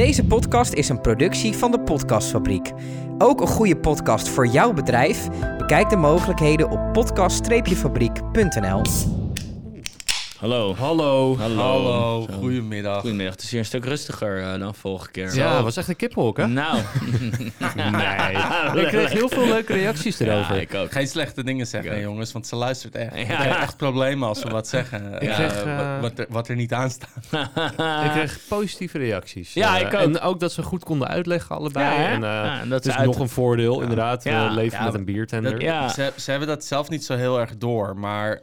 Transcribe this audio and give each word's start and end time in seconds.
Deze 0.00 0.24
podcast 0.24 0.72
is 0.72 0.88
een 0.88 1.00
productie 1.00 1.52
van 1.52 1.70
de 1.70 1.80
Podcastfabriek. 1.80 2.72
Ook 3.18 3.40
een 3.40 3.46
goede 3.46 3.76
podcast 3.76 4.28
voor 4.28 4.46
jouw 4.46 4.72
bedrijf? 4.72 5.28
Bekijk 5.58 5.90
de 5.90 5.96
mogelijkheden 5.96 6.70
op 6.70 6.92
podcast-fabriek.nl. 6.92 8.82
Hallo. 10.40 10.74
Hallo. 10.74 11.36
Hallo. 11.38 12.26
Zo. 12.30 12.36
Goedemiddag. 12.38 13.00
Goedemiddag. 13.00 13.34
Het 13.34 13.42
is 13.42 13.50
hier 13.50 13.58
een 13.58 13.64
stuk 13.66 13.84
rustiger 13.84 14.42
eh, 14.42 14.58
dan 14.58 14.74
vorige 14.74 15.10
keer. 15.10 15.34
Ja, 15.34 15.54
het 15.54 15.64
was 15.64 15.76
echt 15.76 15.88
een 15.88 15.96
kippenhok, 15.96 16.36
hè? 16.36 16.46
Nou. 16.46 16.76
nee. 17.74 18.82
Ik 18.82 18.88
kreeg 18.88 19.12
heel 19.12 19.28
veel 19.28 19.46
leuke 19.46 19.72
reacties 19.72 20.18
erover. 20.20 20.54
Ja, 20.54 20.60
ik 20.60 20.74
ook. 20.74 20.92
Geen 20.92 21.08
slechte 21.08 21.44
dingen 21.44 21.66
zeggen, 21.66 22.00
jongens, 22.00 22.32
want 22.32 22.46
ze 22.46 22.56
luistert 22.56 22.94
echt. 22.94 23.14
Ja. 23.14 23.20
Ik 23.20 23.26
heb 23.28 23.56
echt 23.60 23.76
problemen 23.76 24.28
als 24.28 24.42
we 24.42 24.48
wat 24.50 24.68
zeggen. 24.68 25.12
Ik 25.14 25.28
eh, 25.28 25.34
kreeg, 25.34 25.54
wat- 25.54 25.66
eh, 25.66 26.00
wat, 26.00 26.18
er, 26.18 26.26
wat 26.28 26.48
er 26.48 26.56
niet 26.56 26.72
aan 26.72 26.90
staat. 26.90 27.08
Ik 28.04 28.10
kreeg 28.10 28.38
positieve 28.48 28.98
reacties. 28.98 29.52
Ja, 29.54 29.74
Eh, 29.74 29.80
ik 29.80 29.86
ook. 29.94 30.00
En 30.00 30.20
ook 30.20 30.40
dat 30.40 30.52
ze 30.52 30.62
goed 30.62 30.84
konden 30.84 31.08
uitleggen, 31.08 31.56
allebei. 31.56 32.04
En, 32.06 32.14
eh, 32.24 32.30
Ja, 32.30 32.60
en 32.60 32.68
dat 32.68 32.82
ze 32.84 32.88
is 32.90 32.96
uit- 32.96 33.06
nog 33.06 33.18
een 33.18 33.28
voordeel, 33.28 33.80
inderdaad. 33.80 34.24
Leven 34.24 34.78
Ja, 34.78 34.84
met 34.84 34.94
een 34.94 35.04
biertender. 35.04 35.52
dat- 35.52 35.62
Ja. 35.62 35.88
Ze, 35.88 36.12
ze 36.16 36.30
hebben 36.30 36.48
dat 36.48 36.64
zelf 36.64 36.88
niet 36.88 37.04
zo 37.04 37.16
heel 37.16 37.40
erg 37.40 37.56
door, 37.56 37.96
maar 37.96 38.40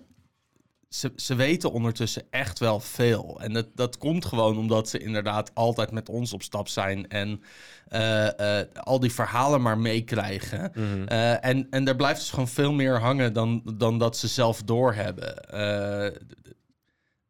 ze, 0.90 1.12
ze 1.16 1.36
weten 1.36 1.72
ondertussen 1.72 2.24
echt 2.30 2.60
wel 2.60 2.80
veel. 2.80 3.40
En 3.42 3.54
dat, 3.54 3.68
dat 3.76 3.98
komt 3.98 4.26
gewoon 4.26 4.58
omdat 4.58 4.90
ze 4.90 4.98
inderdaad 5.00 5.52
altijd 5.54 5.92
met 5.92 6.10
ons 6.10 6.34
op 6.34 6.44
stap 6.44 6.68
zijn 6.68 7.08
en 7.10 7.42
eh, 7.88 8.60
eh, 8.60 8.68
al 8.74 9.00
die 9.00 9.14
verhalen 9.14 9.62
maar 9.62 9.78
meekrijgen. 9.78 10.72
Mhm. 10.76 11.04
Eh, 11.08 11.46
en, 11.46 11.68
en 11.70 11.84
daar 11.84 11.96
blijft 11.96 12.20
dus 12.20 12.30
gewoon 12.30 12.48
veel 12.48 12.74
meer 12.74 13.00
hangen 13.00 13.34
dan, 13.34 13.62
dan 13.78 13.98
dat 14.00 14.18
ze 14.18 14.28
zelf 14.28 14.64
doorhebben. 14.64 15.50
Eh, 15.50 16.22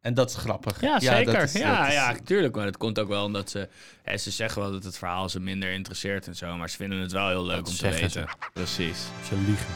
en 0.00 0.14
dat 0.14 0.30
is 0.30 0.36
grappig. 0.36 0.80
Ja, 0.80 0.92
dat 0.92 1.02
zeker. 1.02 1.42
is- 1.42 1.52
ja, 1.52 1.78
dat 1.78 1.88
is- 1.88 1.94
ja, 1.94 2.14
tuurlijk. 2.24 2.54
Maar 2.54 2.66
het 2.66 2.76
komt 2.76 2.98
ook 2.98 3.08
wel 3.08 3.24
omdat 3.24 3.50
ze... 3.50 3.68
Hè, 4.02 4.16
ze 4.16 4.30
zeggen 4.30 4.62
wel 4.62 4.70
dat 4.72 4.84
het 4.84 4.98
verhaal 4.98 5.28
ze 5.28 5.40
minder 5.40 5.72
interesseert 5.72 6.26
en 6.26 6.36
zo. 6.36 6.56
Maar 6.56 6.70
ze 6.70 6.76
vinden 6.76 6.98
het 6.98 7.12
wel 7.12 7.28
heel 7.28 7.44
leuk 7.44 7.56
Dat 7.56 7.68
om 7.68 7.74
te 7.74 7.88
weten. 7.90 8.26
Precies. 8.52 8.98
Ze 9.28 9.34
liegen. 9.46 9.74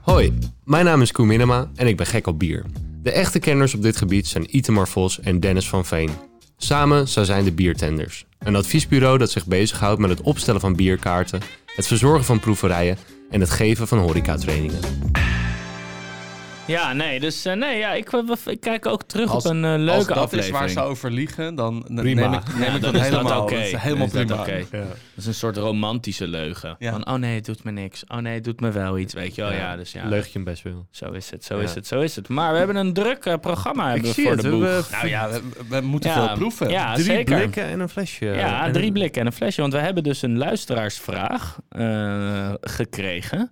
Hoi, 0.00 0.38
mijn 0.64 0.84
naam 0.84 1.02
is 1.02 1.12
Koen 1.12 1.26
Minema 1.26 1.70
en 1.74 1.86
ik 1.86 1.96
ben 1.96 2.06
gek 2.06 2.26
op 2.26 2.38
bier. 2.38 2.64
De 3.02 3.10
echte 3.10 3.38
kenners 3.38 3.74
op 3.74 3.82
dit 3.82 3.96
gebied 3.96 4.26
zijn 4.26 4.56
Itemar 4.56 4.88
Vos 4.88 5.20
en 5.20 5.40
Dennis 5.40 5.68
van 5.68 5.84
Veen. 5.84 6.10
Samen 6.56 7.08
zij 7.08 7.24
zijn 7.24 7.44
de 7.44 7.52
Biertenders. 7.52 8.26
Een 8.38 8.56
adviesbureau 8.56 9.18
dat 9.18 9.30
zich 9.30 9.46
bezighoudt 9.46 10.00
met 10.00 10.10
het 10.10 10.20
opstellen 10.20 10.60
van 10.60 10.76
bierkaarten, 10.76 11.40
het 11.76 11.86
verzorgen 11.86 12.24
van 12.24 12.40
proeverijen 12.40 12.98
en 13.30 13.40
het 13.40 13.50
geven 13.50 13.88
van 13.88 13.98
horecatrainingen. 13.98 14.80
Ja, 16.66 16.92
nee. 16.92 17.20
Dus 17.20 17.44
eh, 17.44 17.54
nee, 17.54 17.78
ja, 17.78 17.92
ik, 17.92 18.10
ik 18.46 18.60
kijk 18.60 18.86
ook 18.86 19.02
terug 19.02 19.30
Als- 19.30 19.44
op 19.44 19.50
een 19.50 19.64
eh, 19.64 19.70
Als 19.72 19.80
leuke 19.80 20.06
dat 20.06 20.16
aflevering. 20.16 20.44
is 20.54 20.60
waar 20.60 20.68
ze 20.84 20.90
over 20.90 21.10
liegen, 21.10 21.54
dan 21.54 21.82
Prima. 21.94 22.02
neem 22.02 22.32
ik, 22.32 22.54
neem 22.54 22.60
Ja, 22.68 22.74
ik 22.74 22.80
dan 22.80 22.92
dat 22.92 22.94
is 23.02 23.10
dat 23.10 23.18
helemaal. 23.18 23.42
oké. 23.42 23.54
Dat 23.54 23.62
is 23.64 23.72
helemaal 23.72 24.08
Dan 24.08 24.20
is 24.22 24.26
dat 24.28 24.42
prima. 24.42 24.60
oké. 24.62 24.86
Dat 24.88 24.96
is 25.16 25.26
een 25.26 25.34
soort 25.34 25.56
romantische 25.56 26.28
leugen. 26.28 26.76
Ja. 26.78 26.90
Van, 26.90 27.06
oh 27.08 27.14
nee, 27.14 27.34
het 27.34 27.44
doet 27.44 27.64
me 27.64 27.70
niks. 27.70 28.04
Oh 28.06 28.18
nee, 28.18 28.34
het 28.34 28.44
doet 28.44 28.60
me 28.60 28.70
wel 28.70 28.98
iets, 28.98 29.14
weet 29.14 29.34
je 29.34 29.42
wel. 29.42 29.52
Ja, 29.52 29.76
dus 29.76 29.92
ja. 29.92 30.08
Leug 30.08 30.26
je 30.26 30.32
hem 30.32 30.44
best 30.44 30.62
wel. 30.62 30.86
Zo 30.90 31.10
is 31.10 31.30
het, 31.30 31.44
zo 31.44 31.56
Ja. 31.56 31.62
is 31.62 31.74
het, 31.74 31.86
zo 31.86 32.00
is 32.00 32.16
het. 32.16 32.28
Maar 32.28 32.52
we 32.52 32.58
hebben 32.58 32.76
een 32.76 32.92
druk 32.92 33.24
eh, 33.24 33.34
programma 33.40 33.90
hebben 33.90 34.14
we 34.14 34.22
voor 34.22 34.30
het, 34.32 34.40
de 34.40 34.50
boeg. 34.50 34.90
Nou 34.90 35.08
ja, 35.08 35.30
we, 35.30 35.40
we 35.68 35.80
moeten 35.80 36.10
Ja, 36.10 36.26
veel 36.26 36.36
proeven. 36.36 36.68
Ja, 36.70 36.92
Drie 36.92 37.04
zeker. 37.04 37.36
blikken 37.36 37.64
en 37.64 37.80
een 37.80 37.88
flesje. 37.88 38.24
Ja, 38.26 38.66
En 38.66 38.72
drie 38.72 38.92
blikken 38.92 39.20
en 39.20 39.26
een 39.26 39.32
flesje. 39.32 39.60
Want 39.60 39.72
we 39.72 39.78
hebben 39.78 40.02
dus 40.02 40.22
een 40.22 40.38
luisteraarsvraag 40.38 41.58
eh, 41.68 42.52
gekregen. 42.60 43.50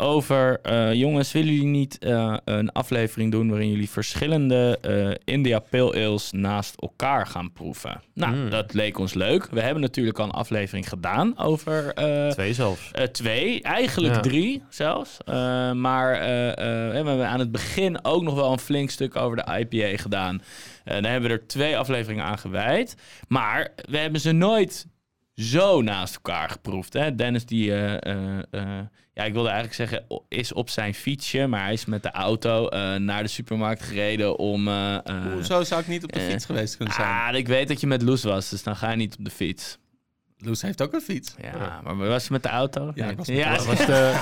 Over, 0.00 0.60
eh, 0.62 0.92
jongens, 0.92 1.32
willen 1.32 1.52
jullie 1.52 1.66
niet 1.68 1.98
eh, 1.98 2.36
een 2.44 2.72
aflevering 2.72 3.30
doen 3.32 3.48
waarin 3.50 3.70
jullie 3.70 3.90
verschillende 3.90 4.78
eh, 4.82 5.34
India 5.34 5.58
Pale 5.58 5.92
Ales 6.06 6.32
naast 6.32 6.74
elkaar 6.80 7.26
gaan 7.26 7.52
proeven? 7.52 8.00
Nou, 8.14 8.34
Mm. 8.34 8.50
dat 8.50 8.74
leek 8.74 8.98
ons 8.98 9.14
leuk. 9.14 9.48
We 9.50 9.60
hebben 9.60 9.82
natuurlijk 9.82 10.18
al 10.18 10.24
een 10.24 10.30
aflevering 10.30 10.88
gedaan 10.88 11.38
over 11.38 11.94
Twee 12.30 12.54
zelfs. 12.54 12.90
twee, 13.12 13.62
eigenlijk 13.62 14.14
Ja. 14.14 14.20
drie 14.20 14.62
zelfs. 14.68 15.16
Maar 15.74 16.12
we 16.58 16.90
hebben 16.94 17.28
aan 17.28 17.38
het 17.38 17.52
begin 17.52 18.04
ook 18.04 18.22
nog 18.22 18.34
wel 18.34 18.52
een 18.52 18.58
flink 18.58 18.90
stuk 18.90 19.16
over 19.16 19.36
de 19.36 19.58
IPA 19.58 20.02
gedaan. 20.02 20.42
Daar 20.84 21.10
hebben 21.10 21.30
we 21.30 21.36
er 21.36 21.46
twee 21.46 21.78
afleveringen 21.78 22.24
aan 22.24 22.38
gewijd. 22.38 22.96
Maar 23.28 23.68
we 23.90 23.98
hebben 23.98 24.20
ze 24.20 24.32
nooit 24.32 24.86
zo 25.38 25.82
naast 25.82 26.14
elkaar 26.14 26.50
geproefd. 26.50 26.92
Hè? 26.92 27.14
Dennis 27.14 27.46
die... 27.46 27.72
eh, 27.72 27.94
eh, 27.94 28.38
eh, 28.50 28.84
ja, 29.12 29.24
ik 29.24 29.32
wilde 29.32 29.48
eigenlijk 29.48 29.76
zeggen, 29.76 30.04
is 30.28 30.52
op 30.52 30.70
zijn 30.70 30.94
fietsje, 30.94 31.46
maar 31.46 31.62
hij 31.62 31.72
is 31.72 31.84
met 31.84 32.02
de 32.02 32.10
auto 32.10 32.68
naar 32.98 33.22
de 33.22 33.28
supermarkt 33.28 33.82
gereden 33.82 34.38
om... 34.38 34.68
Hoezo 35.32 35.62
zou 35.62 35.80
ik 35.80 35.86
niet 35.86 36.04
op 36.04 36.12
de 36.12 36.20
fiets 36.20 36.44
geweest 36.44 36.76
kunnen 36.76 36.94
zijn? 36.94 37.08
ah, 37.08 37.34
ik 37.34 37.48
weet 37.48 37.68
dat 37.68 37.80
je 37.80 37.86
met 37.86 38.02
Loes 38.02 38.22
was, 38.22 38.48
dus 38.50 38.62
dan 38.62 38.76
ga 38.76 38.90
je 38.90 38.96
niet 38.96 39.16
op 39.18 39.24
de 39.24 39.30
fiets. 39.30 39.78
Loes 40.40 40.62
heeft 40.62 40.82
ook 40.82 40.92
een 40.92 41.00
fiets. 41.00 41.34
Ja, 41.42 41.80
maar 41.84 41.96
was 41.96 42.24
je 42.26 42.32
met 42.32 42.42
de 42.42 42.48
auto? 42.48 42.92
Ja, 42.94 43.02
Nee. 43.02 43.10
ik 43.12 43.16
was 43.18 43.26
ja, 43.26 43.56
de 43.56 43.64
Was 43.64 43.86
de, 43.86 44.12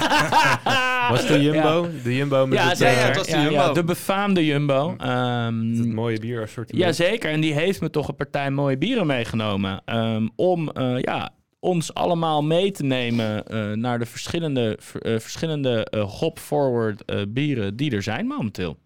was 1.11 1.27
de 1.27 1.43
Jumbo? 1.43 1.89
De 2.03 2.17
Jumbo 2.17 2.47
met 2.47 2.59
Ja, 2.59 2.69
het, 2.69 2.81
eh, 2.81 2.93
ja, 3.01 3.07
het 3.07 3.17
was 3.17 3.27
de 3.27 3.33
Ja, 3.33 3.43
Jumbo. 3.43 3.55
ja, 3.57 3.73
de 3.73 3.85
befaamde 3.85 4.45
Jumbo. 4.45 4.95
Ehm, 4.99 5.77
het 5.77 5.93
mooie 5.93 6.19
bierassortiment. 6.21 6.85
Jazeker, 6.85 7.31
en 7.31 7.41
die 7.41 7.53
heeft 7.55 7.81
me 7.81 7.91
toch 7.91 8.09
een 8.09 8.17
partij 8.17 8.51
mooie 8.51 8.79
bieren 8.79 9.07
meegenomen. 9.07 9.83
ehm, 9.85 10.29
om 10.37 10.71
eh, 10.71 10.99
ja, 11.01 11.31
ons 11.61 11.95
allemaal 11.95 12.43
mee 12.43 12.71
te 12.71 12.83
nemen 12.85 13.47
eh, 13.47 13.71
naar 13.73 13.99
de 13.99 14.07
verschillende, 14.07 14.77
ver- 14.81 15.21
verschillende 15.21 15.87
hop-forward 16.19 17.05
eh, 17.05 17.21
bieren 17.29 17.77
die 17.77 17.91
er 17.95 18.03
zijn 18.03 18.27
momenteel. 18.27 18.79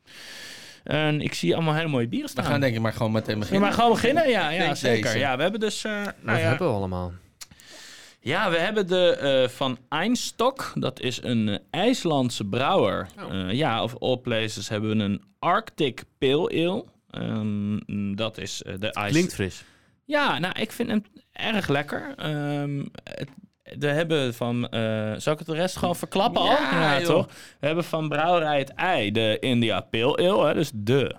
En 0.91 1.21
ik 1.21 1.35
zie 1.35 1.55
allemaal 1.55 1.75
hele 1.75 1.89
mooie 1.89 2.09
bieren 2.09 2.27
We 2.27 2.33
staan. 2.41 2.51
gaan 2.51 2.61
denk 2.61 2.75
ik 2.75 2.81
maar 2.81 2.93
gewoon 2.93 3.13
meteen 3.13 3.35
Ja, 3.35 3.39
beginnen. 3.41 3.63
maar 3.63 3.73
gewoon 3.73 3.91
beginnen? 3.93 4.29
Ja, 4.29 4.51
ja 4.51 4.75
zeker. 4.75 5.03
deze. 5.03 5.19
Ja, 5.19 5.37
we 5.37 5.43
hebben 5.43 5.61
dus... 5.61 5.85
eh, 5.85 6.05
Wat 6.05 6.15
nou 6.21 6.39
ja, 6.39 6.49
hebben 6.49 6.67
we 6.69 6.75
allemaal? 6.75 7.13
ja, 8.21 8.51
we 8.51 8.57
hebben 8.59 8.87
de 8.87 9.17
eh, 9.17 9.49
van 9.49 9.79
Einstok. 9.89 10.73
Dat 10.75 11.01
is 11.01 11.23
een 11.23 11.49
eh, 11.49 11.59
IJslandse 11.71 12.45
brouwer. 12.45 13.07
Oh. 13.23 13.35
Eh, 13.49 13.53
ja, 13.53 13.83
of 13.83 13.97
all 13.99 14.17
places 14.17 14.69
hebben 14.69 14.97
we 14.99 15.05
een 15.05 15.23
Arctic 15.39 16.03
Pale 16.19 16.49
Ale. 16.51 16.85
Ehm, 17.11 18.15
dat 18.15 18.39
is 18.39 18.63
de 18.79 18.93
ijs. 18.93 19.11
Klinkt 19.11 19.35
fris. 19.35 19.65
Ja, 20.05 20.39
nou, 20.39 20.61
ik 20.61 20.73
vind 20.73 20.89
hem 20.89 21.05
erg 21.33 21.69
lekker. 21.69 22.13
Ehm, 22.17 22.85
het, 23.05 23.29
we 23.79 23.87
hebben 23.87 24.35
van... 24.35 24.69
eh 24.69 25.13
zal 25.17 25.33
ik 25.33 25.39
het 25.39 25.49
de 25.49 25.55
rest 25.55 25.77
gewoon 25.77 25.97
verklappen 25.97 26.41
al? 26.43 26.49
Ja, 26.51 27.01
toch? 27.01 27.27
We 27.61 27.67
hebben 27.67 27.85
van 27.85 28.09
Brouwerij 28.09 28.59
het 28.59 28.75
Ei 28.75 29.11
de 29.11 29.37
India 29.41 29.81
Pale 29.81 30.17
Ale. 30.17 30.47
Hè, 30.47 30.55
dus 30.55 30.71
de 30.75 31.15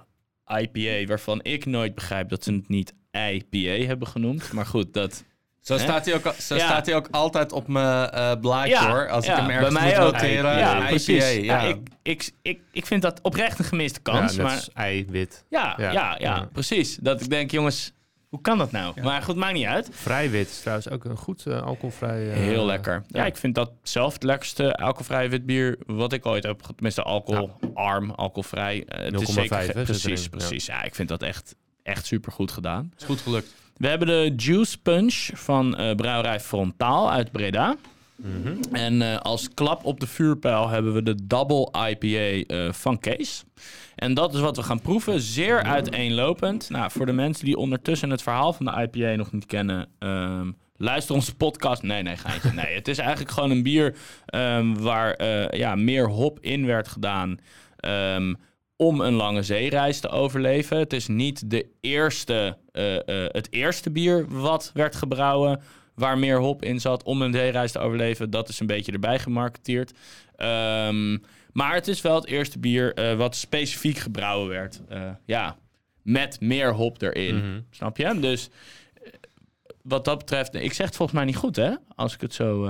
IPA, 0.62 1.08
waarvan 1.08 1.40
ik 1.44 1.66
nooit 1.66 1.96
begrijp 1.96 2.30
dat 2.30 2.44
ze 2.44 2.54
het 2.54 2.70
niet 2.70 2.94
IPA 3.12 3.86
hebben 3.88 4.08
genoemd. 4.08 4.52
Maar 4.54 4.66
goed, 4.66 4.94
dat... 4.94 5.24
Zo, 5.62 5.78
staat 5.78 6.06
hij, 6.06 6.14
ook, 6.16 6.34
zo 6.40 6.56
Ja. 6.56 6.66
staat 6.66 6.86
hij 6.86 6.96
ook 6.96 7.08
altijd 7.12 7.52
op 7.52 7.68
mijn 7.68 8.10
eh, 8.10 8.32
blaadje 8.42 8.78
hoor. 8.88 9.10
Als 9.10 9.26
ik 9.26 9.32
hem 9.36 9.46
bij 9.48 9.56
ergens 9.56 9.74
mij 9.74 9.86
moet 9.98 10.06
ook. 10.06 10.12
noteren. 10.12 10.58
Ja, 10.58 10.78
IPA, 10.78 10.88
precies. 10.88 11.34
ja. 11.36 11.40
Ja, 11.42 11.60
ik, 11.62 11.78
ik, 12.04 12.32
ik, 12.42 12.60
ik 12.72 12.86
vind 12.86 13.02
dat 13.02 13.20
oprecht 13.22 13.60
een 13.60 13.66
gemiste 13.66 14.00
kans. 14.00 14.36
ja, 14.36 14.44
maar 14.44 14.52
als 14.52 14.70
ei, 14.74 15.06
wit. 15.10 15.46
ja, 15.50 15.74
ja, 15.78 15.92
Ja. 15.92 15.92
ja, 15.92 16.16
Ja. 16.20 16.50
precies. 16.52 16.96
Dat 17.02 17.22
ik 17.22 17.30
denk, 17.30 17.52
jongens, 17.52 17.94
hoe 18.32 18.42
kan 18.42 18.58
dat 18.58 18.72
nou? 18.72 19.02
Maar 19.02 19.22
goed, 19.22 19.36
maakt 19.36 19.54
niet 19.54 19.66
uit. 19.66 19.90
Vrij 19.92 20.30
wit 20.30 20.48
is 20.50 20.60
trouwens 20.60 20.90
ook 20.90 21.04
een 21.06 21.18
goed 21.18 21.46
eh, 21.46 21.62
alcoholvrij... 21.62 22.30
eh, 22.32 22.38
Heel 22.38 22.66
lekker. 22.66 23.04
Ja, 23.08 23.20
ja. 23.22 23.26
ik 23.26 23.38
vind 23.38 23.56
dat 23.56 23.72
zelf 23.84 24.14
het 24.14 24.24
lekkerste 24.24 24.76
alcoholvrij 24.76 25.30
witbier 25.30 25.78
wat 25.86 26.14
ik 26.14 26.26
ooit 26.26 26.44
heb. 26.44 26.60
Tenminste, 26.62 27.04
alcoholarm, 27.04 28.12
alcoholvrij. 28.12 28.84
Eh, 28.88 29.04
het 29.04 29.22
is 29.22 29.28
0,5 29.30 29.34
zeker, 29.34 29.58
hè, 29.76 29.84
precies, 29.84 30.28
precies. 30.30 30.66
Ja. 30.66 30.84
ik 30.84 30.96
vind 30.96 31.10
dat 31.10 31.22
echt, 31.24 31.56
echt 31.84 32.06
super 32.06 32.32
goed 32.32 32.52
gedaan. 32.52 32.92
Is 32.98 33.04
goed 33.06 33.22
gelukt. 33.22 33.54
We 33.78 33.88
hebben 33.88 34.08
de 34.08 34.34
Juice 34.36 34.82
Punch 34.82 35.30
van 35.34 35.70
Brouwerij 35.96 36.40
Frontaal 36.40 37.12
uit 37.12 37.32
Breda. 37.32 37.76
En 38.72 39.02
eh, 39.02 39.18
als 39.18 39.54
klap 39.54 39.86
op 39.86 40.00
de 40.00 40.08
vuurpijl 40.08 40.70
hebben 40.70 40.94
we 40.94 41.04
de 41.04 41.16
Double 41.28 41.90
IPA 41.90 42.56
eh, 42.56 42.72
van 42.72 43.00
Kees. 43.00 43.44
En 43.96 44.14
dat 44.14 44.34
is 44.34 44.40
wat 44.40 44.56
we 44.56 44.64
gaan 44.64 44.82
proeven. 44.82 45.22
Zeer 45.22 45.64
uiteenlopend. 45.64 46.70
Nou, 46.70 46.92
voor 46.92 47.06
de 47.06 47.12
mensen 47.12 47.46
die 47.46 47.58
ondertussen 47.58 48.10
het 48.10 48.22
verhaal 48.22 48.54
van 48.54 48.66
de 48.66 48.90
IPA 48.92 49.16
nog 49.16 49.32
niet 49.32 49.46
kennen... 49.46 49.88
ehm, 50.00 50.52
luister 50.78 51.16
onze 51.16 51.36
podcast. 51.36 51.84
Nee, 51.84 52.04
nee, 52.04 52.18
geintje. 52.18 52.54
Nee, 52.64 52.76
het 52.76 52.88
is 52.88 52.98
eigenlijk 52.98 53.32
gewoon 53.32 53.52
een 53.52 53.64
bier 53.64 53.96
ehm, 54.26 54.74
waar 54.74 55.14
eh, 55.14 55.60
ja, 55.60 55.76
meer 55.76 56.10
hop 56.10 56.40
in 56.40 56.66
werd 56.66 56.88
gedaan... 56.88 57.38
ehm, 57.76 58.34
om 58.76 59.02
een 59.02 59.14
lange 59.14 59.44
zeereis 59.44 60.00
te 60.00 60.10
overleven. 60.10 60.78
Het 60.78 60.94
is 60.94 61.08
niet 61.08 61.50
de 61.50 61.66
eerste, 61.82 62.58
het 63.32 63.48
eerste 63.52 63.92
bier 63.92 64.26
wat 64.28 64.72
werd 64.74 64.96
gebrouwen 64.96 65.62
waar 65.96 66.18
meer 66.18 66.40
hop 66.40 66.64
in 66.64 66.80
zat 66.80 67.04
om 67.04 67.22
een 67.22 67.34
zeereis 67.34 67.72
te 67.72 67.80
overleven. 67.80 68.30
Dat 68.30 68.50
is 68.50 68.60
een 68.60 68.68
beetje 68.68 68.92
erbij 68.92 69.20
gemarketeerd. 69.20 69.92
Ehm, 70.36 71.18
maar 71.52 71.74
het 71.74 71.88
is 71.88 72.02
wel 72.02 72.16
het 72.16 72.26
eerste 72.26 72.60
bier 72.60 72.94
eh, 72.94 73.16
wat 73.16 73.36
specifiek 73.36 73.98
gebrouwen 73.98 74.50
werd. 74.50 74.82
Eh, 74.90 75.10
ja, 75.26 75.58
met 76.02 76.40
meer 76.40 76.74
hop 76.74 77.02
erin. 77.02 77.36
Mhm. 77.38 77.62
Snap 77.70 77.98
je? 77.98 78.20
Dus 78.20 78.50
eh, 78.94 79.12
wat 79.82 80.06
dat 80.06 80.18
betreft, 80.18 80.54
ik 80.54 80.74
zeg 80.74 80.86
het 80.86 80.96
volgens 80.96 81.18
mij 81.18 81.28
niet 81.28 81.36
goed, 81.36 81.56
hè? 81.56 81.74
Als 81.96 82.14
ik 82.14 82.22
het 82.22 82.34
zo, 82.34 82.70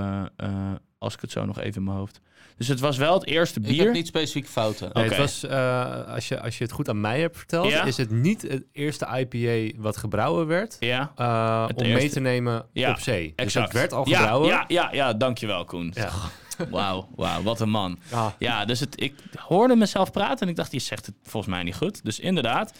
Als 0.97 1.13
ik 1.13 1.21
het 1.21 1.31
zo 1.31 1.45
nog 1.45 1.59
even 1.59 1.75
in 1.75 1.83
mijn 1.83 1.97
hoofd. 1.97 2.21
Dus 2.61 2.69
het 2.69 2.79
was 2.79 2.97
wel 2.97 3.13
het 3.13 3.25
eerste 3.25 3.59
Ik 3.59 3.65
bier. 3.65 3.83
heb 3.83 3.93
niet 3.93 4.07
specifiek 4.07 4.47
fouten. 4.47 4.89
Nee, 4.93 5.03
Oké. 5.05 5.13
het 5.13 5.21
was, 5.23 5.43
eh, 5.43 6.07
als, 6.13 6.27
je, 6.27 6.41
als 6.41 6.57
je 6.57 6.63
het 6.63 6.73
goed 6.73 6.89
aan 6.89 7.01
mij 7.01 7.19
hebt 7.19 7.37
verteld, 7.37 7.69
Ja? 7.69 7.83
is 7.83 7.97
het 7.97 8.11
niet 8.11 8.41
het 8.41 8.63
eerste 8.71 9.07
IPA 9.29 9.77
wat 9.81 9.97
gebrouwen 9.97 10.47
werd 10.47 10.77
Ja, 10.79 11.11
eh, 11.15 11.69
om 11.75 11.87
mee 11.91 12.09
te 12.09 12.19
nemen 12.19 12.65
Ja, 12.73 12.89
op 12.89 12.99
zee. 12.99 13.33
Dus 13.35 13.45
exact. 13.45 13.65
het 13.67 13.77
werd 13.77 13.93
al 13.93 14.07
ja, 14.09 14.17
gebrouwen. 14.17 14.47
Ja, 14.49 14.65
ja, 14.67 14.89
ja, 14.93 15.13
dankjewel 15.13 15.65
Koen. 15.65 15.91
Ja. 15.95 16.09
Wauw, 16.69 17.07
wauw, 17.15 17.41
wat 17.43 17.59
een 17.59 17.69
man. 17.69 17.99
Ah, 18.11 18.27
Ja, 18.39 18.65
dus 18.65 18.79
het, 18.79 19.01
ik 19.01 19.13
hoorde 19.35 19.75
mezelf 19.75 20.11
praten 20.11 20.39
en 20.39 20.47
ik 20.49 20.55
dacht, 20.55 20.71
je 20.71 20.79
zegt 20.79 21.05
het 21.05 21.15
volgens 21.23 21.53
mij 21.53 21.63
niet 21.63 21.75
goed. 21.75 22.03
Dus 22.05 22.19
inderdaad, 22.19 22.73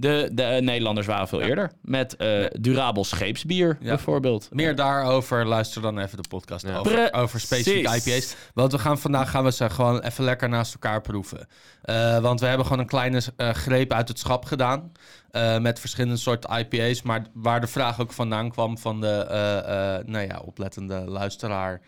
de, 0.00 0.28
de 0.32 0.42
eh, 0.42 0.62
Nederlanders 0.62 1.06
waren 1.06 1.28
veel 1.28 1.40
eerder. 1.40 1.70
Met 1.82 2.16
eh, 2.16 2.44
durabel 2.60 3.04
scheepsbier 3.04 3.76
Ja. 3.80 3.88
bijvoorbeeld. 3.88 4.48
Meer 4.52 4.74
daarover, 4.74 5.46
luister 5.46 5.82
dan 5.82 5.98
even 5.98 6.22
de 6.22 6.28
podcast 6.28 6.66
Ja. 6.66 6.76
over, 6.78 7.12
over 7.12 7.40
specifieke. 7.40 7.94
IPA's. 7.96 8.34
Want 8.54 8.72
we 8.72 8.78
gaan 8.78 8.98
vandaag 8.98 9.30
gaan 9.30 9.44
we 9.44 9.52
ze 9.52 9.70
gewoon 9.70 10.00
even 10.00 10.24
lekker 10.24 10.48
naast 10.48 10.72
elkaar 10.72 11.00
proeven. 11.00 11.46
Eh, 11.82 12.18
want 12.18 12.40
we 12.40 12.46
hebben 12.46 12.66
gewoon 12.66 12.80
een 12.80 12.88
kleine 12.88 13.20
greep 13.36 13.92
uit 13.92 14.08
het 14.08 14.18
schap 14.18 14.44
gedaan. 14.44 14.92
eh, 15.30 15.58
met 15.58 15.80
verschillende 15.80 16.16
soorten 16.16 16.58
IPA's. 16.58 17.02
Maar 17.02 17.26
waar 17.34 17.60
de 17.60 17.66
vraag 17.66 18.00
ook 18.00 18.12
vandaan 18.12 18.50
kwam 18.50 18.78
van 18.78 19.00
de 19.00 19.26
eh, 19.28 19.58
eh, 19.98 20.04
nou 20.06 20.26
ja, 20.26 20.40
oplettende 20.44 20.94
luisteraar. 21.06 21.80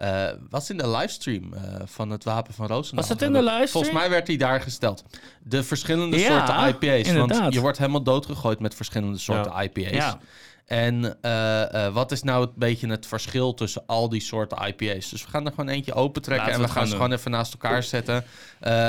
Eh, 0.00 0.28
was 0.50 0.70
in 0.70 0.76
de 0.76 0.88
livestream 0.88 1.52
eh, 1.52 1.60
van 1.84 2.10
het 2.10 2.24
Wapen 2.24 2.54
van 2.54 2.66
Roosendaal. 2.66 3.06
Was 3.08 3.18
dat 3.18 3.22
in 3.28 3.32
de 3.32 3.38
livestream? 3.42 3.68
Volgens 3.68 3.92
mij 3.94 4.10
werd 4.10 4.26
die 4.26 4.38
daar 4.38 4.60
gesteld. 4.60 5.04
De 5.42 5.62
verschillende 5.64 6.18
Ja, 6.18 6.46
soorten 6.46 6.68
IPA's. 6.68 7.08
inderdaad. 7.08 7.38
Want 7.38 7.54
je 7.54 7.60
wordt 7.60 7.78
helemaal 7.78 8.02
doodgegooid 8.02 8.60
met 8.60 8.74
verschillende 8.74 9.18
soorten 9.18 9.52
IPA's. 9.62 9.90
Ja, 9.90 10.18
En 10.66 11.16
eh, 11.22 11.92
wat 11.92 12.12
is 12.12 12.22
nou 12.22 12.40
het 12.44 12.54
beetje 12.56 12.88
het 12.88 13.06
verschil 13.06 13.54
tussen 13.54 13.82
al 13.86 14.08
die 14.08 14.20
soorten 14.20 14.66
IPA's? 14.66 15.10
Dus 15.10 15.24
we 15.24 15.30
gaan 15.30 15.44
er 15.46 15.50
gewoon 15.52 15.68
eentje 15.68 15.94
opentrekken 15.94 16.46
Laten 16.46 16.60
en 16.62 16.68
we 16.68 16.74
gaan 16.74 16.86
ze 16.86 16.94
gewoon 16.94 17.12
even 17.12 17.30
naast 17.30 17.52
elkaar 17.52 17.82
zetten. 17.82 18.24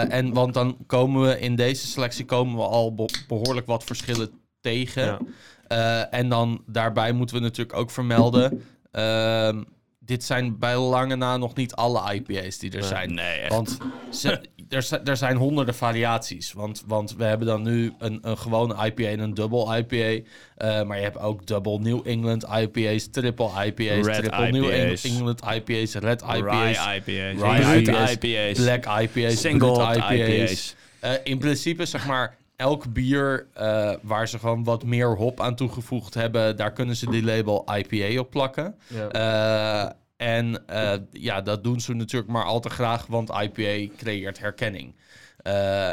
En 0.09 0.33
want 0.33 0.53
dan 0.53 0.77
komen 0.87 1.21
we 1.27 1.39
in 1.39 1.55
deze 1.55 1.87
selectie 1.87 2.25
komen 2.25 2.55
we 2.55 2.63
al 2.63 2.93
be- 2.93 3.23
behoorlijk 3.27 3.67
wat 3.67 3.83
verschillen 3.83 4.29
tegen. 4.61 5.19
Ja. 5.67 6.07
En 6.09 6.29
dan 6.29 6.63
daarbij 6.67 7.11
moeten 7.11 7.35
we 7.35 7.41
natuurlijk 7.41 7.77
ook 7.77 7.91
vermelden. 7.91 8.63
ehm, 8.91 9.63
dit 10.06 10.24
zijn 10.24 10.59
bij 10.59 10.77
lange 10.77 11.15
na 11.15 11.38
nog 11.38 11.56
niet 11.56 11.74
alle 11.75 12.13
IPA's 12.13 12.57
die 12.57 12.71
er 12.71 12.80
Nee. 12.80 12.88
zijn. 12.88 13.13
nee, 13.13 13.39
echt. 13.39 13.53
Want 13.53 13.77
ze, 14.12 14.42
er, 14.69 14.88
er 15.03 15.18
zijn 15.18 15.36
honderden 15.38 15.75
variaties. 15.75 16.53
Want, 16.53 16.83
want 16.88 17.15
we 17.15 17.24
hebben 17.24 17.48
dan 17.48 17.62
nu 17.63 17.94
een, 18.00 18.19
een 18.21 18.38
gewone 18.38 18.86
IPA 18.86 19.03
en 19.03 19.19
een 19.19 19.33
double 19.33 19.77
IPA. 19.77 20.24
Eh, 20.57 20.83
maar 20.83 20.98
je 20.98 21.03
hebt 21.03 21.18
ook 21.19 21.45
double 21.48 21.80
New 21.80 22.01
England 22.07 22.44
IPA's, 22.44 23.07
triple 23.12 23.65
IPA's, 23.65 24.06
Red 24.06 24.15
triple 24.15 24.51
New. 24.51 24.95
England 25.03 25.42
IPA's, 25.56 25.94
red 25.95 26.21
IPA's, 26.21 26.77
Rye 26.77 26.95
IPA's, 26.95 27.42
Rye 27.42 27.80
IPA's, 27.80 28.12
IPA's, 28.12 28.59
black 28.63 29.01
IPA's, 29.01 29.39
single 29.42 29.95
IPA's. 29.95 30.75
Eh, 31.00 31.12
in 31.24 31.38
principe, 31.38 31.86
zeg 31.86 32.06
maar, 32.06 32.36
elk 32.61 32.93
bier 32.93 33.47
eh, 33.53 33.93
waar 34.01 34.27
ze 34.27 34.39
gewoon 34.39 34.63
wat 34.63 34.83
meer 34.83 35.15
hop 35.15 35.39
aan 35.39 35.55
toegevoegd 35.55 36.13
hebben, 36.13 36.55
daar 36.55 36.73
kunnen 36.73 36.95
ze 36.95 37.09
die 37.09 37.23
label 37.23 37.65
IPA 37.77 38.19
op 38.19 38.29
plakken. 38.29 38.75
ja. 38.87 39.09
Eh, 39.09 39.91
en 40.17 40.67
eh, 40.67 40.93
ja, 41.11 41.41
dat 41.41 41.63
doen 41.63 41.79
ze 41.79 41.93
natuurlijk 41.93 42.31
maar 42.31 42.45
al 42.45 42.59
te 42.59 42.69
graag, 42.69 43.05
want 43.05 43.29
IPA 43.29 43.93
creëert 43.97 44.39
herkenning. 44.39 44.95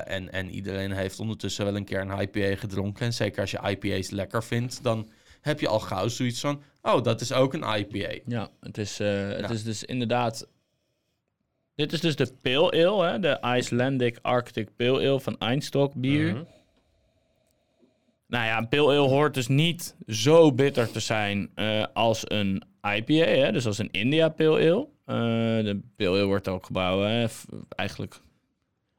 En, 0.04 0.32
en 0.32 0.50
iedereen 0.50 0.92
heeft 0.92 1.20
ondertussen 1.20 1.64
wel 1.64 1.76
een 1.76 1.84
keer 1.84 2.00
een 2.00 2.20
IPA 2.20 2.56
gedronken. 2.56 3.06
En 3.06 3.12
zeker 3.12 3.40
als 3.40 3.50
je 3.50 3.60
IPA's 3.70 4.10
lekker 4.10 4.44
vindt, 4.44 4.82
dan 4.82 5.08
heb 5.40 5.60
je 5.60 5.68
al 5.68 5.80
gauw 5.80 6.08
zoiets 6.08 6.40
van... 6.40 6.62
Oh, 6.82 7.02
dat 7.02 7.20
is 7.20 7.32
ook 7.32 7.54
een 7.54 7.78
IPA. 7.78 8.18
Ja, 8.26 8.48
het 8.60 8.78
is, 8.78 8.98
het 8.98 9.40
Ja. 9.40 9.48
is 9.50 9.62
dus 9.64 9.84
inderdaad... 9.84 10.46
Dit 11.74 11.92
is 11.92 12.00
dus 12.00 12.16
de 12.16 12.32
Pale 12.42 12.86
Ale, 12.86 13.06
hè? 13.10 13.18
de 13.20 13.38
Icelandic 13.56 14.18
Arctic 14.22 14.68
Pale 14.76 15.08
Ale 15.08 15.20
van 15.20 15.38
Einstock 15.38 15.92
bier. 15.94 16.32
Mhm. 16.32 16.42
Nou 18.28 18.44
ja, 18.44 18.58
een 18.58 18.68
Pale 18.68 18.82
Ale 18.96 19.08
hoort 19.08 19.34
dus 19.34 19.46
niet 19.46 19.96
zo 20.06 20.52
bitter 20.52 20.90
te 20.90 21.00
zijn 21.00 21.50
eh, 21.54 21.84
als 21.92 22.22
een 22.30 22.62
IPA, 22.82 23.12
hè? 23.12 23.52
dus 23.52 23.66
als 23.66 23.78
een 23.78 23.90
India 23.90 24.28
Pale 24.28 24.70
Ale. 24.70 24.88
Eh, 25.04 25.64
de 25.64 25.80
Pale 25.96 26.10
Ale 26.10 26.24
wordt 26.24 26.48
ook 26.48 26.66
gebouwd 26.66 27.04
hè? 27.04 27.26
eigenlijk 27.68 28.20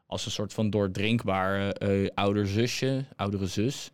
als 0.06 0.26
een 0.26 0.32
soort 0.32 0.54
van 0.54 0.70
doordrinkbaar 0.70 1.72
eh 1.72 2.10
ouder 2.14 2.48
zusje, 2.48 3.06
oudere 3.16 3.48
zus. 3.48 3.92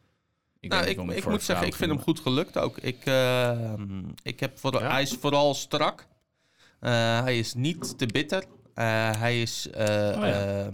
Ik, 0.60 0.70
nou, 0.72 0.86
ik, 0.86 1.00
ik 1.18 1.28
moet 1.28 1.44
zeggen, 1.44 1.68
ik 1.68 1.76
vind 1.76 1.92
hem 1.92 2.00
goed 2.00 2.20
gelukt 2.20 2.58
ook. 2.58 2.78
Ik, 2.78 3.06
eh, 3.06 3.74
ik 4.24 4.40
heb 4.40 4.58
voor, 4.58 4.74
Ja? 4.74 4.92
Hij 4.92 5.02
is 5.02 5.18
vooral 5.20 5.54
strak. 5.54 6.08
Eh, 6.80 7.22
hij 7.22 7.38
is 7.38 7.54
niet 7.54 7.98
te 7.98 8.06
bitter. 8.06 8.44
Hij 8.74 9.42
is... 9.42 9.68
Oh 9.72 9.76
ja. 9.76 10.70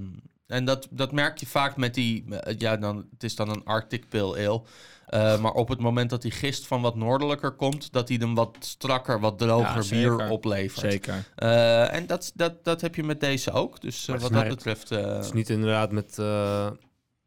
En 0.52 0.66
dat, 0.66 0.88
dat 0.90 1.12
merk 1.12 1.38
je 1.38 1.46
vaak 1.46 1.78
met 1.78 1.94
die... 1.94 2.26
eh, 2.40 2.56
ja, 2.58 2.78
dan, 2.78 3.08
het 3.12 3.24
is 3.24 3.36
dan 3.36 3.50
een 3.50 3.64
Arctic 3.66 4.10
Pale 4.10 4.48
Ale. 4.48 4.62
Eh, 5.08 5.42
maar 5.42 5.52
op 5.52 5.68
het 5.70 5.80
moment 5.80 6.10
dat 6.10 6.22
die 6.22 6.32
gist 6.32 6.68
van 6.68 6.82
wat 6.82 6.96
noordelijker 6.96 7.52
komt... 7.52 7.92
dat 7.94 8.08
hij 8.08 8.18
hem 8.22 8.36
wat 8.36 8.58
strakker, 8.60 9.20
wat 9.20 9.38
droger 9.38 9.84
Ja, 9.84 9.90
bier 9.90 10.30
oplevert. 10.30 10.92
Zeker. 10.92 11.24
Eh, 11.36 11.94
en 11.94 12.08
dat, 12.08 12.32
dat, 12.36 12.64
dat 12.64 12.82
heb 12.82 12.96
je 12.96 13.04
met 13.04 13.20
deze 13.20 13.52
ook. 13.52 13.82
Dus 13.82 14.06
wat 14.06 14.32
dat 14.32 14.48
betreft... 14.48 14.92
eh, 14.92 15.06
Het 15.16 15.26
is 15.26 15.32
niet 15.34 15.50
inderdaad 15.50 15.92
met, 15.92 16.18
eh, 16.20 16.70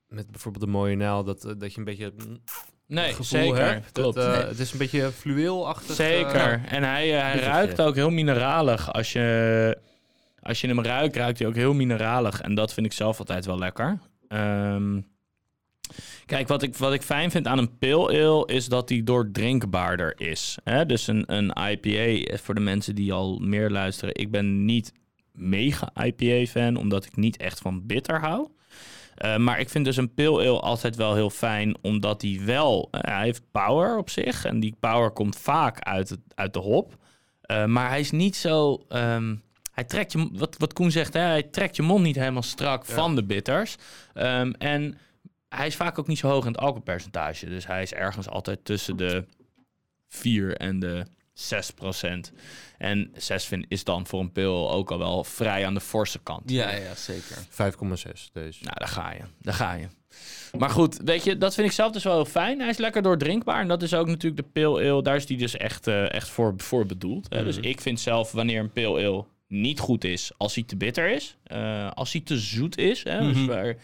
met 0.08 0.30
bijvoorbeeld 0.30 0.64
de 0.64 0.70
mooie 0.70 0.96
naal 0.96 1.24
dat, 1.24 1.54
dat 1.58 1.72
je 1.72 1.78
een 1.78 1.84
beetje 1.84 2.12
Nee, 2.86 3.08
gevoel 3.12 3.24
zeker. 3.40 3.64
hebt. 3.66 3.92
Klopt. 3.92 4.14
Dat, 4.16 4.24
eh, 4.26 4.38
Nee. 4.38 4.46
Het 4.48 4.58
is 4.58 4.72
een 4.72 4.78
beetje 4.78 5.10
fluweelachtig. 5.12 5.94
Zeker. 5.94 6.62
en 6.68 6.82
hij, 6.82 7.08
hij 7.08 7.38
ruikt 7.40 7.80
ook 7.80 7.94
heel 7.94 8.10
mineralig. 8.10 8.92
Als 8.92 9.12
je, 9.12 9.78
als 10.44 10.60
je 10.60 10.66
hem 10.66 10.82
ruikt, 10.82 11.16
ruikt 11.16 11.38
hij 11.38 11.48
ook 11.48 11.54
heel 11.54 11.74
mineralig. 11.74 12.40
En 12.40 12.54
dat 12.54 12.74
vind 12.74 12.86
ik 12.86 12.92
zelf 12.92 13.18
altijd 13.18 13.46
wel 13.46 13.58
lekker. 13.58 13.98
Ehm, 14.28 15.00
kijk, 16.26 16.48
wat 16.48 16.62
ik, 16.62 16.76
wat 16.76 16.92
ik 16.92 17.02
fijn 17.02 17.30
vind 17.30 17.46
aan 17.46 17.58
een 17.58 17.78
pale 17.78 18.24
ale 18.24 18.46
is 18.46 18.68
dat 18.68 18.88
hij 18.88 19.02
doordrinkbaarder 19.04 20.20
is. 20.20 20.58
Hè? 20.64 20.86
Dus 20.86 21.06
een, 21.06 21.24
een 21.26 21.52
IPA, 21.70 22.36
voor 22.36 22.54
de 22.54 22.60
mensen 22.60 22.94
die 22.94 23.12
al 23.12 23.38
meer 23.38 23.70
luisteren. 23.70 24.14
Ik 24.14 24.30
ben 24.30 24.64
niet 24.64 24.92
mega 25.32 25.92
IPA-fan, 26.04 26.76
omdat 26.76 27.04
ik 27.04 27.16
niet 27.16 27.36
echt 27.36 27.60
van 27.60 27.86
bitter 27.86 28.20
hou. 28.20 28.48
Eh, 29.14 29.36
maar 29.36 29.60
ik 29.60 29.68
vind 29.68 29.84
dus 29.84 29.96
een 29.96 30.14
pale 30.14 30.48
ale 30.48 30.60
altijd 30.60 30.96
wel 30.96 31.14
heel 31.14 31.30
fijn, 31.30 31.76
omdat 31.80 32.22
hij 32.22 32.40
wel... 32.44 32.88
eh, 32.90 33.14
hij 33.14 33.24
heeft 33.24 33.42
power 33.50 33.98
op 33.98 34.10
zich. 34.10 34.44
En 34.44 34.60
die 34.60 34.76
power 34.80 35.10
komt 35.10 35.36
vaak 35.36 35.80
uit, 35.80 36.08
het, 36.08 36.20
uit 36.34 36.52
de 36.52 36.58
hop. 36.58 36.96
Eh, 37.40 37.64
maar 37.64 37.88
hij 37.88 38.00
is 38.00 38.10
niet 38.10 38.36
zo... 38.36 38.84
ehm, 38.88 39.34
hij 39.74 39.84
trekt 39.84 40.12
je... 40.12 40.28
Wat, 40.32 40.56
wat 40.58 40.72
Koen 40.72 40.90
zegt, 40.90 41.12
hè, 41.12 41.20
hij 41.20 41.42
trekt 41.42 41.76
je 41.76 41.82
mond 41.82 42.02
niet 42.02 42.16
helemaal 42.16 42.42
strak 42.42 42.86
Ja. 42.86 42.94
van 42.94 43.14
de 43.14 43.24
bitters. 43.24 43.76
Ehm, 44.14 44.50
en 44.58 44.98
hij 45.48 45.66
is 45.66 45.76
vaak 45.76 45.98
ook 45.98 46.06
niet 46.06 46.18
zo 46.18 46.28
hoog 46.28 46.44
in 46.44 46.50
het 46.52 46.60
alcoholpercentage. 46.60 47.46
Dus 47.48 47.66
hij 47.66 47.82
is 47.82 47.92
ergens 47.92 48.28
altijd 48.28 48.64
tussen 48.64 48.96
de 48.96 49.24
4 50.08 50.56
en 50.56 50.78
de 50.78 51.04
6 51.32 51.70
procent. 51.70 52.32
En 52.78 53.10
6 53.16 53.44
vind, 53.44 53.64
is 53.68 53.84
dan 53.84 54.06
voor 54.06 54.20
een 54.20 54.32
pil 54.32 54.70
ook 54.70 54.90
al 54.90 54.98
wel 54.98 55.24
vrij 55.24 55.66
aan 55.66 55.74
de 55.74 55.80
forse 55.80 56.18
kant. 56.22 56.50
ja, 56.50 56.70
ja, 56.70 56.94
zeker. 56.94 57.36
5,6 57.48 58.30
dus. 58.32 58.60
Nou, 58.60 58.74
daar 58.78 58.88
ga 58.88 59.12
je. 59.12 59.20
Daar 59.40 59.54
ga 59.54 59.72
je. 59.72 59.86
Maar 60.58 60.70
goed, 60.70 61.00
weet 61.04 61.24
je, 61.24 61.38
dat 61.38 61.54
vind 61.54 61.66
ik 61.66 61.72
zelf 61.72 61.92
dus 61.92 62.04
wel 62.04 62.14
heel 62.14 62.24
fijn. 62.24 62.60
Hij 62.60 62.68
is 62.68 62.76
lekker 62.76 63.02
doordrinkbaar. 63.02 63.60
En 63.60 63.68
dat 63.68 63.82
is 63.82 63.94
ook 63.94 64.06
natuurlijk 64.06 64.54
de 64.54 64.64
ale. 64.66 65.02
Daar 65.02 65.16
is 65.16 65.26
die 65.26 65.36
dus 65.36 65.56
echt, 65.56 65.86
eh, 65.86 66.12
echt 66.12 66.28
voor, 66.28 66.54
voor 66.56 66.86
bedoeld. 66.86 67.26
Hè? 67.28 67.44
Dus 67.44 67.56
Mhm. 67.58 67.66
ik 67.66 67.80
vind 67.80 68.00
zelf, 68.00 68.32
wanneer 68.32 68.70
een 68.74 68.84
ale 68.86 69.24
niet 69.46 69.78
goed 69.80 70.04
is, 70.04 70.32
als 70.36 70.54
hij 70.54 70.64
te 70.64 70.76
bitter 70.76 71.10
is. 71.10 71.36
eh, 71.44 71.90
als 71.90 72.12
hij 72.12 72.20
te 72.20 72.38
zoet 72.38 72.78
is. 72.78 73.04
Hè? 73.04 73.20
Dus 73.20 73.36
Mhm. 73.36 73.46
waar 73.46 73.76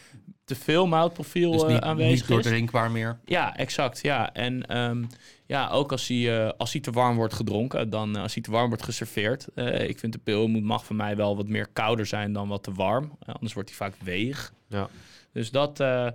te 0.44 0.54
veel 0.54 0.86
moutprofiel 0.86 1.52
Dus 1.52 1.62
eh, 1.62 1.68
niet, 1.68 1.80
aanwezig 1.80 2.10
niet 2.10 2.20
is. 2.20 2.26
doordrinkbaar 2.26 2.90
meer. 2.90 3.20
Ja, 3.24 3.56
exact. 3.56 4.02
Ja, 4.02 4.32
en 4.32 4.66
ehm, 4.66 5.04
ja, 5.46 5.68
ook 5.68 5.92
als 5.92 6.08
hij, 6.08 6.44
eh, 6.46 6.50
als 6.58 6.72
hij 6.72 6.80
te 6.80 6.90
warm 6.90 7.16
wordt 7.16 7.34
gedronken, 7.34 7.90
dan 7.90 8.16
als 8.16 8.34
hij 8.34 8.42
te 8.42 8.50
warm 8.50 8.68
wordt 8.68 8.82
geserveerd. 8.84 9.46
eh, 9.54 9.88
ik 9.88 9.98
vind 9.98 10.12
de 10.12 10.18
pil 10.18 10.48
moet, 10.48 10.62
mag 10.62 10.84
voor 10.84 10.96
mij 10.96 11.16
wel 11.16 11.36
wat 11.36 11.48
meer 11.48 11.66
kouder 11.72 12.06
zijn 12.06 12.32
dan 12.32 12.48
wat 12.48 12.62
te 12.62 12.72
warm. 12.72 13.16
Anders 13.26 13.52
wordt 13.52 13.68
hij 13.68 13.78
vaak 13.78 13.94
weeg. 14.02 14.52
Ja. 14.68 14.88
Dus 15.32 15.50
dat, 15.50 15.80
eh, 15.80 16.06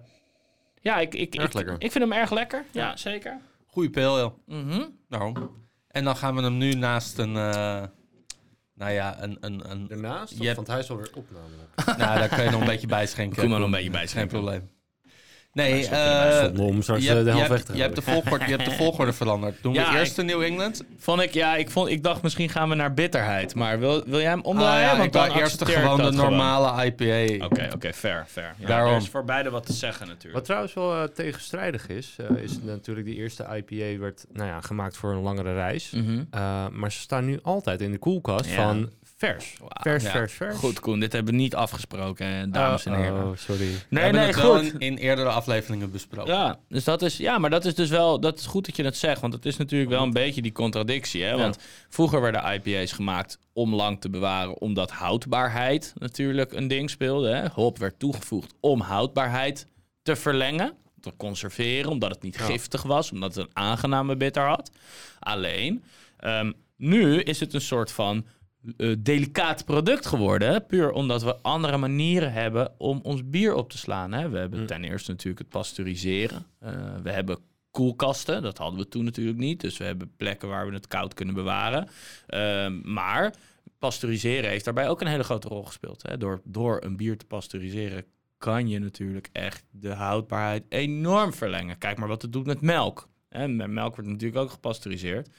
ja, 0.81 0.99
ik, 0.99 1.13
ik, 1.15 1.35
Erg 1.35 1.45
ik, 1.47 1.53
lekker. 1.53 1.73
ik 1.79 1.91
vind 1.91 2.03
hem 2.03 2.13
erg 2.13 2.31
lekker. 2.31 2.63
Ja, 2.71 2.97
zeker. 2.97 3.37
Goeie 3.67 3.97
ale. 4.07 4.33
Mhm. 4.45 4.83
Daarom. 5.09 5.35
En 5.87 6.03
dan 6.03 6.15
gaan 6.15 6.35
we 6.35 6.41
hem 6.41 6.57
nu 6.57 6.73
naast 6.73 7.17
een... 7.17 7.35
nou 8.75 8.91
ja, 8.91 9.24
een... 9.24 9.38
een, 9.39 9.72
een 9.72 9.88
Daarnaast? 9.88 10.38
Je 10.38 10.44
hebt- 10.44 10.55
Want 10.55 10.67
hij 10.67 10.79
is 10.79 10.89
alweer 10.89 11.10
op 11.15 11.27
namelijk. 11.32 11.98
nou, 12.00 12.20
daar 12.20 12.29
kun 12.29 12.44
je 12.44 12.50
nog 12.50 12.60
een 12.62 12.67
beetje 12.67 12.88
bijschenken. 12.88 13.39
Doe 13.41 13.50
maar 13.50 13.58
nog 13.60 13.65
een 13.67 13.74
beetje 13.74 13.89
Geen 13.89 14.00
bijschenken. 14.00 14.29
probleem. 14.39 14.70
Nee, 15.55 15.89
wij 15.89 16.51
eh 16.51 16.59
Om 16.59 16.81
straks 16.81 17.03
je, 17.03 17.09
eh, 17.09 17.13
hebt, 17.15 17.25
de 17.25 17.31
je, 17.31 17.38
weg 17.38 17.47
hebt, 17.47 17.65
te 17.65 17.75
je, 17.75 17.81
hebt 17.81 17.95
de 17.95 18.01
volgorde, 18.01 18.45
je 18.45 18.51
hebt 18.51 18.65
de 18.65 18.71
volgorde 18.83 19.13
veranderd. 19.13 19.55
Doen 19.62 19.74
Ja, 19.74 19.91
we 19.91 20.00
eerst 20.00 20.15
de 20.15 20.24
New 20.24 20.41
England? 20.41 20.83
Vond 20.97 21.21
ik, 21.21 21.33
ja, 21.33 21.55
ik, 21.55 21.69
vond, 21.69 21.89
ik 21.89 22.03
dacht 22.03 22.21
misschien 22.21 22.50
gaan 22.50 22.69
we 22.69 22.75
naar 22.75 22.93
bitterheid. 22.93 23.55
Maar 23.55 23.79
wil, 23.79 24.03
wil 24.05 24.19
jij 24.19 24.29
hem 24.29 24.39
Ah, 24.39 24.45
omdraaien? 24.45 24.81
ja, 24.85 24.91
Want 24.93 25.03
ik 25.05 25.12
dan 25.13 25.31
eerst 25.38 25.65
gewoon 25.65 25.97
de 25.97 26.03
gewoon. 26.03 26.15
normale 26.15 26.85
IPA. 26.85 27.45
Oké, 27.45 27.69
oké, 27.74 27.93
fair, 27.93 28.25
fair. 28.27 28.55
Ja, 28.57 28.67
Daarom. 28.67 28.91
Er 28.91 28.97
is 29.01 29.09
voor 29.09 29.25
beide 29.25 29.50
wat 29.50 29.65
te 29.65 29.74
zeggen 29.74 30.07
natuurlijk. 30.07 30.33
Wat 30.33 30.45
trouwens 30.45 30.74
wel 30.74 30.95
eh, 30.95 31.03
tegenstrijdig 31.03 31.88
is, 31.88 32.15
eh, 32.17 32.43
is 32.43 32.57
natuurlijk 32.62 33.05
die 33.07 33.15
eerste 33.15 33.43
IPA 33.55 34.00
werd 34.00 34.25
nou 34.33 34.47
ja, 34.50 34.62
gemaakt 34.62 34.97
voor 34.97 35.12
een 35.12 35.21
langere 35.21 35.53
reis. 35.53 35.89
Mhm. 35.91 36.09
Uh, 36.35 36.65
maar 36.71 36.91
ze 36.91 37.00
staan 37.00 37.25
nu 37.25 37.39
altijd 37.41 37.81
in 37.81 37.91
de 37.91 37.97
koelkast 37.97 38.50
Ja. 38.50 38.55
van 38.55 38.89
Vers. 39.25 39.55
Vers, 39.70 40.03
ja. 40.03 40.12
vers, 40.12 40.34
vers. 40.34 40.58
Goed, 40.58 40.79
Koen, 40.79 41.00
dit 41.00 41.13
hebben 41.13 41.34
we 41.34 41.39
niet 41.39 41.55
afgesproken, 41.55 42.27
hè, 42.27 42.50
dames 42.50 42.86
en 42.86 42.96
heren. 42.96 43.24
Oh, 43.27 43.38
sorry. 43.38 43.65
We 43.65 43.79
Nee, 43.89 44.03
hebben 44.03 44.22
nee, 44.22 44.32
het 44.32 44.39
goed. 44.39 44.62
in, 44.62 44.79
in 44.79 44.98
eerdere 44.98 45.29
afleveringen 45.29 45.91
besproken. 45.91 46.34
Ja, 46.34 46.60
dus 46.70 46.84
dat 46.84 47.01
is, 47.01 47.17
ja, 47.17 47.38
maar 47.38 47.50
dat 47.50 47.65
is 47.65 47.75
dus 47.75 47.89
wel, 47.89 48.20
dat 48.20 48.39
is 48.39 48.46
goed 48.46 48.65
dat 48.65 48.75
je 48.75 48.84
het 48.84 48.98
zegt, 48.98 49.22
want 49.22 49.34
het 49.34 49.46
is 49.46 49.58
natuurlijk 49.58 49.89
wel 49.89 50.03
een 50.03 50.13
beetje 50.13 50.41
die 50.41 50.51
contradictie, 50.51 51.24
hè? 51.24 51.38
Want 51.38 51.58
vroeger 51.89 52.22
werden 52.22 52.53
IPA's 52.53 52.91
gemaakt 52.91 53.39
om 53.53 53.75
lang 53.75 54.01
te 54.01 54.10
bewaren, 54.10 54.58
omdat 54.58 54.91
houdbaarheid 54.91 55.94
natuurlijk 55.98 56.53
een 56.53 56.67
ding 56.67 56.89
speelde. 56.89 57.29
Hè? 57.29 57.48
Hop 57.50 57.77
werd 57.77 58.00
toegevoegd 58.00 58.53
om 58.60 58.82
houdbaarheid 58.82 59.67
te 60.01 60.15
verlengen, 60.15 60.74
te 61.00 61.13
conserveren, 61.17 61.91
omdat 61.91 62.10
het 62.10 62.22
niet 62.22 62.38
giftig 62.38 62.84
was, 62.84 63.12
omdat 63.12 63.36
het 63.36 63.46
een 63.46 63.55
aangename 63.55 64.15
bitter 64.15 64.44
had. 64.44 64.72
Alleen, 65.20 65.84
ehm, 66.17 66.51
nu 66.77 67.22
is 67.22 67.39
het 67.39 67.53
een 67.53 67.62
soort 67.62 67.91
van 67.91 68.25
eh, 68.77 68.95
delicaat 69.00 69.65
product 69.65 70.05
geworden. 70.05 70.65
Puur 70.65 70.91
omdat 70.91 71.24
we 71.24 71.38
andere 71.41 71.77
manieren 71.77 72.34
hebben 72.34 72.74
om 72.77 73.00
ons 73.03 73.29
bier 73.29 73.53
op 73.53 73.69
te 73.69 73.77
slaan. 73.77 74.12
Hè. 74.12 74.29
We 74.29 74.38
hebben 74.38 74.65
ten 74.65 74.84
eerste 74.84 75.12
natuurlijk 75.12 75.39
het 75.39 75.50
pasteuriseren. 75.50 76.45
Eh, 76.60 76.72
we 77.03 77.12
hebben 77.12 77.38
koelkasten. 77.72 78.41
Dat 78.41 78.57
hadden 78.57 78.79
we 78.79 78.88
toen 78.88 79.03
natuurlijk 79.03 79.38
niet. 79.38 79.62
Dus 79.62 79.77
we 79.77 79.84
hebben 79.84 80.15
plekken 80.17 80.48
waar 80.48 80.67
we 80.67 80.74
het 80.74 80.88
koud 80.88 81.13
kunnen 81.13 81.36
bewaren. 81.36 81.88
Ehm, 82.27 82.93
maar 82.93 83.34
pasteuriseren 83.79 84.50
heeft 84.50 84.65
daarbij 84.65 84.89
ook 84.89 85.01
een 85.01 85.07
hele 85.07 85.24
grote 85.24 85.48
rol 85.48 85.63
gespeeld. 85.63 86.07
Hè. 86.07 86.17
Door, 86.17 86.41
door 86.43 86.84
een 86.84 86.98
bier 86.98 87.17
te 87.17 87.25
pasteuriseren 87.25 88.05
kan 88.38 88.67
je 88.67 88.79
natuurlijk 88.79 89.29
echt 89.31 89.63
de 89.72 89.93
houdbaarheid 89.93 90.63
enorm 90.69 91.34
verlengen. 91.34 91.77
Kijk 91.77 91.98
maar 91.98 92.07
wat 92.07 92.22
het 92.22 92.34
doet 92.34 92.45
met 92.45 92.62
melk. 92.62 93.10
Met 93.29 93.67
melk 93.67 93.95
wordt 93.95 94.12
natuurlijk 94.12 94.41
ook 94.41 94.51
gepasteuriseerd. 94.51 95.29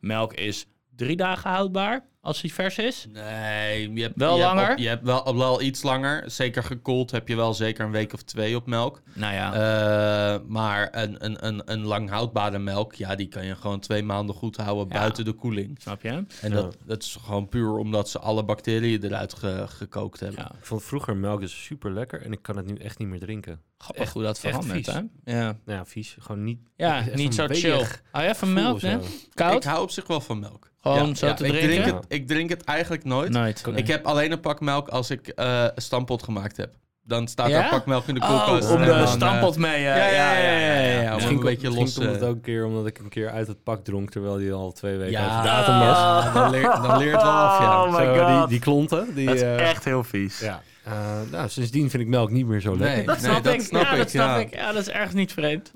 Melk 0.00 0.34
is 0.34 0.66
drie 0.96 1.16
dagen 1.16 1.50
houdbaar 1.50 2.08
als 2.26 2.40
hij 2.40 2.50
vers 2.50 2.78
is. 2.78 3.06
Nee, 3.12 3.92
je 3.92 4.02
hebt 4.02 4.16
Wel 4.16 4.36
je 4.36 4.42
hebt 4.42 4.54
langer? 4.54 4.70
op- 4.72 4.78
je 4.78 4.88
hebt 4.88 5.04
wel, 5.04 5.36
wel 5.36 5.62
iets 5.62 5.82
langer. 5.82 6.30
Zeker 6.30 6.62
gekoeld 6.62 7.10
heb 7.10 7.28
je 7.28 7.36
wel 7.36 7.54
zeker 7.54 7.84
een 7.84 7.90
week 7.90 8.12
of 8.12 8.22
twee 8.22 8.56
op 8.56 8.66
melk. 8.66 9.02
Nou 9.14 9.34
ja, 9.34 9.52
Eh, 9.54 10.40
maar 10.46 10.88
een, 10.92 11.24
een, 11.24 11.46
een, 11.46 11.62
een 11.64 11.84
lang 11.84 12.10
houdbare 12.10 12.58
melk, 12.58 12.94
ja, 12.94 13.14
die 13.14 13.28
kan 13.28 13.44
je 13.46 13.56
gewoon 13.56 13.80
twee 13.80 14.02
maanden 14.02 14.34
goed 14.34 14.56
houden 14.56 14.86
Ja. 14.88 14.98
buiten 14.98 15.24
de 15.24 15.32
koeling. 15.32 15.78
snap 15.80 16.02
je? 16.02 16.08
En 16.08 16.26
Ja. 16.40 16.48
dat, 16.48 16.76
dat 16.84 17.02
is 17.02 17.18
gewoon 17.24 17.48
puur 17.48 17.70
omdat 17.76 18.08
ze 18.08 18.18
alle 18.18 18.44
bacteriën 18.44 19.04
eruit 19.04 19.34
ge- 19.34 19.64
gekookt 19.68 20.20
hebben. 20.20 20.38
Ja. 20.40 20.50
Ik 20.58 20.64
vond 20.64 20.82
vroeger 20.82 21.16
melk 21.16 21.40
dus 21.40 21.64
super 21.64 21.90
lekker 21.92 22.22
en 22.22 22.32
ik 22.32 22.42
kan 22.42 22.56
het 22.56 22.66
nu 22.66 22.74
echt 22.76 22.98
niet 22.98 23.08
meer 23.08 23.20
drinken. 23.20 23.60
Grappig 23.78 24.02
Echt- 24.02 24.12
hoe 24.12 24.22
dat 24.22 24.38
verandert, 24.38 24.86
hè? 24.86 25.00
Ja, 25.24 25.42
Nou 25.64 25.78
ja, 25.78 25.84
vies. 25.84 26.16
Gewoon 26.20 26.44
niet... 26.44 26.58
ja 26.76 27.04
niet 27.14 27.34
zo 27.34 27.46
chill. 27.48 27.86
Hou 28.10 28.24
je 28.26 28.34
van 28.34 28.52
melk, 28.52 28.80
hè? 28.80 28.98
Koud? 29.34 29.56
Ik 29.64 29.70
hou 29.70 29.82
op 29.82 29.90
zich 29.90 30.06
wel 30.06 30.20
van 30.20 30.38
melk. 30.38 30.70
Gewoon 30.80 31.16
zo 31.16 31.34
te 31.34 31.44
ik 31.46 31.50
drinken? 31.52 31.82
Drink 31.82 31.96
het, 31.96 32.04
ik 32.16 32.26
drink 32.28 32.50
het 32.50 32.64
eigenlijk 32.64 33.04
nooit. 33.04 33.30
Nooit. 33.30 33.64
Ik 33.74 33.86
heb 33.86 34.06
alleen 34.06 34.32
een 34.32 34.40
pak 34.40 34.60
melk 34.60 34.88
als 34.88 35.10
ik 35.10 35.28
eh, 35.28 35.62
een 35.74 35.82
stampot 35.82 36.22
gemaakt 36.22 36.56
heb. 36.56 36.74
Dan 37.02 37.28
staat 37.28 37.48
Ja? 37.48 37.56
er 37.58 37.64
een 37.64 37.70
pak 37.70 37.86
melk 37.86 38.06
in 38.06 38.14
de 38.14 38.20
Oh, 38.20 38.28
koelkast. 38.46 38.70
om 38.70 38.76
en 38.76 38.82
de 38.82 38.90
dan, 38.90 38.98
eh, 39.00 39.06
stampot 39.12 39.56
mee. 39.56 39.80
ja, 39.82 39.96
ja, 39.96 40.06
ja, 40.06 40.32
ja, 40.38 40.50
ja, 40.58 40.74
ja. 40.80 41.00
ja. 41.00 41.08
Om 41.08 41.14
Misschien, 41.14 41.36
een 41.36 41.42
beetje 41.42 41.68
misschien 41.68 41.84
los, 41.84 41.94
komt 41.94 42.06
het 42.10 42.22
eh, 42.22 42.28
ook 42.28 42.34
een 42.34 42.40
keer 42.40 42.64
omdat 42.66 42.86
ik 42.86 42.98
een 42.98 43.08
keer 43.08 43.30
uit 43.30 43.46
het 43.46 43.62
pak 43.62 43.84
dronk 43.84 44.10
terwijl 44.10 44.36
die 44.36 44.52
al 44.52 44.72
twee 44.72 44.96
weken 44.96 45.12
Ja, 45.12 45.42
datum 45.42 45.78
was. 45.78 45.96
ja, 45.98 46.32
dan, 46.32 46.50
leer, 46.50 46.62
dan 46.62 46.98
leert 46.98 47.12
het 47.12 47.22
wel 47.22 47.30
af, 47.32 47.60
ja. 47.60 47.82
Oh 47.84 47.92
my 47.98 48.04
Zo, 48.04 48.14
god. 48.24 48.38
Die, 48.38 48.48
die 48.48 48.58
klonten. 48.60 49.14
Die, 49.14 49.26
dat 49.26 49.34
is 49.34 49.42
eh, 49.42 49.70
echt 49.70 49.84
heel 49.84 50.04
vies. 50.04 50.40
Ja. 50.40 50.62
Eh, 50.86 51.20
nou, 51.30 51.48
sindsdien 51.48 51.90
vind 51.90 52.02
ik 52.02 52.08
melk 52.08 52.30
niet 52.30 52.46
meer 52.46 52.60
zo 52.60 52.70
Nee. 52.74 52.78
lekker. 52.78 53.04
Dat 53.06 53.20
Nee, 53.20 53.30
snap 53.30 53.44
dat 53.44 53.54
ik. 53.54 53.60
snap 53.60 53.82
ja, 53.82 53.90
ik, 53.92 53.98
dat 53.98 54.10
snap 54.10 54.26
ja. 54.26 54.36
ik. 54.38 54.54
Ja, 54.54 54.72
dat 54.72 54.80
is 54.82 54.88
ergens 54.88 55.14
niet 55.14 55.32
vreemd. 55.32 55.72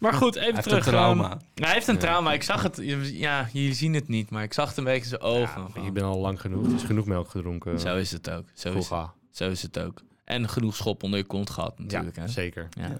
Maar 0.00 0.12
goed, 0.12 0.36
even 0.36 0.54
heeft 0.54 0.62
terug. 0.68 0.86
een 0.86 0.92
trauma. 0.92 1.30
ehm, 1.30 1.64
hij 1.64 1.72
heeft 1.72 1.86
een 1.88 1.98
trauma. 1.98 2.32
Ik 2.32 2.42
zag 2.42 2.62
het. 2.62 2.80
Ja, 3.02 3.48
jullie 3.52 3.74
zien 3.74 3.94
het 3.94 4.08
niet, 4.08 4.30
maar 4.30 4.42
ik 4.42 4.52
zag 4.52 4.68
het 4.68 4.76
een 4.76 4.84
beetje 4.84 5.02
in 5.02 5.08
zijn 5.08 5.20
ogen. 5.20 5.68
Ja, 5.74 5.82
je 5.84 5.92
bent 5.92 6.06
al 6.06 6.18
lang 6.18 6.40
genoeg. 6.40 6.66
Het 6.66 6.74
is 6.74 6.82
genoeg 6.82 7.06
melk 7.06 7.30
gedronken. 7.30 7.80
Zo 7.80 7.96
is 7.96 8.10
het 8.10 8.30
ook. 8.30 8.44
Zo 8.54 8.72
is, 8.72 8.90
zo 9.30 9.50
is 9.50 9.62
het 9.62 9.78
ook. 9.78 10.00
En 10.24 10.48
genoeg 10.48 10.76
schop 10.76 11.02
onder 11.02 11.18
je 11.18 11.24
kont 11.24 11.50
gehad 11.50 11.78
natuurlijk. 11.78 12.16
Ja, 12.16 12.22
hè? 12.22 12.28
zeker. 12.28 12.68
Ja. 12.70 12.96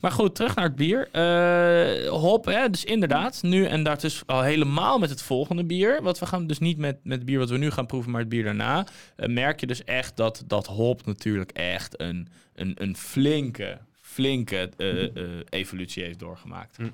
Maar 0.00 0.12
goed, 0.12 0.34
terug 0.34 0.54
naar 0.54 0.64
het 0.64 0.76
bier. 0.76 1.08
Eh, 1.12 2.08
hop, 2.10 2.44
hè, 2.44 2.70
dus 2.70 2.84
inderdaad. 2.84 3.42
Nu 3.42 3.64
en 3.64 3.84
is 4.02 4.22
al 4.26 4.42
helemaal 4.42 4.98
met 4.98 5.10
het 5.10 5.22
volgende 5.22 5.64
bier. 5.64 6.02
Wat 6.02 6.18
we 6.18 6.26
gaan 6.26 6.46
dus 6.46 6.58
niet 6.58 6.78
met, 6.78 6.96
met 7.02 7.16
het 7.16 7.26
bier 7.26 7.38
wat 7.38 7.50
we 7.50 7.58
nu 7.58 7.70
gaan 7.70 7.86
proeven, 7.86 8.10
maar 8.10 8.20
het 8.20 8.28
bier 8.28 8.44
daarna. 8.44 8.86
eh, 9.16 9.28
merk 9.28 9.60
je 9.60 9.66
dus 9.66 9.84
echt 9.84 10.16
dat, 10.16 10.44
dat 10.46 10.66
hop 10.66 11.06
natuurlijk 11.06 11.50
echt 11.52 12.00
een, 12.00 12.28
een, 12.54 12.72
een 12.78 12.96
flinke, 12.96 13.78
flinke 14.00 14.70
eh, 14.76 15.04
eh, 15.04 15.28
evolutie 15.48 16.02
heeft 16.04 16.18
doorgemaakt. 16.18 16.76
Hm. 16.76 16.88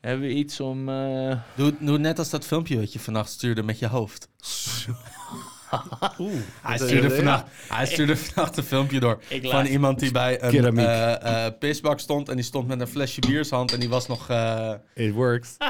Hebben 0.00 0.26
we 0.26 0.34
iets 0.34 0.60
om... 0.60 0.88
eh, 0.88 1.38
Doe, 1.54 1.74
doe 1.80 1.98
net 1.98 2.18
als 2.18 2.30
dat 2.30 2.46
filmpje 2.46 2.78
wat 2.78 2.92
je 2.92 2.98
vannacht 2.98 3.30
stuurde 3.30 3.62
met 3.62 3.78
je 3.78 3.86
hoofd. 3.86 4.28
Hij 6.62 6.78
stuurde, 6.78 7.10
vannacht, 7.10 7.44
hij 7.68 7.86
stuurde 7.86 8.16
vannacht 8.16 8.56
een 8.56 8.64
filmpje 8.64 9.00
door 9.00 9.18
van 9.42 9.64
iemand 9.66 9.98
die 9.98 10.10
bij 10.10 10.42
een 10.42 10.78
eh, 10.78 11.44
eh, 11.46 11.52
pisbak 11.58 12.00
stond. 12.00 12.28
En 12.28 12.36
die 12.36 12.44
stond 12.44 12.66
met 12.68 12.80
een 12.80 12.86
flesje 12.86 13.20
bier 13.20 13.38
in 13.38 13.44
zijn 13.44 13.58
hand 13.58 13.72
en 13.72 13.80
die 13.80 13.88
was 13.88 14.06
nog 14.06 14.28
eh, 14.30 14.72
it 14.94 15.12
works. 15.12 15.56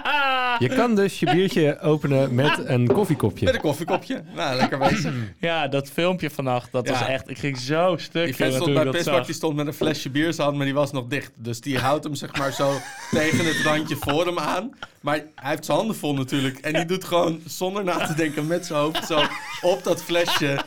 Je 0.58 0.68
kan 0.68 0.94
dus 0.94 1.20
je 1.20 1.26
biertje 1.30 1.80
openen 1.80 2.34
met 2.34 2.58
een 2.68 2.86
koffiekopje. 2.86 3.44
met 3.44 3.54
een 3.54 3.60
koffiekopje. 3.60 4.22
Nou, 4.34 4.56
lekker 4.56 4.78
bezig. 4.78 5.14
ja, 5.38 5.68
dat 5.68 5.90
filmpje 5.90 6.30
vannacht, 6.30 6.72
dat 6.72 6.86
Ja. 6.86 6.92
was 6.92 7.08
echt... 7.08 7.30
Ik 7.30 7.38
ging 7.38 7.58
zo 7.58 7.96
stuk. 7.98 8.24
Die 8.24 8.34
vent 8.34 8.54
stond 8.54 8.74
bij 8.74 8.84
pisbak, 8.90 9.26
die 9.26 9.34
stond 9.34 9.56
met 9.56 9.66
een 9.66 9.74
flesje 9.74 10.10
bier 10.10 10.26
in 10.26 10.32
zijn 10.32 10.46
hand, 10.46 10.56
maar 10.56 10.66
die 10.66 10.74
was 10.74 10.92
nog 10.92 11.06
dicht. 11.06 11.32
Dus 11.34 11.60
die 11.60 11.78
houdt 11.78 12.04
hem 12.04 12.14
zeg 12.14 12.36
maar 12.36 12.52
zo 12.52 12.72
tegen 13.10 13.44
het 13.46 13.60
randje 13.64 13.96
voor 13.96 14.26
hem 14.26 14.38
aan. 14.38 14.70
Maar 15.00 15.14
hij 15.34 15.50
heeft 15.50 15.64
zijn 15.64 15.76
handen 15.78 15.96
vol 15.96 16.14
natuurlijk. 16.14 16.58
En 16.58 16.72
die 16.72 16.84
doet 16.84 17.04
gewoon 17.04 17.40
zonder 17.46 17.84
na 17.84 18.06
te 18.06 18.14
denken 18.14 18.46
met 18.46 18.66
zijn 18.66 18.78
hoofd 18.78 19.06
zo 19.06 19.20
op 19.60 19.82
dat 19.86 20.02
flesje. 20.02 20.58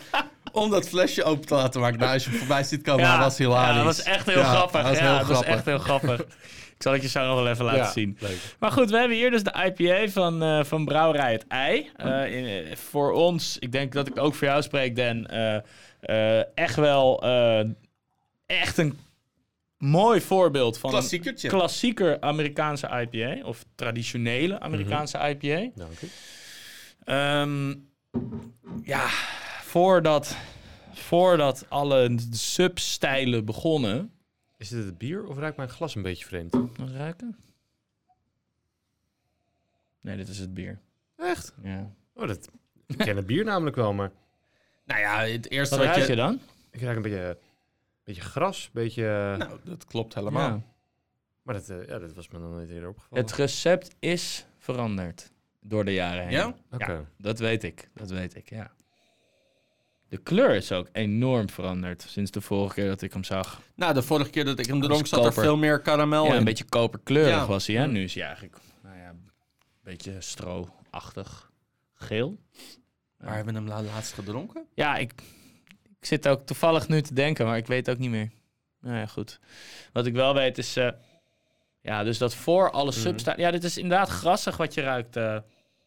Om 0.51 0.69
dat 0.69 0.87
flesje 0.89 1.23
open 1.23 1.45
te 1.47 1.53
laten 1.55 1.81
maken. 1.81 1.99
Nou, 1.99 2.13
als 2.13 2.23
je 2.25 2.31
voorbij 2.31 2.63
ziet 2.63 2.81
komen, 2.83 3.09
hij 3.09 3.17
was 3.19 3.37
hilarisch. 3.37 3.69
Ja, 3.69 3.75
dat 3.75 3.85
was 3.85 4.03
echt 4.03 4.25
heel 4.25 4.37
Ja, 4.39 4.43
grappig. 4.43 4.81
dat 4.81 4.89
was 4.89 4.97
ja, 4.99 5.07
heel 5.09 5.17
dat 5.17 5.27
was 5.27 5.43
echt 5.43 5.65
heel 5.65 5.77
grappig. 5.79 6.19
Ik 6.75 6.85
zal 6.85 6.93
het 6.93 7.01
je 7.01 7.07
zo 7.07 7.25
nog 7.25 7.35
wel 7.35 7.47
even 7.47 7.65
laten 7.65 7.79
Ja, 7.81 7.91
zien. 7.91 8.17
leuk. 8.19 8.37
Maar 8.59 8.71
goed, 8.71 8.89
we 8.89 8.97
hebben 8.97 9.17
hier 9.17 9.31
dus 9.31 9.43
de 9.43 9.73
IPA 9.75 10.11
van, 10.11 10.43
eh, 10.43 10.63
van 10.63 10.85
Brouwerij 10.85 11.31
het 11.31 11.45
Ei. 11.47 11.89
Eh, 11.95 12.35
in- 12.35 12.65
eh, 12.67 12.75
voor 12.75 13.11
ons, 13.11 13.57
ik 13.59 13.71
denk 13.71 13.91
dat 13.93 14.07
ik 14.07 14.19
ook 14.19 14.35
voor 14.35 14.47
jou 14.47 14.61
spreek, 14.61 14.95
Dan, 14.95 15.25
eh, 15.25 15.55
eh, 16.39 16.45
echt 16.55 16.75
wel 16.75 17.23
eh, 17.23 17.65
echt 18.45 18.77
een 18.77 18.97
mooi 19.77 20.21
voorbeeld 20.21 20.77
van 20.77 20.89
Klassiekertje. 20.89 21.47
een 21.49 21.53
klassieker 21.57 22.21
Amerikaanse 22.21 22.87
IPA. 23.11 23.45
Of 23.47 23.65
traditionele 23.75 24.59
Amerikaanse 24.59 25.17
IPA. 25.17 25.69
Dank 25.75 26.01
u. 26.01 26.09
Ehm, 27.03 27.73
ja, 28.83 29.07
voordat, 29.61 30.37
voordat 30.91 31.65
alle 31.69 32.17
substijlen 32.31 33.45
begonnen. 33.45 34.11
Is 34.57 34.69
dit 34.69 34.85
het 34.85 34.97
bier 34.97 35.25
of 35.25 35.37
ruikt 35.37 35.57
mijn 35.57 35.69
glas 35.69 35.95
een 35.95 36.01
beetje 36.01 36.25
vreemd? 36.25 36.51
Wat 36.51 36.89
ruiken? 36.89 37.37
Nee, 40.01 40.17
dit 40.17 40.27
is 40.27 40.39
het 40.39 40.53
bier. 40.53 40.79
Echt? 41.15 41.53
Ja. 41.63 41.91
Oh, 42.13 42.27
dat, 42.27 42.49
ik 42.87 42.97
ken 42.97 43.15
het 43.15 43.27
bier 43.27 43.43
namelijk 43.53 43.75
wel, 43.75 43.93
maar 43.93 44.11
Nou 44.85 44.99
ja, 44.99 45.19
het 45.19 45.49
eerste 45.49 45.77
Wat 45.77 45.85
wat, 45.85 45.95
ruik 45.95 46.07
je... 46.07 46.13
je 46.13 46.19
dan? 46.19 46.39
ik 46.71 46.81
ruik 46.81 46.95
een 46.95 47.01
beetje, 47.01 47.37
beetje 48.03 48.21
gras, 48.21 48.63
een 48.65 48.69
beetje... 48.73 49.35
Nou, 49.37 49.59
dat 49.63 49.85
klopt 49.85 50.13
helemaal. 50.13 50.49
Ja. 50.49 50.61
Maar 51.41 51.55
dat, 51.55 51.69
eh, 51.69 51.87
ja, 51.87 51.99
dat 51.99 52.13
was 52.13 52.27
me 52.27 52.39
dan 52.39 52.51
nooit 52.51 52.69
eerder 52.69 52.89
opgevallen. 52.89 53.23
Het 53.23 53.33
recept 53.33 53.95
is 53.99 54.45
veranderd 54.57 55.31
door 55.59 55.85
de 55.85 55.93
jaren 55.93 56.23
heen. 56.23 56.31
Ja? 56.77 57.05
Dat 57.17 57.39
weet 57.39 57.63
ik. 57.63 57.89
Dat 57.93 58.09
weet 58.09 58.35
ik, 58.35 58.49
ja. 58.49 58.71
De 60.09 60.17
kleur 60.17 60.55
is 60.55 60.71
ook 60.71 60.87
enorm 60.91 61.49
veranderd 61.49 62.01
sinds 62.01 62.31
de 62.31 62.41
vorige 62.41 62.73
keer 62.73 62.87
dat 62.87 63.01
ik 63.01 63.13
hem 63.13 63.23
zag. 63.23 63.61
Nou, 63.75 63.93
de 63.93 64.01
vorige 64.01 64.29
keer 64.29 64.45
dat 64.45 64.59
ik 64.59 64.65
hem 64.65 64.81
dronk, 64.81 65.07
zat 65.07 65.25
er 65.25 65.33
veel 65.33 65.57
meer 65.57 65.79
karamel 65.79 66.23
ja, 66.25 66.31
in. 66.31 66.37
een 66.37 66.43
beetje 66.43 66.63
koperkleurig 66.63 67.31
Ja. 67.35 67.45
was 67.47 67.67
hij. 67.67 67.75
Hè? 67.75 67.87
Nu 67.87 68.03
is 68.03 68.13
hij 68.13 68.23
eigenlijk 68.23 68.57
nou 68.83 68.97
ja, 68.97 69.09
een 69.09 69.29
beetje 69.83 70.21
stro-achtig 70.21 71.51
geel. 71.93 72.37
Waar 73.17 73.35
hebben 73.35 73.53
we 73.53 73.59
hem 73.59 73.67
la- 73.69 73.81
laatst 73.83 74.13
gedronken? 74.13 74.65
Ja, 74.73 74.97
ik, 74.97 75.13
ik 75.99 76.05
zit 76.05 76.27
ook 76.27 76.45
toevallig 76.45 76.87
nu 76.87 77.01
te 77.01 77.13
denken, 77.13 77.45
maar 77.45 77.57
ik 77.57 77.67
weet 77.67 77.89
ook 77.89 77.97
niet 77.97 78.09
meer. 78.09 78.29
Nou 78.81 78.97
ja, 78.97 79.05
goed. 79.05 79.39
Wat 79.93 80.05
ik 80.05 80.13
wel 80.13 80.33
weet 80.33 80.57
is... 80.57 80.75
eh, 80.77 80.89
ja, 81.81 82.03
dus 82.03 82.17
dat 82.17 82.35
voor 82.35 82.71
alle 82.71 82.91
Mhm. 82.91 82.99
substijlen... 82.99 83.41
Ja, 83.41 83.51
dit 83.51 83.63
is 83.63 83.77
inderdaad 83.77 84.09
grassig 84.09 84.57
wat 84.57 84.73
je 84.73 84.81
ruikt. 84.81 85.15
eh 85.15 85.37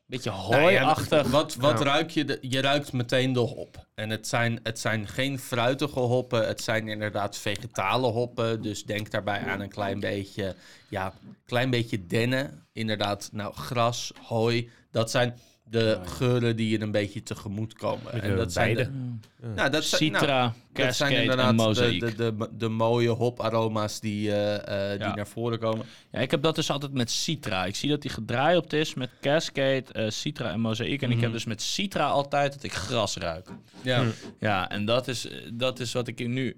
beetje 0.07 0.31
Nou 0.31 0.53
ja, 0.53 0.61
hooiachtig. 0.61 1.27
wat 1.31 1.55
wat 1.55 1.79
Ja. 1.79 1.85
ruik 1.85 2.11
je? 2.11 2.25
De, 2.25 2.39
je 2.41 2.61
ruikt 2.61 2.93
meteen 2.93 3.33
de 3.33 3.41
hop. 3.41 3.87
En 3.95 4.11
het 4.11 4.29
zijn, 4.29 4.61
het 4.63 4.79
zijn 4.79 5.09
geen 5.09 5.39
fruitige 5.39 5.99
hoppen. 6.01 6.47
Het 6.47 6.61
zijn 6.61 6.89
inderdaad 6.89 7.39
vegetale 7.39 8.07
hoppen. 8.07 8.63
Dus 8.63 8.85
denk 8.85 9.11
daarbij 9.11 9.41
aan 9.47 9.61
een 9.61 9.69
klein 9.69 10.01
beetje, 10.01 10.55
ja, 10.89 11.13
klein 11.47 11.71
beetje 11.71 12.07
dennen. 12.07 12.67
Inderdaad, 12.73 13.29
nou, 13.33 13.55
gras, 13.55 14.13
hooi. 14.23 14.71
Dat 14.91 15.11
zijn 15.11 15.39
de 15.73 15.99
geuren 16.05 16.57
die 16.57 16.69
je 16.71 16.81
een 16.81 16.91
beetje 16.91 17.23
tegemoet 17.23 17.75
komen. 17.75 18.23
En 18.23 18.37
dat 18.37 18.53
zijn 18.53 18.75
de, 18.77 18.89
nou, 19.55 19.71
dat 19.71 19.85
zijn, 19.85 20.11
nou, 20.13 20.25
Citra, 20.25 20.43
dat 20.45 20.55
zijn 20.73 20.89
Cascade 20.89 21.15
en 21.15 21.21
inderdaad 21.23 21.75
de, 21.75 21.99
de, 21.99 22.15
de, 22.37 22.49
de 22.59 22.69
mooie 22.69 23.09
hoparoma's 23.09 24.01
die, 24.01 24.33
eh, 24.33 24.55
eh, 24.93 24.99
die 24.99 25.09
Ja. 25.09 25.15
naar 25.15 25.27
voren 25.27 25.59
komen. 25.59 25.87
Ja, 26.11 26.19
ik 26.21 26.31
heb 26.31 26.43
dat 26.43 26.55
dus 26.55 26.71
altijd 26.71 26.93
met 26.93 27.11
Citra. 27.11 27.65
Ik 27.65 27.75
zie 27.77 27.89
dat 27.89 28.03
die 28.03 28.11
gedraaid 28.11 28.73
is 28.73 28.95
met 28.95 29.11
Cascade, 29.21 29.85
eh, 29.93 30.11
Citra 30.11 30.51
en 30.53 30.61
Mozaïek. 30.61 31.03
En 31.03 31.09
ik 31.09 31.15
Mhm. 31.15 31.25
heb 31.25 31.33
dus 31.33 31.45
met 31.45 31.63
Citra 31.63 32.07
altijd 32.09 32.53
dat 32.53 32.63
ik 32.63 32.73
gras 32.73 33.17
ruik. 33.17 33.49
Ja. 33.83 34.05
Ja, 34.41 34.71
en 34.71 34.85
dat 34.85 35.09
is, 35.09 35.29
dat 35.53 35.81
is 35.81 35.93
wat 35.93 36.09
ik 36.09 36.29
nu... 36.29 36.57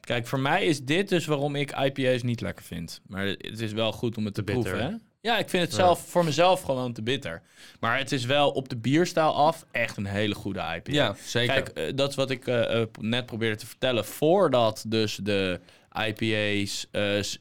Kijk, 0.00 0.26
voor 0.26 0.40
mij 0.40 0.64
is 0.64 0.84
dit 0.84 1.08
dus 1.08 1.26
waarom 1.26 1.54
ik 1.56 1.70
IPA's 1.78 2.22
niet 2.22 2.40
lekker 2.40 2.64
vind. 2.64 3.00
Maar 3.06 3.26
het 3.26 3.60
is 3.60 3.72
wel 3.72 3.92
goed 3.92 4.16
om 4.16 4.24
het 4.24 4.34
te, 4.34 4.44
Te 4.44 4.52
bitter. 4.52 4.72
proeven, 4.72 4.90
hè? 4.92 4.96
Ja, 5.22 5.38
ik 5.38 5.48
vind 5.48 5.62
het 5.62 5.74
zelf 5.74 6.08
voor 6.08 6.24
mezelf 6.24 6.62
gewoon 6.62 6.92
te 6.92 7.02
bitter. 7.02 7.42
Maar 7.80 7.98
het 7.98 8.12
is 8.12 8.24
wel 8.24 8.50
op 8.50 8.68
de 8.68 8.76
bierstijl 8.76 9.34
af 9.34 9.66
echt 9.70 9.96
een 9.96 10.06
hele 10.06 10.34
goede 10.34 10.60
IPA. 10.60 10.92
ja, 10.92 11.14
zeker. 11.24 11.54
Kijk, 11.54 11.68
eh, 11.68 11.96
dat 11.96 12.10
is 12.10 12.14
wat 12.14 12.30
ik 12.30 12.46
eh, 12.46 12.80
eh, 12.80 12.86
net 13.00 13.26
probeerde 13.26 13.56
te 13.56 13.66
vertellen. 13.66 14.04
Voordat 14.04 14.84
dus 14.86 15.16
de 15.16 15.60
IPA's 16.06 16.86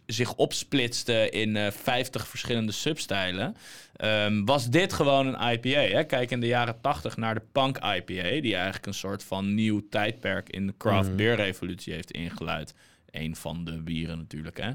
zich 0.06 0.36
opsplitsten 0.36 1.32
in 1.32 1.56
eh 1.56 1.72
50 1.72 2.28
verschillende 2.28 2.72
substijlen, 2.72 3.56
ehm, 3.96 4.46
was 4.46 4.70
dit 4.70 4.94
gewoon 4.94 5.28
een 5.28 5.52
IPA. 5.54 5.80
Hè? 5.80 6.04
Kijk 6.04 6.32
in 6.32 6.40
de 6.40 6.48
jaren 6.48 6.82
80 6.82 7.18
naar 7.18 7.34
de 7.34 7.44
Punk 7.52 7.78
IPA, 7.78 8.42
die 8.42 8.56
eigenlijk 8.56 8.86
een 8.86 8.94
soort 8.94 9.24
van 9.24 9.54
nieuw 9.54 9.88
tijdperk 9.90 10.50
in 10.50 10.68
de 10.68 10.74
craft 10.78 11.16
beer 11.16 11.36
revolutie 11.36 11.94
heeft 11.94 12.12
ingeluid. 12.12 12.74
Een 13.12 13.36
van 13.36 13.63
de 13.63 13.82
bieren 13.82 14.18
natuurlijk. 14.18 14.58
Hè? 14.62 14.72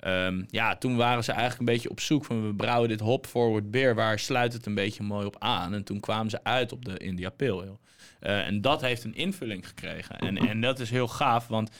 Ehm, 0.00 0.42
ja, 0.48 0.76
toen 0.76 0.96
waren 0.96 1.24
ze 1.24 1.32
eigenlijk 1.32 1.60
een 1.60 1.74
beetje 1.74 1.90
op 1.90 2.00
zoek 2.00 2.24
van 2.24 2.46
we 2.46 2.54
brouwen 2.54 2.88
dit 2.88 3.00
hop 3.00 3.26
forward 3.26 3.70
beer, 3.70 3.94
waar 3.94 4.18
sluit 4.18 4.52
het 4.52 4.66
een 4.66 4.74
beetje 4.74 5.02
mooi 5.02 5.26
op 5.26 5.36
aan? 5.38 5.74
En 5.74 5.84
toen 5.84 6.00
kwamen 6.00 6.30
ze 6.30 6.44
uit 6.44 6.72
op 6.72 6.84
de 6.84 6.98
India 6.98 7.30
Pale 7.30 7.62
Ale. 7.62 7.78
Eh, 8.20 8.46
en 8.46 8.60
dat 8.60 8.80
heeft 8.80 9.04
een 9.04 9.14
invulling 9.14 9.68
gekregen. 9.68 10.18
En, 10.18 10.36
en 10.36 10.60
dat 10.60 10.78
is 10.78 10.90
heel 10.90 11.08
gaaf, 11.08 11.46
want 11.46 11.70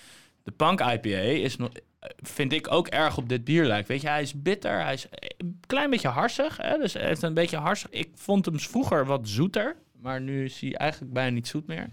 de 0.43 0.51
Punk 0.51 0.81
IPA 0.81 1.19
is 1.19 1.57
nog, 1.57 1.71
vind 2.17 2.53
ik 2.53 2.73
ook 2.73 2.89
erg 2.89 3.17
op 3.17 3.29
dit 3.29 3.45
bier 3.45 3.65
lijkt. 3.65 3.89
Weet 3.89 4.01
je, 4.01 4.09
hij 4.09 4.23
is 4.23 4.43
bitter, 4.43 4.83
hij 4.83 4.93
is 4.93 5.07
een 5.37 5.61
klein 5.67 5.91
beetje 5.91 6.09
harsig. 6.09 6.57
Hè? 6.57 6.79
Dus 6.79 6.93
hij 6.93 7.07
heeft 7.07 7.23
een 7.23 7.35
beetje 7.35 7.57
harsig. 7.57 7.91
Ik 7.91 8.11
vond 8.15 8.45
hem 8.45 8.61
vroeger 8.61 9.07
wat 9.07 9.29
zoeter, 9.29 9.77
maar 10.01 10.21
nu 10.21 10.45
is 10.45 10.61
hij 10.61 10.75
eigenlijk 10.75 11.13
bijna 11.13 11.31
niet 11.31 11.49
zoet 11.49 11.67
meer. 11.67 11.89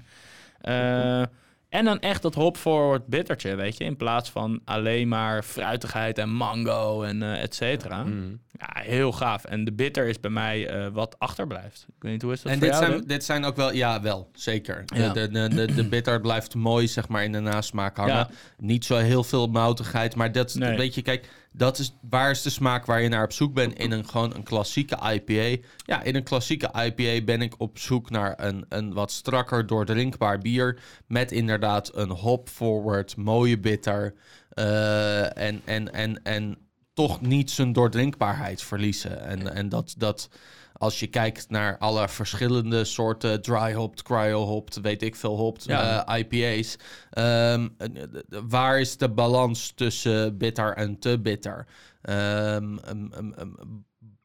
Eh, 0.62 1.24
en 1.70 1.86
dan 1.86 2.00
echt 2.00 2.22
dat 2.22 2.36
hop 2.36 2.58
forward 2.58 3.06
bittertje, 3.08 3.56
weet 3.56 3.78
je, 3.78 3.84
in 3.84 3.98
plaats 3.98 4.30
van 4.30 4.62
alleen 4.66 5.08
maar 5.08 5.44
fruitigheid 5.44 6.18
en 6.18 6.30
mango 6.30 7.04
en 7.04 7.24
eh 7.24 7.42
et 7.42 7.56
cetera. 7.56 8.04
Mhm. 8.04 8.36
Ja, 8.60 8.82
heel 8.82 9.12
gaaf. 9.12 9.44
En 9.46 9.64
de 9.64 9.74
bitter 9.74 10.08
is 10.08 10.20
bij 10.20 10.32
mij 10.32 10.68
eh, 10.68 10.88
wat 10.94 11.20
achterblijft. 11.20 11.86
Ik 11.88 11.94
weet 12.04 12.12
niet 12.12 12.22
hoe 12.22 12.32
is 12.32 12.42
dat 12.42 12.52
En 12.52 12.58
voor 12.58 12.68
dit 12.68 12.78
jou, 12.80 12.92
zijn, 12.92 13.04
dit 13.08 13.24
zijn 13.24 13.46
ook 13.46 13.56
wel, 13.56 13.74
ja, 13.74 14.02
wel, 14.02 14.30
zeker. 14.34 14.84
Ja. 14.86 15.14
De, 15.14 15.30
de, 15.30 15.48
de, 15.50 15.74
de 15.74 15.88
bitter 15.96 16.22
blijft 16.22 16.56
mooi, 16.56 16.88
zeg 16.88 17.08
maar, 17.08 17.24
in 17.24 17.32
de 17.32 17.40
nasmaak 17.40 17.98
hangen. 17.98 18.16
Ja. 18.16 18.30
Niet 18.58 18.86
zo 18.86 18.96
heel 18.96 19.24
veel 19.24 19.48
moutigheid, 19.48 20.16
maar 20.16 20.32
dat, 20.32 20.56
Nee. 20.56 20.78
weet 20.78 20.96
je, 20.96 21.02
kijk, 21.02 21.30
dat 21.58 21.80
is, 21.80 21.98
waar 22.10 22.32
is 22.32 22.42
de 22.42 22.50
smaak 22.50 22.86
waar 22.86 23.02
je 23.02 23.10
naar 23.10 23.24
op 23.24 23.32
zoek 23.32 23.54
bent 23.54 23.80
in 23.80 23.92
een, 23.92 24.10
gewoon 24.10 24.36
een 24.36 24.44
klassieke 24.44 24.98
IPA? 25.14 25.68
Ja, 25.86 26.04
in 26.04 26.16
een 26.16 26.24
klassieke 26.24 26.72
IPA 26.86 27.26
ben 27.26 27.42
ik 27.42 27.54
op 27.58 27.80
zoek 27.80 28.10
naar 28.10 28.34
een, 28.38 28.66
een 28.70 28.94
wat 28.94 29.12
strakker 29.12 29.68
doordrinkbaar 29.68 30.38
bier 30.38 30.80
met 31.08 31.32
inderdaad 31.32 31.96
een 31.96 32.10
hop-forward, 32.10 33.16
mooie 33.16 33.60
bitter 33.60 34.14
eh, 34.50 35.38
en, 35.38 35.62
en, 35.66 35.94
en, 35.94 36.24
en 36.24 36.58
toch 36.94 37.22
niet 37.22 37.52
zijn 37.52 37.74
doordrinkbaarheid 37.74 38.64
verliezen. 38.64 39.22
En, 39.22 39.54
en 39.54 39.70
dat, 39.70 39.96
dat 39.98 40.30
als 40.78 41.00
je 41.00 41.08
kijkt 41.08 41.50
naar 41.50 41.78
alle 41.78 42.10
verschillende 42.10 42.84
soorten 42.86 43.42
dry 43.42 43.74
hopped, 43.74 44.02
cryo 44.04 44.44
hopped, 44.46 44.82
weet 44.82 45.02
ik 45.02 45.16
veel 45.16 45.36
hopped 45.38 45.64
Ja. 45.64 46.06
eh, 46.06 46.18
IPA's. 46.20 46.76
ehm, 47.10 47.68
eh, 47.78 47.88
eh, 48.04 48.40
waar 48.48 48.80
is 48.80 48.98
de 48.98 49.10
balans 49.10 49.72
tussen 49.76 50.38
bitter 50.38 50.74
en 50.74 51.00
te 51.00 51.20
bitter? 51.20 51.68
Ehm, 52.02 52.78
em, 52.78 53.12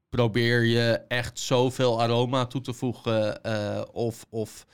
probeer 0.09 0.64
je 0.64 1.00
echt 1.09 1.38
zoveel 1.38 2.02
aroma 2.02 2.47
toe 2.47 2.61
te 2.61 2.73
voegen 2.73 3.42
eh, 3.42 3.82
of, 3.92 4.26
of 4.30 4.66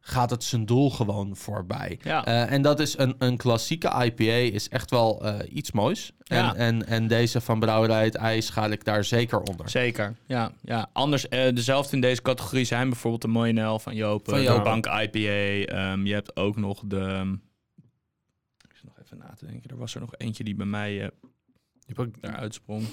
gaat 0.00 0.30
het 0.30 0.44
zijn 0.44 0.66
doel 0.66 0.90
gewoon 0.90 1.36
voorbij? 1.36 1.98
Ja. 2.02 2.24
Eh, 2.24 2.52
en 2.52 2.62
dat 2.62 2.80
is 2.80 2.98
een, 2.98 3.14
een 3.18 3.36
klassieke 3.36 4.04
IPA, 4.04 4.54
is 4.54 4.68
echt 4.68 4.90
wel 4.90 5.24
eh, 5.24 5.56
iets 5.56 5.72
moois. 5.72 6.12
Ja. 6.18 6.54
En, 6.54 6.56
en, 6.56 6.86
en 6.86 7.06
deze 7.06 7.40
van 7.40 7.60
Brouwerij 7.60 8.04
het 8.04 8.14
IJs 8.14 8.50
ga 8.50 8.66
ik 8.66 8.84
daar 8.84 9.04
zeker 9.04 9.40
onder. 9.40 9.68
Zeker, 9.68 10.16
ja. 10.26 10.52
ja. 10.62 10.90
Anders, 10.92 11.28
eh, 11.28 11.54
dezelfde 11.54 11.94
in 11.94 12.00
deze 12.00 12.22
categorie 12.22 12.64
zijn 12.64 12.88
bijvoorbeeld 12.88 13.22
de 13.22 13.28
Mooie 13.28 13.52
Nel 13.52 13.78
van 13.78 13.94
Joop. 13.94 14.28
Van 14.28 14.42
Joop. 14.42 14.56
De 14.56 14.62
Bank 14.62 14.86
IPA. 14.86 15.72
ehm, 15.72 16.06
je 16.06 16.12
hebt 16.12 16.36
ook 16.36 16.56
nog 16.56 16.82
de... 16.86 17.38
ik 18.68 18.76
zit 18.76 18.84
nog 18.84 18.98
even 19.04 19.18
na 19.18 19.34
te 19.36 19.46
denken. 19.46 19.70
Er 19.70 19.76
was 19.76 19.94
er 19.94 20.00
nog 20.00 20.14
eentje 20.16 20.44
die 20.44 20.54
bij 20.54 20.66
mij 20.66 21.00
eh 21.02 21.08
hebt 21.86 21.98
ook, 21.98 22.22
daar 22.22 22.36
uitsprong. 22.36 22.86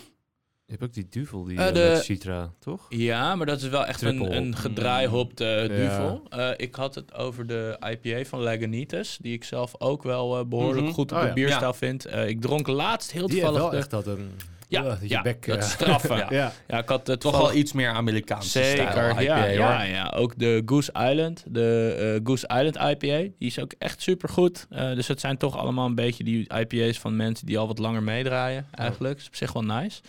Je 0.67 0.73
hebt 0.73 0.83
ook 0.83 0.93
die 0.93 1.07
duvel 1.09 1.43
die 1.43 1.55
de- 1.57 1.71
met 1.93 2.03
Citra, 2.03 2.51
toch? 2.59 2.85
Ja, 2.89 3.35
maar 3.35 3.45
dat 3.45 3.61
is 3.61 3.67
wel 3.69 3.85
echt 3.85 4.01
een, 4.01 4.17
Triple. 4.17 4.35
een 4.35 4.55
gedraaihopt 4.55 5.41
eh, 5.41 5.61
Ja. 5.61 5.67
duvel. 5.67 6.21
Ik 6.57 6.75
had 6.75 6.95
het 6.95 7.13
over 7.13 7.47
de 7.47 7.77
IPA 7.91 8.29
van 8.29 8.41
Lagunitas, 8.41 9.17
die 9.21 9.33
ik 9.33 9.43
zelf 9.43 9.71
ook 9.81 10.03
wel 10.03 10.37
eh, 10.39 10.45
behoorlijk 10.45 10.85
Mhm. 10.85 10.93
goed 10.93 11.11
op 11.11 11.17
Oh 11.17 11.21
de 11.23 11.27
ja. 11.27 11.33
bierstijl 11.33 11.73
vind. 11.73 12.13
Ik 12.15 12.41
dronk 12.41 12.67
laatst 12.67 13.11
heel 13.11 13.27
Die 13.27 13.35
toevallig 13.35 13.61
wel 13.61 13.69
de... 13.69 13.77
echt 13.77 13.89
dat 13.89 14.07
een... 14.07 14.31
Ja, 14.67 14.81
dat 14.81 14.99
je 15.01 15.09
ja, 15.09 15.21
bek... 15.21 15.45
dat 15.45 15.57
eh, 15.57 15.63
straffen. 15.63 16.25
Ja. 16.67 16.79
ik 16.79 16.89
had 16.89 17.09
uh, 17.09 17.15
Toch 17.15 17.37
wel 17.37 17.53
iets 17.53 17.73
meer 17.73 17.89
Amerikaanse 17.89 18.49
Zeker, 18.49 18.91
stijl 18.91 19.09
IPA, 19.09 19.21
ja, 19.21 19.47
hoor. 19.47 19.55
ja, 19.57 19.81
ja. 19.81 20.13
Ook 20.15 20.37
de 20.37 20.61
Goose 20.65 20.91
Island, 21.09 21.43
de 21.47 21.95
eh, 22.15 22.25
Goose 22.27 22.47
Island 22.47 22.75
IPA, 22.75 23.17
die 23.17 23.47
is 23.47 23.59
ook 23.59 23.73
echt 23.77 24.01
super 24.01 24.29
goed. 24.29 24.67
dus 24.69 25.07
het 25.07 25.19
zijn 25.19 25.37
toch 25.37 25.57
allemaal 25.57 25.85
een 25.85 25.95
beetje 25.95 26.23
die 26.23 26.53
IPA's 26.53 26.99
van 26.99 27.15
mensen 27.15 27.45
die 27.45 27.57
al 27.57 27.67
wat 27.67 27.77
langer 27.79 28.03
meedraaien, 28.03 28.67
eigenlijk. 28.71 29.19
is 29.19 29.27
op 29.27 29.35
zich 29.35 29.53
wel 29.53 29.63
nice. 29.63 30.01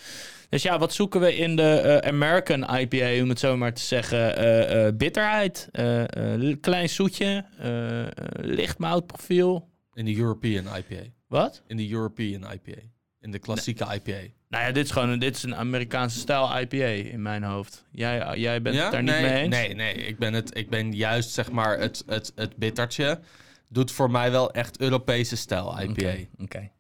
Dus 0.49 0.63
ja, 0.63 0.79
wat 0.79 0.93
zoeken 0.93 1.21
we 1.21 1.37
in 1.37 1.57
de 1.57 1.63
eh, 1.81 2.09
American 2.09 2.77
IPA, 2.79 3.23
om 3.23 3.29
het 3.29 3.39
zo 3.39 3.57
maar 3.57 3.73
te 3.75 3.83
zeggen? 3.83 4.37
Eh, 4.37 4.87
eh, 4.87 4.97
bitterheid, 4.97 5.69
eh, 5.73 6.35
eh, 6.35 6.57
klein 6.61 6.89
zoetje, 6.89 7.45
eh, 7.59 8.01
eh, 8.01 8.09
licht 8.37 8.79
moutprofiel. 8.79 9.69
In 9.95 10.05
de 10.05 10.17
European 10.17 10.65
IPA. 10.77 11.03
Wat? 11.27 11.63
In 11.67 11.77
de 11.77 11.91
European 11.91 12.53
IPA. 12.53 12.81
In 13.21 13.31
de 13.31 13.39
klassieke 13.39 13.85
IPA. 13.95 14.19
Nou 14.49 14.65
ja, 14.65 14.73
dit 14.73 14.85
is 14.85 14.91
gewoon 14.91 15.09
een, 15.09 15.19
dit 15.19 15.37
is 15.37 15.43
een 15.43 15.57
Amerikaanse 15.57 16.19
stijl 16.19 16.59
IPA 16.59 16.87
in 16.87 17.23
mijn 17.23 17.43
hoofd. 17.43 17.87
Jij, 17.93 18.39
jij 18.39 18.63
bent 18.63 18.77
Ja? 18.77 18.83
het 18.83 18.93
daar 18.93 19.03
nee, 19.03 19.23
niet 19.23 19.31
mee 19.31 19.43
eens? 19.43 19.55
Nee, 19.55 19.75
nee. 19.75 19.95
Ik 19.95 20.19
ben, 20.19 20.33
het, 20.35 20.57
ik 20.57 20.71
ben 20.71 20.93
juist, 20.93 21.31
zeg 21.31 21.51
maar, 21.51 21.79
het, 21.79 22.03
het, 22.07 22.33
het 22.35 22.57
bittertje. 22.57 23.21
Doet 23.69 23.91
voor 23.93 24.11
mij 24.11 24.31
wel 24.31 24.51
echt 24.53 24.81
Europese 24.81 25.37
stijl 25.37 25.81
IPA. 25.81 26.15
Oké. 26.39 26.71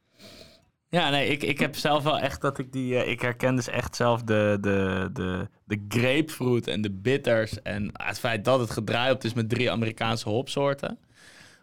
Ja, 0.90 1.10
nee, 1.10 1.28
ik, 1.28 1.42
ik 1.42 1.58
heb 1.58 1.76
zelf 1.76 2.02
wel 2.02 2.18
echt 2.18 2.40
dat 2.40 2.58
ik 2.58 2.72
die... 2.72 2.96
eh, 2.96 3.10
ik 3.10 3.20
herken 3.20 3.56
dus 3.56 3.68
echt 3.68 3.96
zelf 3.96 4.22
de, 4.22 4.58
de, 4.60 5.10
de, 5.12 5.48
de 5.64 5.84
grapefruit 5.88 6.66
en 6.66 6.80
de 6.80 6.90
bitters. 6.90 7.62
En 7.62 7.90
het 7.92 8.18
feit 8.18 8.44
dat 8.44 8.60
het 8.60 8.70
gedraaid 8.70 9.24
is 9.24 9.32
met 9.32 9.48
drie 9.48 9.70
Amerikaanse 9.70 10.28
hopsoorten... 10.28 10.98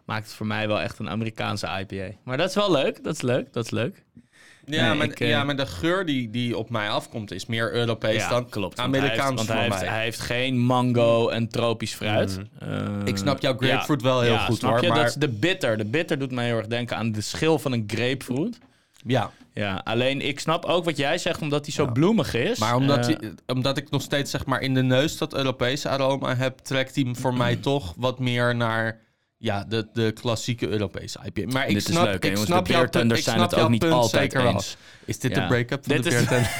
maakt 0.04 0.26
het 0.26 0.34
voor 0.34 0.46
mij 0.46 0.68
wel 0.68 0.80
echt 0.80 0.98
een 0.98 1.10
Amerikaanse 1.10 1.66
IPA. 1.80 2.16
Maar 2.24 2.36
dat 2.36 2.48
is 2.48 2.54
wel 2.54 2.72
leuk, 2.72 3.04
dat 3.04 3.14
is 3.14 3.22
leuk, 3.22 3.52
dat 3.52 3.64
is 3.64 3.70
leuk. 3.70 4.04
Ja, 4.68 4.88
Nee, 4.88 4.96
maar, 4.98 5.06
ik, 5.06 5.20
eh, 5.20 5.28
ja, 5.28 5.44
maar 5.44 5.56
de 5.56 5.66
geur 5.66 6.06
die, 6.06 6.30
die 6.30 6.56
op 6.58 6.70
mij 6.70 6.88
afkomt 6.90 7.30
is 7.32 7.46
meer 7.46 7.72
Europees 7.74 8.28
dan 8.28 8.48
klopt. 8.48 8.76
want 8.76 8.88
Amerikaans 8.88 9.16
hij 9.16 9.24
heeft, 9.26 9.36
want 9.36 9.46
voor 9.46 9.54
hij 9.56 9.64
heeft, 9.64 9.78
mij. 9.80 9.88
hij 9.88 10.02
heeft 10.02 10.20
geen 10.20 10.58
mango 10.58 11.28
en 11.28 11.48
tropisch 11.48 11.94
fruit. 11.94 12.40
Eh, 12.58 12.68
Ik 13.04 13.16
snap 13.16 13.40
jouw 13.40 13.56
grapefruit 13.56 14.02
wel 14.02 14.20
heel 14.20 14.32
ja, 14.32 14.38
goed, 14.44 14.56
snap 14.58 14.70
hoor, 14.70 14.82
Je? 14.82 14.88
maar- 14.88 14.96
Dat 14.96 15.06
is 15.06 15.14
de 15.14 15.28
bitter. 15.28 15.76
De 15.78 15.84
bitter 15.84 16.18
doet 16.18 16.30
mij 16.32 16.46
heel 16.46 16.56
erg 16.56 16.66
denken 16.66 16.96
aan 16.96 17.12
de 17.12 17.20
schil 17.20 17.58
van 17.58 17.72
een 17.72 17.84
grapefruit. 17.86 18.58
Ja, 19.06 19.30
Ja, 19.54 19.80
alleen 19.84 20.20
ik 20.20 20.40
snap 20.40 20.64
ook 20.64 20.84
wat 20.84 20.96
jij 20.96 21.18
zegt, 21.18 21.40
omdat 21.40 21.64
hij 21.64 21.74
zo 21.74 21.86
bloemig 21.92 22.34
is. 22.34 22.58
maar 22.58 22.74
omdat, 22.76 22.98
Eh, 23.08 23.18
die- 23.18 23.30
omdat 23.46 23.76
ik 23.76 23.90
nog 23.90 24.02
steeds 24.02 24.30
zeg 24.30 24.46
maar 24.46 24.60
in 24.60 24.74
de 24.74 24.82
neus 24.82 25.18
dat 25.18 25.34
Europese 25.34 25.88
aroma 25.88 26.34
heb, 26.36 26.58
trekt 26.58 26.94
hij 26.94 27.06
voor 27.12 27.34
mij 27.34 27.56
toch 27.70 27.94
wat 27.96 28.18
meer 28.18 28.56
naar 28.56 29.00
ja, 29.38 29.64
de, 29.68 29.88
de 29.92 30.12
klassieke 30.12 30.68
Europese 30.68 31.18
IPA. 31.24 31.52
Maar 31.52 31.62
ik 31.68 31.74
Dit 31.74 31.76
is 31.88 31.92
snap, 31.94 32.04
leuk, 32.04 32.14
ik 32.14 32.22
jongens. 32.24 32.42
snap 32.46 32.64
De 32.66 32.72
jouw 32.72 32.80
punt, 32.80 32.92
beertenders 32.92 33.18
ik 33.20 33.24
zijn 33.26 33.36
snap 33.36 33.50
het 33.50 33.58
ook 33.58 33.64
jouw 33.64 33.70
niet 33.72 33.80
punt 33.80 33.92
altijd 33.92 34.22
zeker 34.22 34.42
wel. 34.42 34.52
eens. 34.52 34.76
Is 35.04 35.18
dit 35.18 35.34
Ja. 35.34 35.40
de 35.40 35.46
break-up 35.46 35.84
van 35.84 35.94
Dit 35.96 36.02
de 36.04 36.08
is- 36.10 36.14
beertender? 36.16 36.50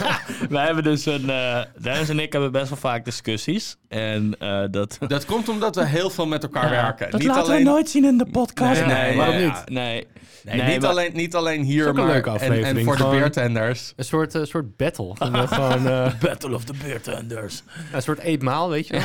Wij 0.56 0.64
hebben 0.64 0.84
dus 0.84 1.06
een... 1.06 1.30
eh 1.30 1.60
Dennis 1.82 2.08
en 2.08 2.18
ik 2.18 2.32
hebben 2.32 2.52
best 2.52 2.68
wel 2.68 2.78
vaak 2.78 3.04
discussies. 3.04 3.76
En 3.88 4.36
eh, 4.38 4.62
dat... 4.70 4.98
Dat 5.08 5.24
komt 5.24 5.48
omdat 5.48 5.74
we 5.74 5.84
heel 5.86 6.10
veel 6.10 6.26
met 6.26 6.42
elkaar 6.42 6.70
werken. 6.70 7.10
Dat 7.10 7.20
niet 7.20 7.28
laten 7.28 7.42
alleen, 7.44 7.64
we 7.64 7.70
nooit 7.70 7.88
zien 7.90 8.04
in 8.04 8.18
de 8.18 8.26
podcast. 8.26 8.80
Nee, 8.86 8.94
nee, 9.08 9.16
waarom 9.16 9.36
ja, 9.38 9.46
niet? 9.46 9.68
Nee. 9.68 10.06
Nee, 10.46 10.56
Nee, 10.56 10.72
niet, 10.72 10.80
maar- 10.80 10.90
alleen, 10.90 11.10
niet 11.14 11.34
alleen 11.34 11.62
hier, 11.62 11.94
maar 11.94 12.06
leuke 12.06 12.30
en, 12.30 12.64
en 12.64 12.84
voor 12.84 12.96
de 12.96 13.08
beertenders. 13.08 13.92
Een 13.96 14.04
soort, 14.04 14.34
eh, 14.34 14.44
soort 14.44 14.76
battle. 14.76 15.14
Gewoon, 15.16 15.48
gewoon, 15.48 15.88
eh, 15.92 16.12
Battle 16.20 16.54
of 16.54 16.64
the 16.64 16.72
Beertenders. 16.84 17.62
een 17.92 18.02
soort 18.02 18.18
eetmaal, 18.18 18.70
weet 18.70 18.86
je 18.86 18.92
wel. 18.92 19.02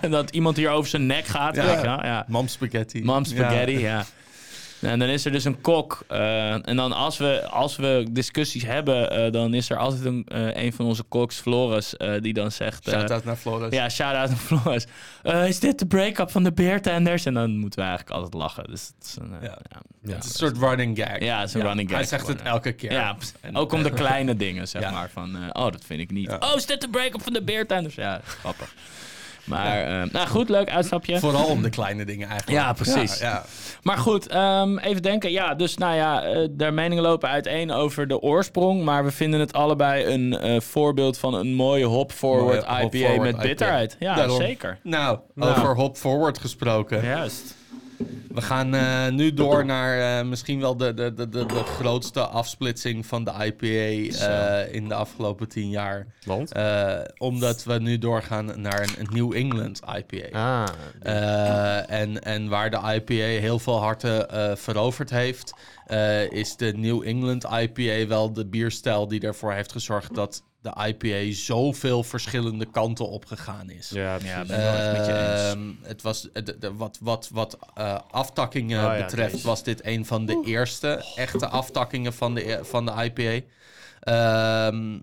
en 0.00 0.10
dat 0.20 0.30
iemand 0.30 0.56
hier 0.56 0.70
over 0.70 0.90
zijn 0.90 1.06
nek 1.06 1.26
gaat. 1.26 1.54
Ja. 1.56 1.82
ja. 1.82 2.24
Mam 2.28 2.48
spaghetti. 2.48 3.04
Mom 3.04 3.24
spaghetti, 3.24 3.78
ja. 3.78 4.04
En 4.80 4.98
dan 4.98 5.08
is 5.08 5.24
er 5.24 5.32
dus 5.32 5.44
een 5.44 5.60
kok. 5.60 6.04
eh, 6.08 6.68
en 6.68 6.76
dan 6.76 6.92
als 6.92 7.18
we, 7.18 7.46
als 7.48 7.76
we 7.76 8.06
discussies 8.10 8.62
hebben, 8.64 9.10
eh, 9.10 9.32
dan 9.32 9.54
is 9.54 9.70
er 9.70 9.76
altijd 9.76 10.04
een, 10.04 10.24
eh, 10.28 10.62
een 10.64 10.72
van 10.72 10.86
onze 10.86 11.02
koks, 11.02 11.36
Floris, 11.36 11.94
die 12.20 12.32
dan 12.32 12.50
zegt... 12.52 12.88
Shout-out 12.88 13.24
naar 13.24 13.36
Floris. 13.36 13.72
ja, 13.72 13.88
shout-out 13.88 14.28
aan 14.30 14.36
Floris. 14.36 14.86
Is 15.48 15.60
dit 15.60 15.78
de 15.78 15.86
break-up 15.86 16.30
van 16.30 16.42
de 16.42 16.52
beertenders? 16.52 17.24
En 17.24 17.34
dan 17.34 17.56
moeten 17.56 17.78
we 17.78 17.84
eigenlijk 17.86 18.16
altijd 18.16 18.34
lachen. 18.34 18.64
Dus 18.70 18.90
het 18.98 19.06
is 19.06 19.16
een, 19.20 19.30
Ja. 19.42 19.58
ja. 20.02 20.14
Het 20.14 20.24
is 20.24 20.30
een 20.30 20.36
soort 20.38 20.58
running 20.58 20.98
gag. 20.98 21.18
Ja, 21.20 21.38
het 21.40 21.48
is 21.48 21.54
een 21.54 21.62
running 21.62 21.88
gag 21.88 21.98
Hij 21.98 22.06
zegt 22.06 22.26
het 22.26 22.42
elke 22.42 22.72
keer. 22.72 22.92
Ja, 22.92 23.16
En- 23.40 23.56
ook 23.56 23.72
om 23.72 23.82
de 23.82 23.90
kleine 23.92 24.36
dingen, 24.36 24.68
zeg 24.68 24.90
maar. 24.90 25.10
Van, 25.10 25.36
oh, 25.56 25.62
dat 25.72 25.84
vind 25.86 26.00
ik 26.00 26.10
niet. 26.10 26.30
Oh, 26.30 26.52
is 26.56 26.66
dit 26.66 26.80
de 26.80 26.88
break-up 26.88 27.22
van 27.22 27.32
de 27.32 27.42
beertenders? 27.42 27.94
Ja, 27.94 28.20
grappig. 28.24 28.74
Maar, 29.44 29.82
eh, 30.02 30.12
nou 30.12 30.26
goed, 30.28 30.48
leuk 30.48 30.70
uitstapje. 30.70 31.18
Vooral 31.18 31.44
om 31.46 31.62
de 31.62 31.70
kleine 31.70 32.04
dingen 32.04 32.28
eigenlijk. 32.28 32.60
Ja, 32.60 32.72
precies. 32.72 33.18
Ja, 33.18 33.28
ja. 33.28 33.44
Maar 33.82 33.98
goed, 33.98 34.26
ehm, 34.28 34.78
even 34.78 35.02
denken. 35.02 35.30
Ja, 35.30 35.54
dus 35.54 35.76
nou 35.76 35.94
ja, 35.94 36.22
eh 36.24 36.48
de 36.50 36.70
meningen 36.70 37.02
lopen 37.04 37.28
uiteen 37.28 37.72
over 37.72 38.08
de 38.08 38.20
oorsprong. 38.20 38.82
Maar 38.84 39.04
we 39.04 39.10
vinden 39.10 39.40
het 39.40 39.52
allebei 39.52 40.04
een 40.14 40.38
eh, 40.38 40.60
voorbeeld 40.60 41.18
van 41.18 41.34
een 41.34 41.54
mooie 41.54 41.84
hop-forward 41.86 42.62
IPA 42.62 42.80
hop-forward 42.80 43.20
met 43.20 43.34
IPA. 43.34 43.42
bitterheid. 43.42 43.96
Ja, 43.98 44.14
Daarom. 44.14 44.36
zeker. 44.40 44.78
Nou, 44.82 45.18
Nou. 45.34 45.50
over 45.56 45.74
Hop 45.74 45.96
Forward 45.96 46.38
gesproken. 46.38 47.04
Juist. 47.04 47.54
We 48.34 48.42
gaan 48.42 48.74
eh, 48.74 49.08
nu 49.08 49.34
door 49.34 49.64
naar 49.64 50.18
eh, 50.18 50.26
misschien 50.26 50.60
wel 50.60 50.76
de, 50.76 50.94
de, 50.94 51.14
de, 51.14 51.28
de, 51.28 51.46
de 51.46 51.64
grootste 51.64 52.20
afsplitsing 52.20 53.06
van 53.06 53.24
de 53.24 53.30
IPA 53.30 53.66
eh, 54.26 54.74
in 54.74 54.88
de 54.88 54.94
afgelopen 54.94 55.48
tien 55.48 55.70
jaar. 55.70 56.06
Want? 56.24 56.52
Omdat 57.18 57.64
we 57.64 57.78
nu 57.78 57.98
doorgaan 57.98 58.60
naar 58.60 58.82
een, 58.82 58.94
een 58.98 59.08
New 59.10 59.34
England 59.34 59.80
IPA. 59.96 60.38
Ah, 61.02 61.90
en, 61.90 62.22
en 62.22 62.48
waar 62.48 62.70
de 62.70 62.80
IPA 62.94 63.40
heel 63.40 63.58
veel 63.58 63.80
harten 63.80 64.26
veroverd 64.58 65.10
heeft, 65.10 65.54
is 66.30 66.56
de 66.56 66.72
New 66.76 67.06
England 67.06 67.44
IPA 67.44 68.06
wel 68.06 68.32
de 68.32 68.46
bierstijl 68.46 69.08
die 69.08 69.20
ervoor 69.20 69.52
heeft 69.52 69.72
gezorgd 69.72 70.14
dat 70.14 70.42
de 70.62 70.86
IPA 70.86 71.34
zoveel 71.34 72.02
verschillende 72.02 72.66
kanten 72.70 73.08
op 73.08 73.24
gegaan 73.24 73.70
is. 73.70 73.88
ja, 73.88 74.18
Ja, 74.22 74.44
ben 74.44 74.86
ik 74.92 74.96
met 74.98 75.06
je 75.06 75.12
eens. 75.12 75.40
Ehm, 75.52 75.60
het 75.82 76.02
was, 76.02 76.28
de, 76.32 76.58
de- 76.58 76.74
wat 76.74 76.98
wat, 77.00 77.28
wat 77.32 77.58
eh, 77.74 77.98
aftakkingen 78.10 78.84
Oh 78.84 78.96
betreft, 78.96 79.42
was 79.42 79.62
dit 79.62 79.84
een 79.86 80.06
van 80.06 80.26
de 80.26 80.42
eerste 80.44 81.04
echte 81.14 81.48
aftakkingen 81.48 82.12
van 82.12 82.34
de, 82.34 82.58
van 82.62 82.86
de 82.86 82.92
IPA. 83.14 83.46
Ehm, 84.00 84.98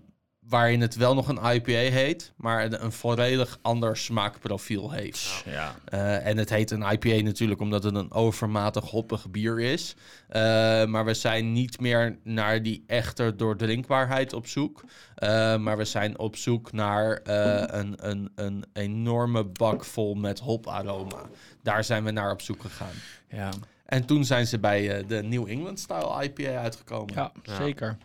waarin 0.48 0.80
het 0.80 0.96
wel 0.96 1.14
nog 1.14 1.28
een 1.28 1.54
IPA 1.54 1.72
heet, 1.72 2.32
maar 2.36 2.64
een, 2.64 2.84
een 2.84 2.92
volledig 2.92 3.58
ander 3.62 3.96
smaakprofiel 3.96 4.90
heeft. 4.90 5.42
Ja. 5.44 5.74
Eh, 5.84 6.26
en 6.26 6.36
het 6.36 6.50
heet 6.50 6.70
een 6.70 6.90
IPA 6.92 7.22
natuurlijk 7.22 7.60
omdat 7.60 7.82
het 7.82 7.94
een 7.94 8.12
overmatig 8.12 8.84
hoppig 8.84 9.30
bier 9.30 9.60
is. 9.60 9.96
Eh, 10.28 10.40
maar 10.84 11.04
we 11.04 11.14
zijn 11.14 11.52
niet 11.52 11.80
meer 11.80 12.18
naar 12.22 12.62
die 12.62 12.84
echte 12.86 13.34
doordrinkbaarheid 13.36 14.32
op 14.32 14.46
zoek. 14.46 14.84
Eh, 15.14 15.56
maar 15.56 15.76
we 15.76 15.84
zijn 15.84 16.18
op 16.18 16.36
zoek 16.36 16.72
naar 16.72 17.16
eh, 17.16 17.78
een, 17.78 18.08
een, 18.08 18.32
een 18.34 18.64
enorme 18.72 19.44
bak 19.44 19.84
vol 19.84 20.14
met 20.14 20.38
hoparoma. 20.38 21.22
Daar 21.62 21.84
zijn 21.84 22.04
we 22.04 22.10
naar 22.10 22.32
op 22.32 22.40
zoek 22.40 22.60
gegaan. 22.60 22.94
Ja. 23.28 23.50
En 23.84 24.04
toen 24.04 24.24
zijn 24.24 24.46
ze 24.46 24.58
bij 24.58 25.06
de 25.06 25.22
New 25.22 25.48
England 25.48 25.80
Style 25.80 26.22
IPA 26.22 26.60
uitgekomen. 26.60 27.14
ja, 27.14 27.32
zeker. 27.42 27.96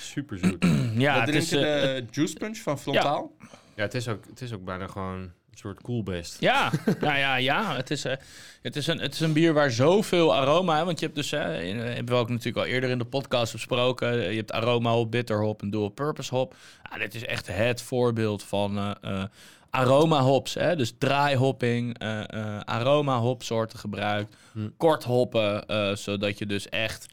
Super 0.00 0.38
zoet. 0.38 0.64
Ja, 0.94 1.14
we 1.14 1.20
het 1.20 1.34
is, 1.34 1.48
drinken 1.48 1.82
eh, 1.82 1.94
de 1.94 2.04
Juice 2.10 2.34
Punch 2.34 2.58
van 2.58 2.78
Frontaal. 2.78 3.32
ja, 3.76 3.82
het 3.82 3.94
is, 3.94 4.08
ook, 4.08 4.24
het 4.30 4.40
is 4.40 4.52
ook 4.52 4.64
bijna 4.64 4.86
gewoon 4.86 5.18
een 5.20 5.32
soort 5.58 5.80
coolbest. 5.82 6.36
Ja, 6.40 6.70
nou 7.00 7.18
ja, 7.18 7.34
ja. 7.36 7.76
Het 7.76 7.90
is, 7.90 8.04
eh, 8.04 8.16
het, 8.62 8.76
is 8.76 8.86
een, 8.86 8.98
het 8.98 9.14
is 9.14 9.20
een 9.20 9.32
bier 9.32 9.52
waar 9.52 9.70
zoveel 9.70 10.34
aroma... 10.34 10.76
Hè, 10.76 10.84
want 10.84 10.98
je 11.00 11.04
hebt 11.04 11.16
dus... 11.18 11.32
eh 11.32 11.40
hebben 11.42 12.04
we 12.14 12.20
ook 12.20 12.28
natuurlijk 12.28 12.56
al 12.66 12.72
eerder 12.72 12.90
in 12.90 12.98
de 12.98 13.04
podcast 13.04 13.52
besproken. 13.52 14.16
Je 14.30 14.36
hebt 14.36 14.52
aroma 14.52 14.90
hop, 14.90 15.10
bitter 15.10 15.40
hop 15.42 15.62
en 15.62 15.70
dual 15.70 15.88
purpose 15.88 16.34
hop. 16.34 16.54
Ja, 16.90 16.98
dit 16.98 17.14
is 17.14 17.24
echt 17.24 17.46
het 17.46 17.82
voorbeeld 17.82 18.42
van... 18.42 18.78
eh, 18.78 18.90
eh, 19.00 19.24
aroma 19.70 20.20
hops, 20.20 20.54
hè? 20.54 20.76
dus 20.76 20.92
draaihopping, 20.98 21.98
eh 21.98 22.20
eh 22.32 22.60
aroma 22.60 23.18
hopsoorten 23.18 23.78
gebruikt, 23.78 24.36
Hm. 24.52 24.68
kort 24.76 25.04
hoppen, 25.04 25.66
eh, 25.66 25.94
zodat 25.94 26.38
je 26.38 26.46
dus 26.46 26.68
echt 26.68 27.06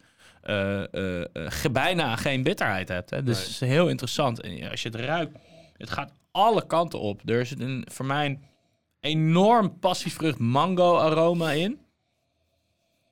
bijna 1.72 2.16
geen 2.16 2.44
bitterheid 2.44 2.88
hebt. 2.90 3.10
Hè? 3.10 3.24
Dus 3.24 3.38
Nee. 3.40 3.48
is 3.48 3.60
heel 3.60 3.88
interessant. 3.88 4.42
En 4.42 4.70
als 4.70 4.82
je 4.82 4.90
het 4.90 4.98
ruikt, 5.00 5.38
het 5.78 5.90
gaat 5.90 6.14
alle 6.32 6.66
kanten 6.68 7.00
op. 7.00 7.22
Er 7.30 7.40
is 7.40 7.52
een, 7.52 7.88
voor 7.92 8.06
mij 8.06 8.26
een 8.26 8.44
enorm 9.00 9.80
passievrucht 9.80 10.40
mango 10.40 10.98
aroma 10.98 11.52
in. 11.52 11.80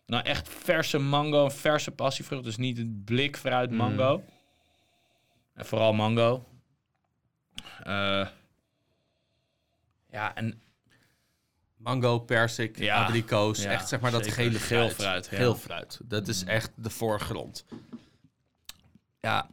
Nou, 0.06 0.24
echt 0.24 0.50
verse 0.50 0.98
mango, 0.98 1.44
een 1.44 1.52
verse 1.52 1.92
passievrucht. 1.92 2.44
Dus 2.44 2.58
niet 2.58 2.78
het 2.78 3.06
blik 3.06 3.38
fruit 3.38 3.70
Mm. 3.72 3.76
mango. 3.78 4.24
En 5.54 5.66
vooral 5.66 5.94
mango. 5.94 6.46
Eh, 7.84 8.28
ja, 10.12 10.36
en 10.36 10.62
Mango, 11.86 12.20
persik, 12.20 12.80
Ja, 12.80 13.04
abrikoos. 13.06 13.62
ja, 13.64 13.72
echt 13.72 13.88
zeg 13.88 14.00
maar 14.00 14.12
dat 14.12 14.24
zeker. 14.26 14.44
gele 14.44 14.60
Geel 14.60 14.78
fruit. 14.90 14.94
fruit, 14.96 15.28
ja. 15.32 15.38
Geel 15.38 15.56
fruit. 15.56 16.00
Dat 16.04 16.28
is 16.28 16.44
echt 16.44 16.72
de 16.76 16.90
voorgrond. 16.90 17.66
Ja, 19.20 19.50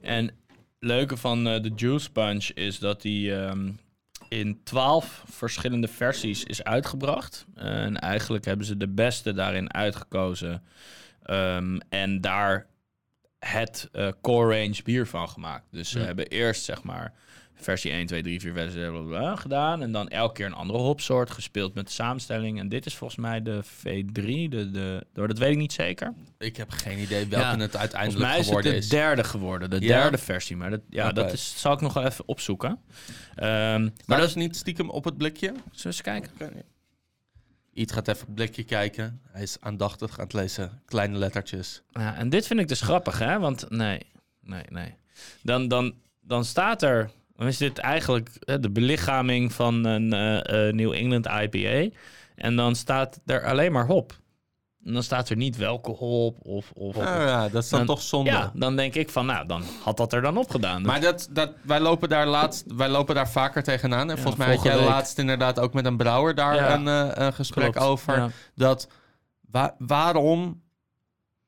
en 0.00 0.24
het 0.24 0.34
leuke 0.78 1.16
van 1.16 1.46
eh, 1.48 1.62
de 1.62 1.72
Juice 1.76 2.10
Punch 2.12 2.44
is 2.50 2.78
dat 2.78 3.02
die 3.02 3.34
ehm, 3.36 3.70
in 4.28 4.60
twaalf 4.64 5.24
verschillende 5.30 5.88
versies 5.88 6.44
is 6.44 6.64
uitgebracht. 6.64 7.44
en 7.54 7.98
eigenlijk 7.98 8.44
hebben 8.44 8.66
ze 8.66 8.76
de 8.76 8.88
beste 8.88 9.32
daarin 9.32 9.74
uitgekozen. 9.74 10.62
Ehm, 11.22 11.78
en 11.88 12.20
daar 12.20 12.66
het 13.38 13.88
eh, 13.92 14.08
core 14.20 14.58
range 14.60 14.82
bier 14.84 15.06
van 15.06 15.28
gemaakt. 15.28 15.66
Dus 15.70 15.90
ze 15.90 15.98
Ja. 15.98 16.04
hebben 16.04 16.26
eerst 16.26 16.64
zeg 16.64 16.82
maar 16.82 17.14
versie 17.62 17.90
1, 17.90 18.06
2, 18.06 18.22
3, 18.22 18.40
4 18.40 18.52
versie 18.52 19.36
gedaan. 19.36 19.82
En 19.82 19.92
dan 19.92 20.08
elke 20.08 20.34
keer 20.34 20.46
een 20.46 20.52
andere 20.52 20.78
hopsoort 20.78 21.30
gespeeld 21.30 21.74
met 21.74 21.86
de 21.86 21.92
samenstelling. 21.92 22.58
En 22.58 22.68
dit 22.68 22.86
is 22.86 22.94
volgens 22.94 23.18
mij 23.20 23.42
de 23.42 23.60
V3. 23.64 24.48
De, 24.48 24.70
de, 24.70 25.06
door 25.12 25.28
dat 25.28 25.38
weet 25.38 25.50
ik 25.52 25.56
niet 25.58 25.72
zeker. 25.72 26.12
Ik 26.38 26.56
heb 26.56 26.70
geen 26.70 26.98
idee 26.98 27.26
welke 27.26 27.46
Ja, 27.46 27.58
het 27.58 27.76
uiteindelijk 27.76 28.20
mij 28.24 28.30
is 28.32 28.36
het 28.38 28.44
geworden 28.46 28.70
de 28.72 28.76
is. 28.78 28.88
derde 28.88 29.24
geworden, 29.24 29.70
de 29.70 29.80
Ja? 29.80 30.02
derde 30.02 30.18
versie. 30.18 30.56
Maar 30.56 30.70
dat, 30.70 30.80
ja, 30.90 31.12
dat 31.12 31.32
is, 31.32 31.54
zal 31.60 31.72
ik 31.72 31.80
nog 31.80 31.92
wel 31.92 32.04
even 32.04 32.28
opzoeken. 32.28 32.78
Ehm, 33.34 33.88
Maar 34.06 34.18
dat 34.18 34.28
is 34.28 34.34
niet 34.34 34.56
stiekem 34.56 34.90
op 34.90 35.04
het 35.04 35.16
blikje. 35.18 35.46
Zullen 35.46 35.62
we 35.72 35.84
eens 35.84 36.00
kijken? 36.02 36.30
Iet 37.72 37.92
gaat 37.92 38.08
even 38.08 38.20
op 38.20 38.26
het 38.26 38.34
blikje 38.36 38.64
kijken. 38.64 39.20
Hij 39.30 39.42
is 39.42 39.56
aandachtig 39.60 40.18
aan 40.18 40.24
het 40.24 40.32
lezen. 40.32 40.82
Kleine 40.86 41.18
lettertjes. 41.18 41.82
Ja, 41.90 42.16
en 42.16 42.28
dit 42.28 42.46
vind 42.46 42.60
ik 42.60 42.68
dus 42.68 42.80
grappig, 42.80 43.18
hè? 43.18 43.38
Want 43.38 43.70
nee, 43.70 44.00
nee, 44.40 44.62
nee. 44.68 44.94
Dan, 45.42 45.68
dan, 45.68 45.94
dan 46.20 46.44
staat 46.44 46.82
er... 46.82 47.10
Dan 47.42 47.50
is 47.50 47.56
dit 47.58 47.78
eigenlijk 47.78 48.30
de 48.60 48.70
belichaming 48.70 49.52
van 49.52 49.84
een 49.84 50.12
eh, 50.12 50.68
eh, 50.68 50.74
New 50.74 50.92
England 50.92 51.26
IPA. 51.26 51.96
En 52.34 52.56
dan 52.56 52.74
staat 52.74 53.20
er 53.26 53.44
alleen 53.46 53.72
maar 53.72 53.86
hop. 53.86 54.20
En 54.84 54.92
dan 54.92 55.02
staat 55.02 55.28
er 55.28 55.36
niet 55.36 55.56
welke 55.56 55.90
hop 55.90 56.38
of... 56.42 56.70
of 56.74 56.96
Nou 56.96 57.26
ja, 57.26 57.48
dat 57.48 57.62
is 57.62 57.68
dan, 57.68 57.78
Dan- 57.78 57.88
toch 57.96 58.02
zonde. 58.02 58.30
ja, 58.30 58.52
dan 58.54 58.76
denk 58.76 58.94
ik 58.94 59.10
van, 59.10 59.26
nou, 59.26 59.46
dan 59.46 59.62
had 59.82 59.96
dat 59.96 60.12
er 60.12 60.22
dan 60.22 60.36
opgedaan. 60.36 60.82
Maar 60.82 61.00
dat, 61.00 61.28
dat, 61.30 61.52
wij, 61.62 61.80
lopen 61.80 62.08
daar 62.08 62.26
laatst, 62.26 62.64
wij 62.76 62.88
lopen 62.88 63.14
daar 63.14 63.28
vaker 63.30 63.62
tegenaan. 63.62 64.10
En 64.10 64.16
volgens 64.18 64.36
mij 64.44 64.54
had 64.54 64.64
jij 64.64 64.76
week. 64.76 64.86
laatst 64.88 65.18
inderdaad 65.18 65.58
ook 65.60 65.72
met 65.72 65.84
een 65.86 65.96
brouwer 65.96 66.34
daar 66.34 66.54
Ja. 66.54 66.74
een, 66.74 66.88
eh, 66.88 67.26
een 67.26 67.32
gesprek 67.32 67.72
Klopt, 67.72 67.86
over. 67.88 68.16
ja. 68.16 68.28
Dat 68.54 68.88
wa- 69.50 69.74
waarom, 69.78 70.62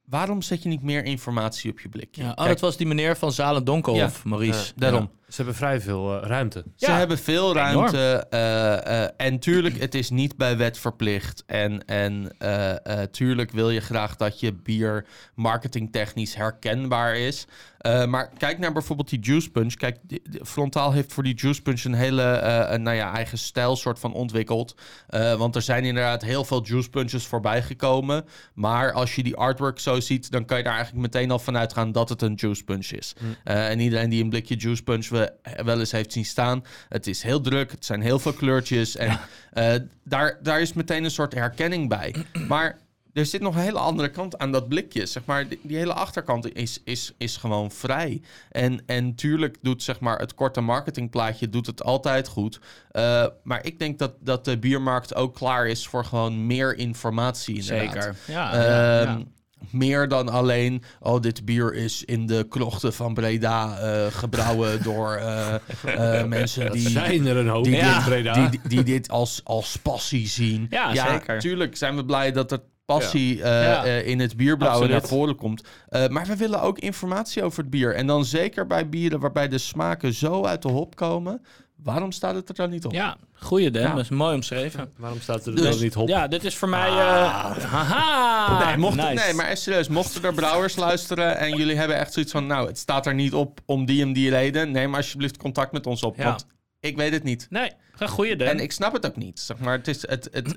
waarom 0.04 0.42
zet 0.42 0.62
je 0.62 0.68
niet 0.68 0.83
meer 0.83 1.04
informatie 1.04 1.70
op 1.70 1.80
je 1.80 1.88
blikje? 1.88 2.22
Ja, 2.22 2.28
oh, 2.30 2.35
Kijk, 2.37 2.48
dat 2.48 2.61
was 2.61 2.76
die 2.76 2.87
meneer 2.87 3.16
van 3.16 3.33
Zalendonkelhof, 3.33 4.24
Maurice. 4.24 4.66
Ja. 4.66 4.72
daarom. 4.76 5.11
Ze 5.35 5.40
hebben 5.42 5.55
vrij 5.55 5.81
veel 5.81 6.20
eh, 6.23 6.29
ruimte. 6.29 6.64
Ze 6.77 6.87
Ja, 6.87 6.97
hebben 6.99 7.18
veel 7.18 7.55
ruimte. 7.55 8.27
eh, 8.31 9.03
eh, 9.05 9.11
en 9.16 9.38
tuurlijk, 9.38 9.79
het 9.81 9.94
is 9.94 10.11
niet 10.11 10.37
bij 10.37 10.57
wet 10.57 10.79
verplicht. 10.79 11.42
En, 11.47 11.85
en 11.87 12.35
eh, 12.38 12.70
eh, 13.03 13.09
tuurlijk 13.11 13.51
wil 13.51 13.70
je 13.70 13.81
graag 13.81 14.16
dat 14.16 14.40
je 14.40 14.53
bier 14.53 15.07
marketingtechnisch 15.35 16.35
herkenbaar 16.35 17.16
is. 17.16 17.47
Eh, 17.79 18.05
maar 18.07 18.31
kijk 18.38 18.59
naar 18.59 18.73
bijvoorbeeld 18.73 19.09
die 19.11 19.20
Juice 19.20 19.51
Punch. 19.51 19.75
Kijk, 19.75 19.97
die- 20.03 20.23
die- 20.31 20.44
Frontaal 20.44 20.92
heeft 20.92 21.12
voor 21.12 21.23
die 21.23 21.35
Juice 21.35 21.62
Punch 21.62 21.85
een 21.85 21.94
hele 21.94 22.23
eh, 22.23 22.73
een, 22.73 22.83
nou 22.83 22.97
ja, 22.97 23.14
eigen 23.14 23.38
stijl 23.38 23.77
soort 23.77 23.99
van 23.99 24.12
ontwikkeld. 24.12 24.75
Eh, 25.09 25.35
want 25.35 25.57
er 25.57 25.62
zijn 25.62 25.85
inderdaad 25.85 26.23
heel 26.23 26.44
veel 26.44 26.64
Juice 26.64 26.90
Punches 26.90 27.27
voorbij 27.27 27.62
gekomen. 27.62 28.25
Maar 28.55 28.92
als 28.92 29.14
je 29.14 29.23
die 29.23 29.37
artwork 29.37 29.79
zo 29.79 30.01
ziet, 30.01 30.31
dan 30.31 30.44
kan 30.44 30.57
je 30.59 30.64
daar 30.64 30.75
eigenlijk 30.75 31.03
meteen 31.03 31.31
al 31.31 31.38
vanuit 31.38 31.73
gaan 31.73 31.92
dat 31.92 32.09
het 32.09 32.23
een 32.23 32.35
Juice 32.35 32.64
Punch 32.64 32.90
is. 32.90 33.14
Eh, 33.44 33.68
en 33.70 33.81
iedereen 33.81 34.11
die 34.11 34.23
een 34.23 34.29
blikje 34.31 34.57
Juice 34.57 34.83
Punch 34.83 35.09
we, 35.09 35.23
wel 35.64 35.78
eens 35.78 35.92
heeft 35.92 36.12
zien 36.12 36.24
staan, 36.24 36.64
het 36.88 37.06
is 37.06 37.22
heel 37.22 37.40
druk, 37.40 37.70
het 37.70 37.84
zijn 37.84 38.00
heel 38.00 38.18
veel 38.18 38.32
kleurtjes. 38.32 38.96
En 38.96 39.20
eh, 39.52 39.74
daar, 40.04 40.38
daar 40.42 40.60
is 40.60 40.72
meteen 40.72 41.04
een 41.04 41.10
soort 41.10 41.34
herkenning 41.34 41.88
bij. 41.88 42.14
Maar 42.48 42.78
er 43.14 43.26
zit 43.26 43.40
nog 43.40 43.54
een 43.54 43.60
hele 43.60 43.78
andere 43.78 44.08
kant 44.08 44.38
aan 44.38 44.52
dat 44.52 44.68
blikje. 44.68 45.06
Zeg 45.06 45.24
maar, 45.24 45.48
die, 45.48 45.60
die 45.62 45.76
hele 45.76 45.92
achterkant 45.92 46.54
is, 46.54 46.80
is, 46.84 47.12
is 47.18 47.37
gewoon 47.37 47.70
vrij. 47.70 48.22
En, 48.50 48.82
en 48.87 49.14
tuurlijk 49.14 49.56
doet 49.62 49.82
zeg 49.82 50.00
maar, 50.00 50.18
het 50.18 50.34
korte 50.34 50.60
marketingplaatje 50.60 51.48
doet 51.48 51.66
het 51.66 51.82
altijd 51.82 52.28
goed. 52.28 52.60
Uh, 52.92 53.26
maar 53.42 53.64
ik 53.64 53.78
denk 53.78 53.98
dat, 53.98 54.12
dat 54.20 54.44
de 54.44 54.58
biermarkt 54.58 55.14
ook 55.14 55.34
klaar 55.34 55.66
is 55.66 55.87
voor 55.87 56.04
gewoon 56.04 56.46
meer 56.46 56.78
informatie. 56.78 57.56
Inderdaad. 57.56 57.92
Zeker. 57.92 58.16
Ja, 58.26 58.52
Ehm, 58.52 58.62
ja, 58.62 59.02
ja. 59.02 59.22
Meer 59.70 60.09
dan 60.09 60.29
alleen, 60.29 60.83
oh, 61.00 61.20
dit 61.20 61.44
bier 61.44 61.74
is 61.74 62.05
in 62.05 62.27
de 62.27 62.46
krochten 62.48 62.92
van 62.92 63.14
Breda 63.14 63.79
eh, 63.79 64.07
gebrouwen 64.12 64.83
door 64.83 65.14
eh, 65.14 65.55
eh, 65.85 66.27
mensen 66.27 66.72
die, 66.72 66.88
zijn 66.88 67.27
er 67.27 67.37
een 67.37 67.48
hoop 67.48 67.64
die, 67.64 67.77
Ja. 67.77 68.03
Breda. 68.05 68.33
die, 68.33 68.48
die, 68.50 68.61
die 68.68 68.83
dit 68.83 69.09
als, 69.11 69.40
als 69.44 69.77
passie 69.77 70.29
zien. 70.29 70.66
Ja, 70.70 70.94
zeker. 71.11 71.38
Tuurlijk 71.40 71.77
zijn 71.77 71.96
we 71.96 72.05
blij 72.05 72.33
dat 72.33 72.53
er 72.53 72.61
passie 72.85 73.42
eh, 73.42 73.62
Ja. 73.62 73.85
eh, 73.85 74.07
in 74.07 74.20
het 74.20 74.37
bierbrouwen 74.37 74.90
naar 74.90 75.03
voren 75.03 75.37
komt. 75.37 75.64
Eh, 75.88 76.09
maar 76.09 76.27
we 76.27 76.37
willen 76.37 76.61
ook 76.62 76.79
informatie 76.79 77.42
over 77.42 77.59
het 77.61 77.70
bier. 77.70 77.94
En 77.94 78.07
dan 78.07 78.24
zeker 78.24 78.66
bij 78.66 78.88
bieren 78.88 79.20
waarbij 79.20 79.48
de 79.48 79.59
smaken 79.59 80.12
zo 80.14 80.44
uit 80.44 80.62
de 80.62 80.68
hop 80.68 80.96
komen. 80.96 81.42
Waarom 81.85 82.12
staat 82.12 82.35
het 82.35 82.49
er 82.49 82.55
dan 82.55 82.70
niet 82.70 82.85
op? 82.85 82.92
ja, 82.92 83.16
goeie 83.35 83.73
Ja. 83.73 83.88
dat 83.88 83.99
is 83.99 84.09
mooi 84.09 84.35
omschreven. 84.35 84.92
Waarom 84.97 85.20
staat 85.20 85.47
er 85.47 85.55
Dus- 85.55 85.64
dan 85.70 85.81
niet 85.81 85.94
hop? 85.94 86.09
Ja, 86.09 86.29
dit 86.29 86.44
is 86.44 86.57
voor 86.57 86.68
mij... 86.68 86.88
eh 86.88 87.57
haha! 87.64 88.64
Nee, 88.66 88.77
mocht, 88.77 88.97
nice. 88.97 89.12
nee, 89.25 89.33
maar 89.35 89.47
echt 89.47 89.61
serieus, 89.61 89.88
mochten 89.88 90.23
er 90.23 90.35
brouwers 90.35 90.77
luisteren 90.77 91.38
en 91.38 91.57
jullie 91.57 91.77
hebben 91.77 91.97
echt 91.97 92.12
zoiets 92.12 92.33
van, 92.33 92.47
nou, 92.47 92.66
het 92.66 92.79
staat 92.79 93.07
er 93.07 93.14
niet 93.14 93.33
op 93.35 93.61
om 93.66 93.85
die 93.85 94.03
en 94.03 94.12
die 94.12 94.31
reden, 94.31 94.70
neem 94.70 94.94
alsjeblieft 94.94 95.37
contact 95.37 95.73
met 95.73 95.87
ons 95.87 96.03
op, 96.03 96.16
Ja. 96.16 96.25
want 96.25 96.47
ik 96.81 96.97
weet 96.97 97.12
het 97.12 97.23
niet. 97.23 97.47
Nee, 97.51 97.70
een 97.99 98.09
goede 98.09 98.37
Dan. 98.37 98.49
En 98.49 98.61
ik 98.61 98.73
snap 98.73 98.92
het 98.92 99.07
ook 99.07 99.16
niet. 99.16 99.40
Zeg 99.40 99.59
maar, 99.59 99.77
het 99.77 99.88
is 99.88 100.09
het, 100.09 100.29
het, 100.33 100.57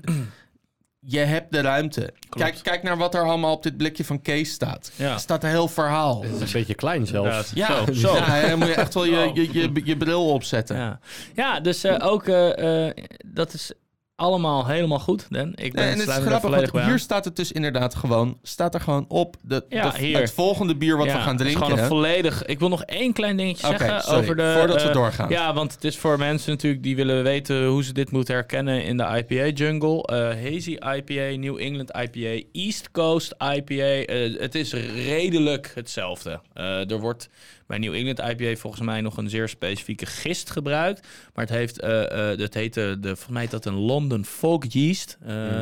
je 1.10 1.18
hebt 1.18 1.52
de 1.52 1.60
ruimte. 1.60 2.12
Kijk, 2.28 2.58
kijk 2.62 2.82
naar 2.82 2.96
wat 2.96 3.14
er 3.14 3.24
allemaal 3.24 3.52
op 3.52 3.62
dit 3.62 3.76
blikje 3.76 4.04
van 4.04 4.22
Kees 4.22 4.52
staat. 4.52 4.90
Ja. 4.96 5.12
Er 5.12 5.18
staat 5.18 5.42
een 5.42 5.50
heel 5.50 5.68
verhaal. 5.68 6.22
Het 6.22 6.34
is 6.34 6.40
een 6.40 6.58
beetje 6.58 6.74
klein 6.74 7.06
zelfs. 7.06 7.50
Ja, 7.54 7.84
zo. 7.92 8.14
Ja, 8.14 8.48
dan 8.48 8.58
moet 8.58 8.68
je 8.68 8.74
echt 8.74 8.94
wel 8.94 9.04
je, 9.04 9.30
je, 9.34 9.52
je, 9.52 9.80
je 9.84 9.96
bril 9.96 10.28
opzetten. 10.28 10.76
Ja, 10.76 11.00
ja 11.34 11.60
dus 11.60 11.84
eh, 11.84 12.06
ook 12.06 12.26
eh, 12.26 12.86
eh, 12.86 12.96
dat 13.26 13.52
is 13.52 13.72
allemaal 14.18 14.66
helemaal 14.66 14.98
goed, 14.98 15.26
Dan. 15.30 15.48
Ik 15.54 15.72
ben 15.72 15.84
Nee, 15.84 15.92
en 15.92 15.98
het 15.98 16.08
is 16.08 16.14
grappig, 16.14 16.50
want 16.50 16.70
hier 16.72 16.82
aan. 16.82 16.98
staat 16.98 17.24
het 17.24 17.36
dus 17.36 17.52
inderdaad 17.52 17.94
gewoon, 17.94 18.38
staat 18.42 18.74
er 18.74 18.80
gewoon 18.80 19.04
op 19.08 19.36
de, 19.42 19.64
Ja, 19.68 19.90
de- 19.90 19.98
hier. 19.98 20.20
het 20.20 20.32
volgende 20.32 20.76
bier 20.76 20.96
wat 20.96 21.06
Ja, 21.06 21.12
we 21.16 21.20
gaan 21.20 21.36
drinken. 21.36 21.64
gewoon 21.64 21.78
een 21.78 21.86
volledig... 21.86 22.44
Ik 22.44 22.58
wil 22.58 22.68
nog 22.68 22.82
één 22.82 23.12
klein 23.12 23.36
dingetje 23.36 23.66
zeggen 23.66 24.00
sorry, 24.02 24.18
over 24.22 24.36
de... 24.36 24.54
voordat 24.58 24.82
we 24.82 24.88
eh, 24.88 24.94
doorgaan. 24.94 25.28
Ja, 25.30 25.54
want 25.54 25.72
het 25.72 25.84
is 25.84 25.98
voor 25.98 26.18
mensen 26.18 26.50
natuurlijk 26.50 26.82
die 26.82 26.96
willen 26.96 27.22
weten 27.22 27.66
hoe 27.66 27.84
ze 27.84 27.92
dit 27.92 28.10
moeten 28.10 28.34
herkennen 28.34 28.84
in 28.84 28.96
de 28.96 29.24
IPA-jungle. 29.28 30.02
Eh, 30.02 30.18
hazy 30.18 30.76
IPA, 30.96 31.36
New 31.38 31.58
England 31.60 31.90
IPA, 31.96 32.42
East 32.52 32.90
Coast 32.90 33.34
IPA. 33.54 33.74
Eh, 33.74 34.40
het 34.40 34.54
is 34.54 34.72
redelijk 35.04 35.72
hetzelfde. 35.74 36.40
Er 36.54 37.00
wordt 37.00 37.28
bij 37.68 37.78
New 37.78 37.94
England 37.94 38.18
IPA 38.18 38.60
volgens 38.60 38.82
mij 38.82 39.00
nog 39.00 39.16
een 39.16 39.30
zeer 39.30 39.48
specifieke 39.48 40.06
gist 40.06 40.50
gebruikt. 40.50 41.06
Maar 41.34 41.44
het 41.44 41.54
heeft, 41.54 41.80
eh, 41.80 42.30
eh, 42.32 42.38
dat 42.38 42.54
heet 42.54 42.74
de, 42.74 42.98
volgens 43.02 43.28
mij 43.28 43.42
heet 43.42 43.50
dat 43.50 43.64
een 43.64 43.74
London 43.78 44.24
Folk 44.24 44.64
Yeast. 44.64 45.18
eh, 45.24 45.60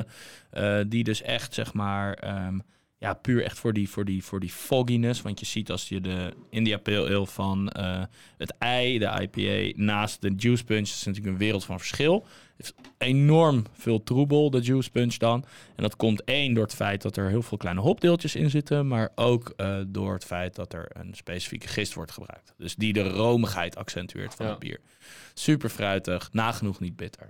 eh, 0.50 0.86
die 0.88 1.04
dus 1.04 1.22
echt, 1.22 1.54
zeg 1.54 1.72
maar... 1.72 2.14
ehm, 2.14 2.58
ja, 2.98 3.14
puur 3.14 3.42
echt 3.42 3.58
voor 3.58 3.72
die, 3.72 3.88
voor, 3.88 4.04
die, 4.04 4.24
voor 4.24 4.40
die 4.40 4.50
fogginess. 4.50 5.22
Want 5.22 5.40
je 5.40 5.46
ziet 5.46 5.70
als 5.70 5.88
je 5.88 6.00
de 6.00 6.32
India 6.50 6.78
Pale 6.78 7.14
Ale 7.14 7.26
van 7.26 7.68
eh, 7.68 8.02
het 8.38 8.54
ei, 8.58 8.98
de 8.98 9.28
IPA, 9.30 9.82
naast 9.82 10.20
de 10.22 10.32
juice 10.36 10.64
punch... 10.64 10.88
is 10.88 11.04
natuurlijk 11.04 11.32
een 11.32 11.38
wereld 11.38 11.64
van 11.64 11.78
verschil. 11.78 12.26
Heeft 12.56 12.74
enorm 12.98 13.64
veel 13.72 14.02
troebel, 14.02 14.50
de 14.50 14.60
juice 14.60 14.90
punch 14.90 15.16
dan. 15.16 15.44
En 15.76 15.82
dat 15.82 15.96
komt 15.96 16.24
één 16.24 16.54
door 16.54 16.64
het 16.64 16.74
feit 16.74 17.02
dat 17.02 17.16
er 17.16 17.28
heel 17.28 17.42
veel 17.42 17.58
kleine 17.58 17.80
hopdeeltjes 17.80 18.34
in 18.34 18.50
zitten... 18.50 18.86
maar 18.86 19.10
ook 19.14 19.52
eh, 19.56 19.78
door 19.86 20.12
het 20.14 20.24
feit 20.24 20.54
dat 20.54 20.72
er 20.72 20.90
een 20.92 21.14
specifieke 21.14 21.68
gist 21.68 21.94
wordt 21.94 22.12
gebruikt. 22.12 22.54
Dus 22.58 22.74
die 22.74 22.92
de 22.92 23.08
romigheid 23.08 23.76
accentueert 23.76 24.34
van 24.34 24.44
Ja. 24.46 24.50
het 24.50 24.60
bier. 24.60 24.80
Super 25.34 25.70
fruitig, 25.70 26.28
nagenoeg 26.32 26.80
niet 26.80 26.96
bitter. 26.96 27.28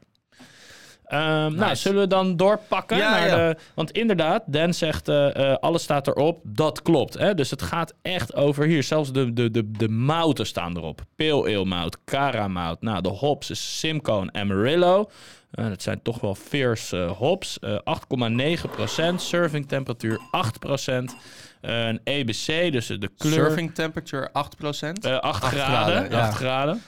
Ehm, 1.06 1.54
Nou, 1.54 1.76
zullen 1.76 2.00
we 2.00 2.06
dan 2.06 2.36
doorpakken? 2.36 2.96
Ja, 2.96 3.10
naar 3.10 3.26
ja. 3.28 3.36
De, 3.36 3.56
want 3.74 3.90
inderdaad, 3.90 4.42
Dan 4.46 4.74
zegt, 4.74 5.08
eh, 5.08 5.50
eh, 5.50 5.56
alles 5.56 5.82
staat 5.82 6.06
erop. 6.06 6.40
Dat 6.44 6.82
klopt. 6.82 7.14
Hè? 7.18 7.34
Dus 7.34 7.50
het 7.50 7.62
gaat 7.62 7.94
echt 8.02 8.34
over 8.34 8.64
hier. 8.66 8.82
Zelfs 8.82 9.12
de, 9.12 9.32
de, 9.32 9.50
de, 9.50 9.70
de 9.70 9.88
mouten 9.88 10.46
staan 10.46 10.76
erop. 10.76 11.00
Pale 11.16 11.42
Ale 11.56 11.64
mout, 11.64 11.98
Cara 12.04 12.48
mout. 12.48 12.82
Nou, 12.82 13.02
de 13.02 13.08
hops 13.08 13.50
is 13.50 13.78
Simcoe 13.78 14.20
en 14.20 14.34
Amarillo. 14.40 15.10
Eh, 15.50 15.68
dat 15.68 15.82
zijn 15.82 16.02
toch 16.02 16.20
wel 16.20 16.34
fierce 16.34 16.96
hops. 16.96 17.58
Eh 17.58 17.78
8,9%. 17.84 19.20
Serving 19.20 19.68
temperatuur 19.68 20.18
8%. 20.30 21.14
Eh, 21.60 21.86
een 21.86 22.00
EBC, 22.04 22.72
dus 22.72 22.86
de 22.86 23.10
kleur... 23.18 23.32
Serving 23.32 23.74
temperature 23.74 24.28
8%. 24.32 25.04
eh 25.04 25.18
8 25.18 25.42
Acht 25.42 25.54
graden. 25.54 25.94
graden, 25.94 26.10
ja. 26.10 26.26
8 26.26 26.36
graden. 26.36 26.82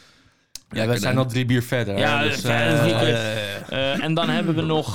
Ja, 0.71 0.87
we 0.87 0.99
zijn 0.99 1.19
al 1.19 1.27
drie 1.27 1.45
bier 1.45 1.63
verder. 1.63 1.99
Ja, 1.99 2.19
hè, 2.19 2.29
dus, 2.29 2.43
Eh, 2.43 4.05
en 4.05 4.15
dan 4.15 4.29
hebben 4.29 4.55
we 4.55 4.63
nog 4.63 4.95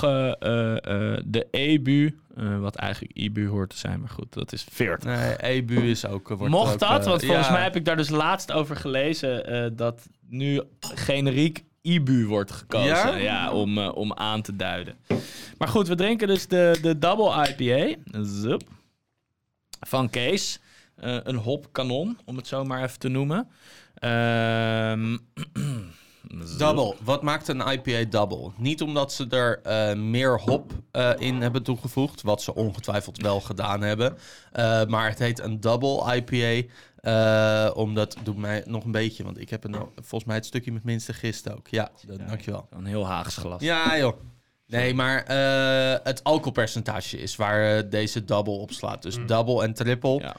de 1.26 1.48
EBU, 1.52 2.16
wat 2.60 2.76
eigenlijk 2.76 3.18
IBU 3.18 3.48
hoort 3.48 3.70
te 3.70 3.78
zijn, 3.78 4.00
maar 4.00 4.10
goed, 4.10 4.34
dat 4.34 4.54
is 4.54 4.66
40. 4.72 5.10
Nee, 5.10 5.36
EBU 5.38 5.90
is 5.90 6.06
ook... 6.06 6.28
Wordt 6.28 6.54
Mocht 6.54 6.74
ook, 6.74 6.80
dat, 6.80 7.06
want 7.06 7.26
volgens 7.26 7.50
mij 7.50 7.64
heb 7.64 7.76
ik 7.76 7.86
daar 7.86 7.98
dus 7.98 8.10
laatst 8.10 8.52
over 8.52 8.76
gelezen 8.76 9.74
dat 9.76 10.08
nu 10.30 10.62
generiek 10.80 11.64
IBU 11.82 12.26
wordt 12.26 12.52
gekozen 12.52 12.88
Ja? 12.88 13.16
ja? 13.16 13.52
om, 13.52 13.78
om 13.78 14.14
aan 14.14 14.42
te 14.42 14.56
duiden. 14.56 14.96
Maar 15.58 15.68
goed, 15.68 15.88
we 15.88 15.96
drinken 15.96 16.28
dus 16.28 16.48
de, 16.48 16.78
de 16.82 16.98
Double 16.98 17.48
IPA 17.48 17.96
Zup, 18.22 18.62
van 19.80 20.10
Kees. 20.10 20.60
Eh, 20.96 21.18
een 21.24 21.36
hopkanon, 21.36 22.18
om 22.26 22.38
het 22.38 22.48
zo 22.48 22.64
maar 22.64 22.84
even 22.84 23.00
te 23.00 23.08
noemen. 23.08 23.48
Ehm. 24.04 25.18
Double. 26.58 26.96
Wat 27.04 27.22
maakt 27.22 27.48
een 27.48 27.60
IPA 27.72 28.10
double? 28.10 28.52
Niet 28.58 28.82
omdat 28.82 29.14
ze 29.14 29.28
er 29.30 29.62
eh, 29.62 29.96
meer 29.96 30.40
hop 30.40 30.72
eh, 30.92 31.12
in 31.18 31.42
hebben 31.42 31.64
toegevoegd, 31.64 32.22
wat 32.22 32.42
ze 32.42 32.56
ongetwijfeld 32.56 33.22
wel 33.22 33.42
gedaan 33.42 33.82
hebben. 33.82 34.18
Eh, 34.52 34.86
maar 34.86 35.10
het 35.10 35.20
heet 35.20 35.40
een 35.40 35.60
double 35.60 36.16
IPA. 36.16 36.68
eh, 36.96 37.72
omdat 37.76 38.16
doet 38.24 38.38
mij 38.38 38.64
nog 38.66 38.84
een 38.84 38.92
beetje, 38.92 39.24
want 39.24 39.40
ik 39.40 39.50
heb 39.50 39.64
een, 39.64 39.76
volgens 39.96 40.24
mij 40.26 40.36
het 40.36 40.46
stukje 40.46 40.72
met 40.72 40.84
minste 40.84 41.14
gist 41.14 41.52
ook. 41.52 41.68
Ja, 41.68 41.92
dat, 42.08 42.28
dankjewel. 42.28 42.68
Een 42.70 42.86
heel 42.86 43.06
Haags 43.08 43.38
glas. 43.38 43.62
Ja, 43.62 43.98
joh. 43.98 44.18
Nee, 44.68 44.94
maar 44.94 45.24
eh, 45.24 46.00
het 46.04 46.24
alcoholpercentage 46.24 47.18
is 47.18 47.36
waar 47.36 47.90
deze 47.90 48.26
double 48.26 48.54
op 48.54 48.72
slaat. 48.72 49.02
Dus 49.02 49.18
double 49.26 49.64
en 49.64 49.74
triple 49.74 50.20
Ja. 50.22 50.36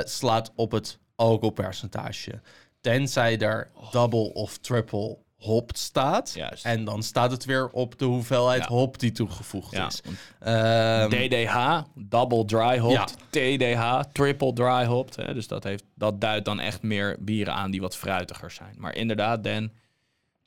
eh, 0.00 0.04
slaat 0.06 0.52
op 0.56 0.70
het 0.72 0.98
alcoholpercentage. 1.20 2.40
Tenzij 2.80 3.38
er 3.38 3.70
double 3.90 4.32
of 4.32 4.58
triple 4.58 5.18
hop 5.36 5.70
staat. 5.74 6.32
Juist. 6.34 6.64
En 6.64 6.84
dan 6.84 7.02
staat 7.02 7.30
het 7.30 7.44
weer 7.44 7.68
op 7.68 7.98
de 7.98 8.04
hoeveelheid 8.04 8.62
Ja. 8.62 8.68
hop 8.68 8.98
die 8.98 9.12
toegevoegd 9.12 9.72
Ja, 9.72 9.86
is. 9.86 10.02
Ehm, 10.38 11.08
DDH, 11.08 11.82
double 11.94 12.44
dry. 12.44 12.90
Ja. 12.90 13.04
TDH, 13.30 14.00
triple 14.12 14.52
dry. 14.52 15.04
Hè? 15.16 15.34
Dus 15.34 15.46
dat, 15.48 15.64
heeft, 15.64 15.84
dat 15.94 16.20
duidt 16.20 16.44
dan 16.44 16.60
echt 16.60 16.82
meer 16.82 17.16
bieren 17.20 17.54
aan 17.54 17.70
die 17.70 17.80
wat 17.80 17.96
fruitiger 17.96 18.50
zijn. 18.50 18.74
Maar 18.78 18.94
inderdaad, 18.94 19.44
Dan, 19.44 19.70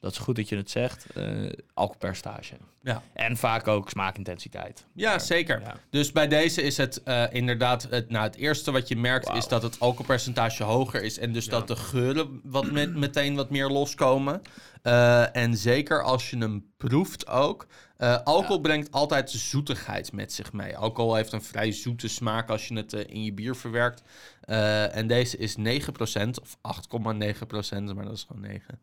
dat 0.03 0.11
is 0.11 0.17
goed 0.17 0.35
dat 0.35 0.49
je 0.49 0.55
het 0.55 0.69
zegt. 0.69 1.05
eh 1.13 1.25
alcoholpercentage. 1.73 2.55
ja. 2.81 3.01
En 3.13 3.37
vaak 3.37 3.67
ook 3.67 3.89
smaakintensiteit. 3.89 4.85
Ja, 4.93 5.19
zeker. 5.19 5.61
ja. 5.61 5.75
Dus 5.89 6.11
bij 6.11 6.27
deze 6.27 6.61
is 6.61 6.77
het 6.77 7.03
eh, 7.03 7.23
inderdaad... 7.29 7.87
Het, 7.89 8.09
nou, 8.09 8.23
het 8.23 8.35
eerste 8.35 8.71
wat 8.71 8.87
je 8.87 8.95
merkt 8.95 9.29
is 9.29 9.47
dat 9.47 9.61
het 9.61 9.79
alcoholpercentage 9.79 10.63
hoger 10.63 11.03
is... 11.03 11.17
en 11.17 11.33
dus 11.33 11.45
dat 11.45 11.67
de 11.67 11.75
geuren 11.75 12.41
wat 12.43 12.71
met, 12.71 12.95
meteen 12.95 13.35
wat 13.35 13.49
meer 13.49 13.67
loskomen. 13.69 14.41
Eh, 14.81 15.35
en 15.35 15.57
zeker 15.57 16.03
als 16.03 16.29
je 16.29 16.37
hem 16.37 16.72
proeft 16.87 17.27
ook... 17.27 17.67
eh, 17.97 18.17
alcohol 18.23 18.59
brengt 18.59 18.91
altijd 18.91 19.29
zoetigheid 19.31 20.11
met 20.11 20.33
zich 20.33 20.53
mee. 20.53 20.77
Alcohol 20.77 21.15
heeft 21.15 21.31
een 21.31 21.41
vrij 21.43 21.71
zoete 21.71 22.07
smaak 22.07 22.49
als 22.49 22.67
je 22.67 22.75
het 22.75 22.93
eh, 22.93 23.01
in 23.07 23.23
je 23.23 23.33
bier 23.33 23.55
verwerkt. 23.55 24.03
Eh, 24.41 24.95
en 24.95 25.07
deze 25.07 25.37
is 25.37 25.55
9% 25.57 25.61
of 26.41 26.57
8,9%, 26.61 27.93
maar 27.95 28.05
dat 28.05 28.13
is 28.13 28.25
gewoon 28.27 28.41
9. 28.41 28.79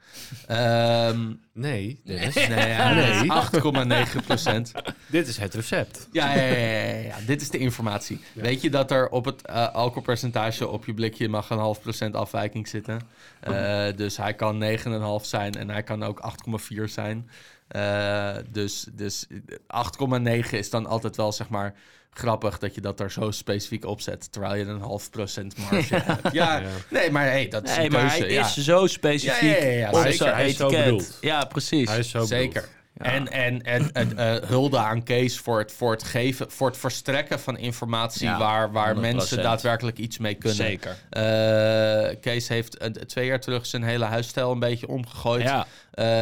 Ehm 0.47 1.33
Nee, 1.53 2.01
Dennis. 2.05 2.35
nee, 2.35 2.69
ja, 2.69 2.93
Nee. 2.95 3.31
8,9%. 3.31 4.95
Dit 5.07 5.29
is 5.29 5.37
het 5.37 5.55
recept. 5.55 6.09
Ja, 6.13 6.35
ja, 6.35 6.43
ja, 6.43 6.97
ja, 6.97 7.17
dit 7.27 7.41
is 7.41 7.51
de 7.51 7.59
informatie. 7.59 8.21
Weet 8.35 8.61
je 8.63 8.71
dat 8.71 8.91
er 8.91 9.09
op 9.09 9.25
het 9.25 9.49
alcoholpercentage 9.49 10.69
op 10.69 10.85
je 10.85 10.95
blikje 10.95 11.29
mag 11.29 11.51
een 11.51 11.59
half 11.59 11.81
procent 11.83 12.15
afwijking 12.15 12.69
zitten? 12.69 13.01
Eh, 13.41 13.87
dus 13.97 14.17
hij 14.17 14.35
kan 14.35 14.59
9,5 14.59 15.25
zijn 15.27 15.55
en 15.55 15.71
hij 15.71 15.83
kan 15.83 16.03
ook 16.03 16.21
8,4 16.21 16.85
zijn. 16.85 17.31
Eh, 17.71 18.37
dus 18.51 18.87
dus 18.93 19.27
8,9 19.67 20.51
is 20.51 20.71
dan 20.71 20.87
altijd 20.87 21.17
wel 21.17 21.33
zeg 21.33 21.49
maar 21.49 21.75
grappig 22.13 22.59
dat 22.59 22.75
je 22.75 22.81
dat 22.81 23.01
er 23.01 23.11
zo 23.11 23.31
specifiek 23.31 23.85
opzet, 23.85 24.33
terwijl 24.33 24.55
je 24.55 24.65
een 24.65 24.81
half 24.81 25.11
procent 25.11 25.57
marge 25.71 25.95
hebt. 26.05 26.33
Ja, 26.33 26.59
Ja. 26.59 26.69
nee, 26.91 27.11
maar 27.11 27.25
hey, 27.27 27.49
dat 27.49 27.69
is 27.69 27.77
Nee, 27.77 27.87
een 27.87 27.93
maar 27.93 28.01
keuze. 28.09 28.23
hij 28.25 28.33
ja. 28.33 28.45
is 28.47 28.57
zo 28.57 28.87
specifiek 28.87 29.51
Ja, 29.51 29.57
ja, 29.57 29.65
ja, 29.65 29.79
ja, 29.79 29.89
op 29.91 29.97
zeker. 29.97 30.13
zijn 30.13 30.35
Hij 30.35 30.49
is 30.49 30.57
zo 30.57 30.69
bedoeld. 30.71 31.19
Ja, 31.21 31.45
precies. 31.45 31.89
Hij 31.89 31.99
is 31.99 32.11
zo 32.11 32.25
Zeker. 32.25 32.53
bedoeld. 32.61 32.79
En, 33.01 33.29
en, 33.31 33.63
en, 33.63 33.93
en, 33.93 34.19
eh, 34.19 34.49
hulde 34.49 34.79
aan 34.79 35.03
Kees 35.03 35.39
voor 35.39 35.59
het, 35.59 35.73
voor 35.73 35.93
het 35.93 36.03
geven, 36.03 36.51
voor 36.51 36.69
het 36.69 36.77
verstrekken 36.79 37.41
van 37.41 37.59
informatie 37.59 38.27
Ja, 38.27 38.39
waar, 38.39 38.73
waar 38.73 38.95
100%. 38.97 38.99
mensen 39.01 39.43
daadwerkelijk 39.43 39.99
iets 39.99 40.19
mee 40.19 40.35
kunnen. 40.35 40.57
Zeker. 40.57 40.97
Eh, 41.11 42.17
Kees 42.21 42.49
heeft 42.49 42.77
eh, 42.77 42.87
twee 42.91 43.27
jaar 43.27 43.41
terug 43.41 43.67
zijn 43.67 43.83
hele 43.83 44.05
huisstijl 44.05 44.51
een 44.53 44.59
beetje 44.59 44.89
omgegooid. 44.89 45.43
Ja, 45.43 45.67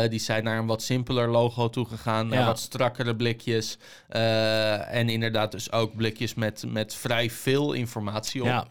die 0.09 0.21
zijn 0.21 0.45
naar 0.45 0.59
een 0.59 0.67
wat 0.67 0.83
simpeler 0.83 1.29
logo 1.29 1.69
toegegaan, 1.71 2.29
naar 2.29 2.39
Ja. 2.39 2.47
wat 2.47 2.59
strakkere 2.59 3.17
blikjes. 3.17 3.79
En 4.09 5.09
inderdaad 5.09 5.53
dus 5.53 5.73
ook 5.73 5.97
blikjes 5.97 6.35
met, 6.35 6.65
met 6.67 6.95
vrij 6.95 7.31
veel 7.31 7.73
informatie 7.73 8.43
op. 8.45 8.67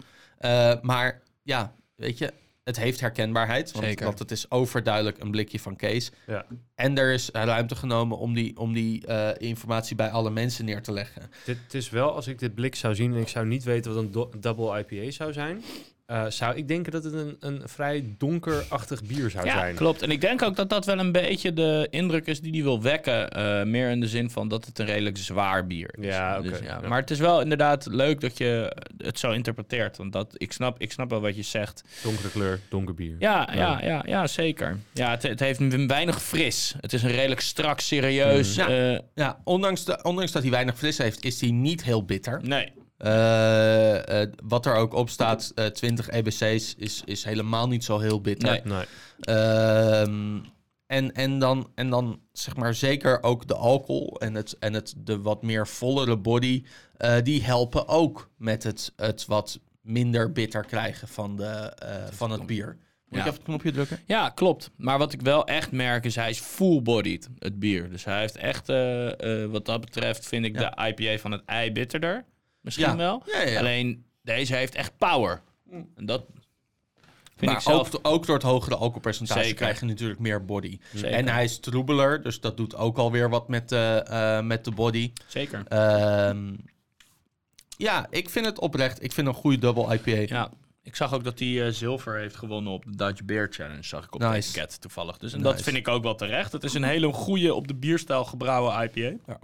maar 0.82 1.22
ja, 1.44 1.74
weet 1.96 2.18
je, 2.18 2.34
het 2.68 2.78
heeft 2.78 3.00
herkenbaarheid. 3.00 3.72
Want, 3.72 3.86
Zeker. 3.86 4.06
want 4.06 4.20
het 4.20 4.32
is 4.32 4.52
overduidelijk 4.52 5.20
een 5.20 5.32
blikje 5.32 5.60
van 5.60 5.76
Kees. 5.76 6.12
Ja. 6.28 6.46
En 6.76 6.98
er 6.98 7.14
is 7.14 7.30
ruimte 7.34 7.76
genomen 7.76 8.18
om 8.18 8.34
die, 8.34 8.58
om 8.58 8.74
die 8.74 9.06
eh, 9.08 9.48
informatie 9.48 9.96
bij 9.96 10.10
alle 10.10 10.30
mensen 10.30 10.66
neer 10.66 10.82
te 10.82 10.92
leggen. 10.92 11.22
Dit 11.46 11.58
het 11.64 11.74
is 11.74 11.90
wel, 11.90 12.14
als 12.14 12.28
ik 12.28 12.40
dit 12.40 12.56
blik 12.56 12.76
zou 12.76 12.96
zien 12.96 13.14
en 13.14 13.20
ik 13.20 13.28
zou 13.28 13.46
niet 13.46 13.64
weten 13.64 13.94
wat 13.94 14.04
een 14.04 14.12
do- 14.12 14.32
double 14.40 14.80
IPA 14.80 15.12
zou 15.12 15.34
zijn, 15.34 15.64
eh, 16.08 16.26
zou 16.30 16.56
ik 16.56 16.68
denken 16.68 16.92
dat 16.92 17.04
het 17.04 17.14
een, 17.14 17.36
een 17.40 17.62
vrij 17.66 18.06
donkerachtig 18.18 19.04
bier 19.04 19.30
zou 19.30 19.46
ja 19.46 19.54
zijn. 19.54 19.76
klopt. 19.76 20.02
En 20.02 20.12
ik 20.12 20.22
denk 20.22 20.42
ook 20.42 20.56
dat 20.56 20.70
dat 20.70 20.86
wel 20.86 21.00
een 21.00 21.12
beetje 21.12 21.54
de 21.54 21.88
indruk 21.90 22.26
is 22.28 22.42
die 22.42 22.52
hij 22.52 22.64
wil 22.64 22.82
wekken. 22.82 23.30
eh, 23.32 23.64
meer 23.64 23.90
in 23.90 24.00
de 24.00 24.08
zin 24.08 24.30
van 24.30 24.48
dat 24.48 24.66
het 24.66 24.80
een 24.80 24.86
redelijk 24.86 25.18
zwaar 25.18 25.68
bier 25.68 25.96
is. 26.00 26.06
Ja, 26.06 26.38
oké, 26.40 26.50
Dus 26.50 26.60
ja. 26.60 26.80
ja. 26.82 26.88
Maar 26.88 27.00
het 27.00 27.12
is 27.12 27.20
wel 27.20 27.42
inderdaad 27.42 27.86
leuk 27.86 28.22
dat 28.22 28.38
je 28.38 28.76
het 28.98 29.20
zo 29.20 29.32
interpreteert. 29.32 29.98
Want 29.98 30.14
dat, 30.14 30.34
ik, 30.38 30.52
snap, 30.52 30.80
ik 30.82 30.92
snap 30.92 31.10
wel 31.10 31.22
wat 31.22 31.36
je 31.36 31.42
zegt. 31.42 31.84
Donkere 32.04 32.30
kleur, 32.30 32.60
donker 32.70 32.94
bier. 32.94 33.16
Ja, 33.20 33.50
Ja. 33.54 33.58
ja, 33.60 33.82
ja, 33.88 34.04
ja, 34.06 34.28
zeker. 34.28 34.78
Ja, 34.94 35.10
het, 35.10 35.24
het 35.24 35.40
heeft 35.40 35.60
een 35.60 35.88
weinig 35.88 36.22
fris. 36.24 36.76
Het 36.82 36.94
is 36.94 37.04
een 37.04 37.12
redelijk 37.12 37.42
strak, 37.42 37.80
serieus. 37.80 38.58
Eh, 38.58 38.98
Ja, 39.16 39.40
ondanks, 39.44 39.86
de, 39.86 40.00
ondanks 40.04 40.32
dat 40.32 40.42
hij 40.42 40.52
weinig 40.52 40.78
fris 40.78 40.98
heeft, 40.98 41.26
is 41.26 41.42
hij 41.42 41.52
niet 41.52 41.84
heel 41.84 42.06
bitter. 42.06 42.40
nee, 42.44 42.72
Eh, 42.98 44.22
eh, 44.22 44.30
wat 44.44 44.66
er 44.66 44.76
ook 44.76 44.94
op 44.94 45.10
staat, 45.10 45.52
eh 45.56 45.66
20 45.66 46.10
EBC's, 46.10 46.76
is, 46.78 47.02
is 47.06 47.24
helemaal 47.24 47.68
niet 47.68 47.84
zo 47.84 48.00
heel 48.00 48.22
bitter. 48.22 48.50
Nee. 48.50 48.62
Nee. 48.64 48.86
Ehm, 49.20 50.40
en, 50.88 51.12
en, 51.14 51.40
dan, 51.40 51.72
en 51.76 51.90
dan 51.90 52.20
zeg 52.32 52.56
maar 52.56 52.74
zeker 52.74 53.24
ook 53.24 53.48
de 53.48 53.56
alcohol 53.56 54.20
en, 54.20 54.36
het, 54.36 54.56
en 54.60 54.74
het, 54.74 54.94
de 54.98 55.22
wat 55.22 55.42
meer 55.44 55.68
vollere 55.68 56.18
body, 56.18 56.64
eh, 56.98 57.16
die 57.24 57.44
helpen 57.44 57.88
ook 57.88 58.30
met 58.38 58.64
het, 58.64 58.94
het 58.96 59.26
wat 59.26 59.60
minder 59.82 60.32
bitter 60.32 60.66
krijgen 60.66 61.08
van, 61.08 61.36
de, 61.36 61.44
eh, 61.46 61.96
van 62.12 62.32
het 62.32 62.46
bier. 62.46 62.78
Moet 63.10 63.20
Ja. 63.20 63.20
ik 63.20 63.26
even 63.26 63.34
het 63.34 63.44
knopje 63.44 63.72
drukken? 63.72 64.00
Ja, 64.06 64.30
klopt. 64.30 64.72
Maar 64.78 64.98
wat 64.98 65.14
ik 65.14 65.22
wel 65.22 65.46
echt 65.48 65.72
merk 65.72 66.06
is, 66.06 66.16
hij 66.16 66.30
is 66.30 66.40
full-bodied, 66.40 67.30
het 67.40 67.60
bier. 67.60 67.90
Dus 67.90 68.04
hij 68.04 68.20
heeft 68.20 68.38
echt, 68.38 68.70
eh, 68.70 69.42
eh, 69.44 69.50
wat 69.52 69.66
dat 69.66 69.82
betreft, 69.82 70.28
vind 70.28 70.46
ik 70.46 70.60
Ja. 70.60 70.70
de 70.70 70.88
IPA 70.88 71.18
van 71.22 71.32
het 71.32 71.42
ei 71.46 71.72
bitterder. 71.72 72.26
Misschien 72.68 72.86
Ja. 72.88 72.96
wel. 72.96 73.24
Ja, 73.26 73.42
ja, 73.42 73.50
ja. 73.50 73.60
Alleen, 73.60 74.06
deze 74.22 74.56
heeft 74.56 74.76
echt 74.76 74.98
power. 74.98 75.42
En 75.96 76.06
dat 76.06 76.26
vind 77.36 77.46
maar 77.52 77.56
ik 77.56 77.60
zelf... 77.62 77.96
ook, 77.96 78.08
ook 78.08 78.26
door 78.26 78.36
het 78.36 78.44
hogere 78.44 78.76
alcoholpercentage 78.76 79.40
Zeker. 79.42 79.56
krijg 79.56 79.80
je 79.80 79.86
natuurlijk 79.86 80.20
meer 80.20 80.46
body. 80.46 80.80
Zeker. 80.94 81.12
En 81.18 81.28
hij 81.28 81.44
is 81.44 81.60
troebeler, 81.60 82.22
dus 82.24 82.40
dat 82.40 82.58
doet 82.58 82.76
ook 82.76 82.98
alweer 82.98 83.30
wat 83.30 83.48
met, 83.48 83.70
de 83.70 84.04
eh, 84.08 84.42
met 84.42 84.66
de 84.66 84.72
body. 84.72 85.12
Zeker. 85.28 85.64
Ehm, 85.68 86.54
ja, 87.78 88.08
ik 88.10 88.30
vind 88.30 88.46
het 88.46 88.60
oprecht. 88.60 89.04
Ik 89.04 89.12
vind 89.12 89.28
een 89.28 89.34
goede 89.34 89.58
double 89.58 89.94
IPA. 89.94 90.36
Ja. 90.36 90.52
Ik 90.84 90.96
zag 90.96 91.14
ook 91.14 91.24
dat 91.24 91.40
hij 91.40 91.66
eh, 91.66 91.72
zilver 91.72 92.18
heeft 92.18 92.36
gewonnen 92.36 92.74
op 92.74 92.86
de 92.86 92.96
Dutch 92.96 93.24
Beer 93.24 93.48
Challenge. 93.52 93.84
Zag 93.84 94.04
ik 94.06 94.14
op 94.16 94.20
de 94.22 94.28
Nice. 94.28 94.50
etiket 94.50 94.82
toevallig. 94.82 95.18
Dus 95.18 95.34
en 95.34 95.40
Nice. 95.42 95.52
dat 95.54 95.62
vind 95.62 95.76
ik 95.78 95.88
ook 95.88 96.04
wel 96.04 96.16
terecht. 96.16 96.52
Het 96.52 96.64
is 96.64 96.74
een 96.74 96.84
hele 96.84 97.12
goede 97.14 97.54
op 97.54 97.68
de 97.68 97.76
bierstijl 97.76 98.26
gebrouwen 98.26 98.84
IPA. 98.94 99.38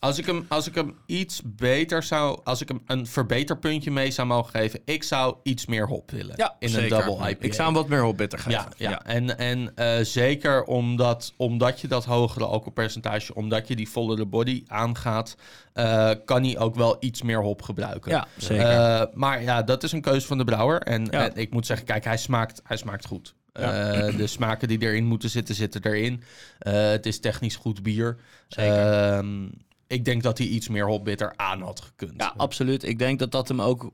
Als 0.00 0.18
ik, 0.18 0.26
hem, 0.26 0.44
als 0.48 0.66
ik 0.66 0.74
hem 0.74 0.94
iets 1.06 1.40
beter 1.44 2.02
zou... 2.02 2.40
Als 2.44 2.60
ik 2.60 2.68
hem 2.68 2.82
een 2.86 3.06
verbeterpuntje 3.06 3.90
mee 3.90 4.10
zou 4.10 4.26
mogen 4.28 4.50
geven... 4.50 4.80
Ik 4.84 5.02
zou 5.02 5.36
iets 5.42 5.66
meer 5.66 5.86
hop 5.86 6.10
willen 6.10 6.54
in 6.58 6.74
een 6.74 6.88
double 6.88 7.28
IPA. 7.30 7.44
Ik 7.44 7.54
zou 7.54 7.66
hem 7.66 7.74
wat 7.76 7.88
meer 7.88 8.04
op 8.04 8.16
bitter 8.16 8.38
geven. 8.38 8.72
Ja, 8.76 8.90
ja. 8.90 9.04
en, 9.04 9.38
en 9.38 9.72
eh, 9.74 10.04
zeker 10.04 10.64
omdat, 10.64 11.32
omdat 11.36 11.80
je 11.80 11.88
dat 11.88 12.04
hogere 12.04 12.44
alcoholpercentage... 12.44 13.34
omdat 13.34 13.68
je 13.68 13.76
die 13.76 13.88
vollere 13.88 14.26
body 14.26 14.62
aangaat... 14.66 15.36
eh, 15.72 16.10
kan 16.24 16.44
hij 16.44 16.58
ook 16.58 16.74
wel 16.74 16.96
iets 17.00 17.22
meer 17.22 17.42
hop 17.42 17.62
gebruiken. 17.62 18.10
Ja, 18.10 18.26
zeker. 18.36 18.66
Eh, 18.66 19.02
maar 19.14 19.42
ja, 19.42 19.62
dat 19.62 19.82
is 19.82 19.92
een 19.92 20.00
keuze 20.00 20.26
van 20.26 20.38
de 20.38 20.44
brouwer. 20.44 20.80
En, 20.82 21.04
Ja. 21.10 21.30
en 21.30 21.36
ik 21.36 21.50
moet 21.50 21.66
zeggen, 21.66 21.86
kijk, 21.86 22.04
hij 22.04 22.16
smaakt, 22.16 22.60
hij 22.64 22.76
smaakt 22.76 23.06
goed. 23.06 23.34
Ja. 23.52 24.10
De 24.10 24.26
smaken 24.26 24.68
die 24.68 24.82
erin 24.82 25.04
moeten 25.04 25.30
zitten, 25.30 25.54
zitten 25.54 25.84
erin. 25.84 26.22
Het 26.58 27.06
is 27.06 27.20
technisch 27.20 27.56
goed 27.56 27.82
bier. 27.82 28.16
Zeker. 28.48 28.92
Ehm, 28.92 29.46
ik 29.88 30.04
denk 30.04 30.22
dat 30.22 30.38
hij 30.38 30.46
iets 30.46 30.68
meer 30.68 30.86
hopbitter 30.86 31.32
aan 31.36 31.62
had 31.62 31.80
gekund. 31.80 32.14
Ja, 32.16 32.34
absoluut. 32.36 32.82
Ik 32.82 32.98
denk 32.98 33.18
dat 33.18 33.32
dat 33.32 33.48
hem 33.48 33.60
ook 33.60 33.92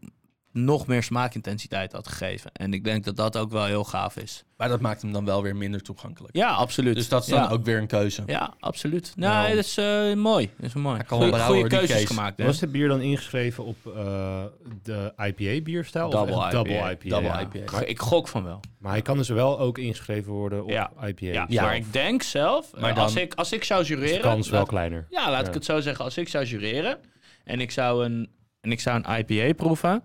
nog 0.54 0.86
meer 0.86 1.02
smaakintensiteit 1.02 1.92
had 1.92 2.08
gegeven. 2.08 2.50
En 2.52 2.72
ik 2.72 2.84
denk 2.84 3.04
dat 3.04 3.16
dat 3.16 3.36
ook 3.36 3.50
wel 3.50 3.64
heel 3.64 3.84
gaaf 3.84 4.16
is. 4.16 4.44
Maar 4.56 4.68
dat 4.68 4.80
maakt 4.80 5.02
hem 5.02 5.12
dan 5.12 5.24
wel 5.24 5.42
weer 5.42 5.56
minder 5.56 5.82
toegankelijk. 5.82 6.36
Ja, 6.36 6.48
absoluut. 6.50 6.94
Dus 6.94 7.08
dat 7.08 7.22
is 7.22 7.28
dan 7.28 7.42
ja. 7.42 7.48
ook 7.48 7.64
weer 7.64 7.78
een 7.78 7.86
keuze. 7.86 8.22
Ja, 8.26 8.54
absoluut. 8.60 9.12
Nou, 9.16 9.34
Nou. 9.42 9.54
dat 9.54 9.64
is 9.64 9.76
eh, 9.76 10.12
mooi. 10.14 10.50
Dat 10.56 10.66
is 10.66 10.74
mooi. 10.74 11.00
Goeie, 11.06 11.30
brouwen, 11.30 11.60
goede 11.60 11.76
keuzes 11.76 12.04
gemaakt. 12.04 12.38
Hè? 12.38 12.44
Was 12.44 12.58
dit 12.58 12.72
bier 12.72 12.88
dan 12.88 13.00
ingeschreven 13.00 13.64
op 13.64 13.76
eh, 13.96 14.42
de 14.82 15.12
IPA-bierstijl? 15.16 16.10
Double 16.10 16.34
of 16.34 16.40
IPA. 16.42 16.50
double 16.50 16.72
IPA? 16.90 17.08
Double 17.08 17.28
Ja. 17.28 17.40
IPA. 17.40 17.72
Maar, 17.72 17.84
Ik 17.86 17.98
gok 18.00 18.28
van 18.28 18.44
wel. 18.44 18.60
maar 18.78 18.92
hij 18.92 19.02
kan 19.02 19.16
dus 19.16 19.28
wel 19.28 19.58
ook 19.58 19.78
ingeschreven 19.78 20.32
worden 20.32 20.62
op 20.62 20.70
Ja. 20.70 20.90
IPA. 21.06 21.26
Ja, 21.26 21.44
Ja. 21.48 21.62
maar 21.62 21.76
ik 21.76 21.92
denk 21.92 22.22
zelf, 22.22 22.72
Maar 22.72 22.80
maar 22.80 22.94
dan- 22.94 23.02
als, 23.04 23.14
ik, 23.16 23.34
als 23.34 23.52
ik 23.52 23.64
zou 23.64 23.80
Dus 23.80 23.88
de 23.88 23.94
jureren... 23.94 24.20
kans 24.20 24.48
wel 24.50 24.58
laat- 24.60 24.68
kleiner. 24.68 25.06
Ja, 25.10 25.30
laat 25.30 25.42
Ja. 25.42 25.48
ik 25.48 25.54
het 25.54 25.64
zo 25.64 25.80
zeggen. 25.80 26.04
Als 26.04 26.16
ik 26.16 26.28
zou 26.28 26.44
jureren 26.44 26.98
en 27.44 27.60
ik 27.60 27.70
zou 27.70 28.04
een, 28.04 28.28
en 28.60 28.72
ik 28.72 28.80
zou 28.80 29.02
een 29.04 29.18
IPA 29.18 29.52
proeven... 29.54 30.02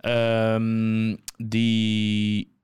ehm, 0.00 1.16
die 1.36 2.58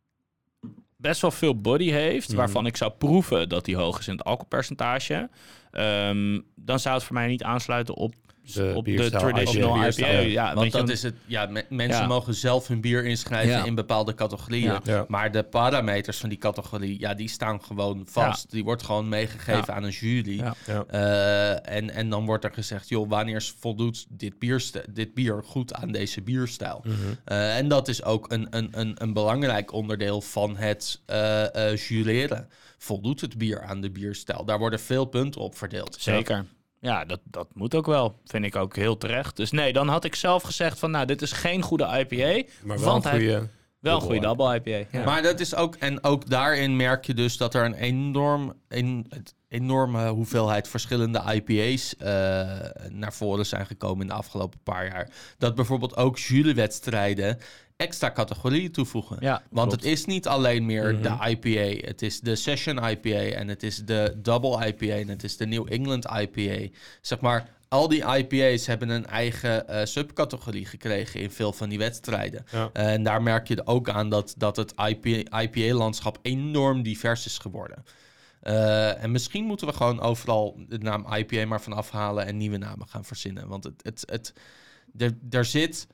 best 0.96 1.20
wel 1.20 1.30
veel 1.30 1.60
body 1.60 1.90
heeft... 1.90 2.28
Mhm. 2.28 2.36
waarvan 2.36 2.66
ik 2.66 2.76
zou 2.76 2.92
proeven 2.92 3.48
dat 3.48 3.64
die 3.64 3.76
hoog 3.76 3.98
is 3.98 4.08
in 4.08 4.16
het 4.16 4.24
alcoholpercentage... 4.24 5.30
ehm, 5.70 6.40
dan 6.54 6.78
zou 6.80 6.94
het 6.94 7.04
voor 7.04 7.14
mij 7.14 7.26
niet 7.26 7.42
aansluiten 7.42 7.94
op, 7.94 8.14
De 8.54 8.72
op 8.74 8.84
de 8.84 8.90
bierstijl 8.90 9.20
traditional 9.22 9.68
IPA. 9.70 9.76
IPA. 9.76 9.82
bierstijl. 9.82 10.26
Ja, 10.28 10.54
Want 10.54 10.72
dat 10.72 10.88
is 10.88 11.02
het. 11.02 11.14
Ja, 11.26 11.46
me- 11.46 11.64
mensen 11.68 12.00
Ja. 12.00 12.06
mogen 12.06 12.34
zelf 12.34 12.68
hun 12.68 12.80
bier 12.80 13.04
inschrijven 13.04 13.52
Ja. 13.56 13.64
in 13.64 13.74
bepaalde 13.74 14.14
categorieën. 14.14 14.64
Ja. 14.64 14.80
Ja. 14.84 15.04
Maar 15.08 15.32
de 15.32 15.42
parameters 15.42 16.18
van 16.18 16.28
die 16.28 16.38
categorie, 16.38 17.00
ja, 17.00 17.14
die 17.14 17.28
staan 17.28 17.62
gewoon 17.62 18.06
vast. 18.10 18.50
Die 18.50 18.64
wordt 18.64 18.82
gewoon 18.82 19.08
meegegeven 19.08 19.64
Ja. 19.66 19.72
aan 19.74 19.82
een 19.84 19.90
jury. 19.90 20.36
Ja. 20.38 20.54
Ja. 20.66 20.84
Eh, 20.86 21.76
en, 21.76 21.90
en 21.90 22.10
dan 22.10 22.24
wordt 22.26 22.44
er 22.44 22.52
gezegd, 22.52 22.88
joh, 22.88 23.08
wanneer 23.08 23.52
voldoet 23.58 24.06
dit, 24.08 24.38
bierste- 24.38 24.84
dit 24.92 25.14
bier 25.14 25.42
goed 25.44 25.74
aan 25.74 25.92
deze 25.92 26.22
bierstijl? 26.22 26.80
Mhm. 26.84 26.94
Eh, 27.24 27.56
en 27.56 27.68
dat 27.68 27.88
is 27.88 28.04
ook 28.04 28.32
een, 28.32 28.46
een, 28.50 28.68
een, 28.70 28.94
een 29.02 29.12
belangrijk 29.12 29.72
onderdeel 29.72 30.20
van 30.20 30.56
het 30.56 31.00
eh 31.06 31.70
eh, 31.70 31.76
jureren. 31.76 32.48
Voldoet 32.78 33.20
het 33.20 33.38
bier 33.38 33.62
aan 33.62 33.80
de 33.80 33.90
bierstijl? 33.90 34.44
Daar 34.44 34.58
worden 34.58 34.80
veel 34.80 35.04
punten 35.04 35.40
op 35.40 35.56
verdeeld. 35.56 35.96
Zeker. 36.00 36.44
Ja, 36.86 37.04
dat, 37.04 37.20
dat 37.24 37.48
moet 37.52 37.74
ook 37.74 37.86
wel. 37.86 38.20
Vind 38.24 38.44
ik 38.44 38.56
ook 38.56 38.76
heel 38.76 38.98
terecht. 38.98 39.36
Dus 39.36 39.50
nee, 39.50 39.72
dan 39.72 39.88
had 39.88 40.04
ik 40.04 40.14
zelf 40.14 40.42
gezegd 40.42 40.78
van... 40.78 40.90
nou, 40.90 41.06
dit 41.06 41.22
is 41.22 41.32
geen 41.32 41.62
goede 41.62 41.84
IPA. 41.84 42.48
Maar 42.62 42.78
wel 42.78 42.86
want 42.86 43.04
een 43.04 43.10
hij- 43.10 43.20
goede... 43.20 43.48
Wel 43.80 43.94
een 43.94 44.02
goede 44.02 44.20
double 44.20 44.54
IPA. 44.54 44.98
Ja. 44.98 45.04
Maar 45.04 45.22
dat 45.22 45.40
is 45.40 45.54
ook, 45.54 45.74
en 45.74 46.04
ook 46.04 46.30
daarin 46.30 46.76
merk 46.76 47.04
je 47.04 47.14
dus 47.14 47.36
dat 47.36 47.54
er 47.54 47.64
een 47.64 47.74
enorm, 47.74 48.52
een, 48.68 49.06
het 49.08 49.34
enorme 49.48 50.08
hoeveelheid 50.08 50.68
verschillende 50.68 51.22
IPA's 51.34 51.96
eh, 51.96 52.08
naar 52.88 53.12
voren 53.12 53.46
zijn 53.46 53.66
gekomen 53.66 54.00
in 54.00 54.06
de 54.06 54.14
afgelopen 54.14 54.60
paar 54.62 54.86
jaar. 54.86 55.10
Dat 55.38 55.54
bijvoorbeeld 55.54 55.96
ook 55.96 56.18
jurywedstrijden 56.18 57.38
extra 57.76 58.12
categorieën 58.12 58.72
toevoegen. 58.72 59.16
Ja, 59.20 59.42
Want 59.50 59.68
klopt. 59.68 59.72
het 59.84 59.92
is 59.92 60.04
niet 60.04 60.26
alleen 60.28 60.66
meer 60.66 60.92
Mhm. 60.94 61.02
de 61.02 61.28
IPA, 61.30 61.86
het 61.86 62.02
is 62.02 62.20
de 62.20 62.36
Session 62.36 62.76
IPA 62.88 63.08
en 63.36 63.48
het 63.48 63.62
is 63.62 63.76
de 63.84 64.14
Double 64.22 64.66
IPA 64.66 64.94
en 64.94 65.08
het 65.08 65.24
is 65.24 65.36
de 65.36 65.46
New 65.46 65.72
England 65.72 66.04
IPA. 66.20 66.76
Zeg 67.00 67.20
maar, 67.20 67.54
al 67.68 67.88
die 67.88 68.04
IPA's 68.16 68.66
hebben 68.66 68.88
een 68.88 69.06
eigen 69.06 69.68
eh, 69.68 69.84
subcategorie 69.84 70.64
gekregen 70.66 71.20
in 71.20 71.30
veel 71.30 71.52
van 71.52 71.68
die 71.68 71.78
wedstrijden. 71.78 72.44
Ja. 72.50 72.70
En 72.72 73.02
daar 73.02 73.22
merk 73.22 73.48
je 73.48 73.66
ook 73.66 73.88
aan 73.88 74.08
dat, 74.10 74.34
dat 74.38 74.56
het 74.56 74.72
IPA-landschap 75.30 76.18
enorm 76.22 76.82
divers 76.82 77.26
is 77.26 77.38
geworden. 77.38 77.84
Eh, 78.40 79.02
en 79.02 79.10
misschien 79.10 79.44
moeten 79.44 79.66
we 79.66 79.72
gewoon 79.72 80.00
overal 80.00 80.60
de 80.68 80.78
naam 80.78 81.06
IPA 81.14 81.46
maar 81.46 81.60
van 81.60 81.72
afhalen 81.72 82.26
en 82.26 82.36
nieuwe 82.36 82.56
namen 82.58 82.88
gaan 82.88 83.04
verzinnen. 83.04 83.48
Want 83.48 83.64
het, 83.64 83.74
het, 83.82 84.02
het, 84.10 84.32
er, 84.96 85.16
er 85.30 85.44
zit. 85.44 85.86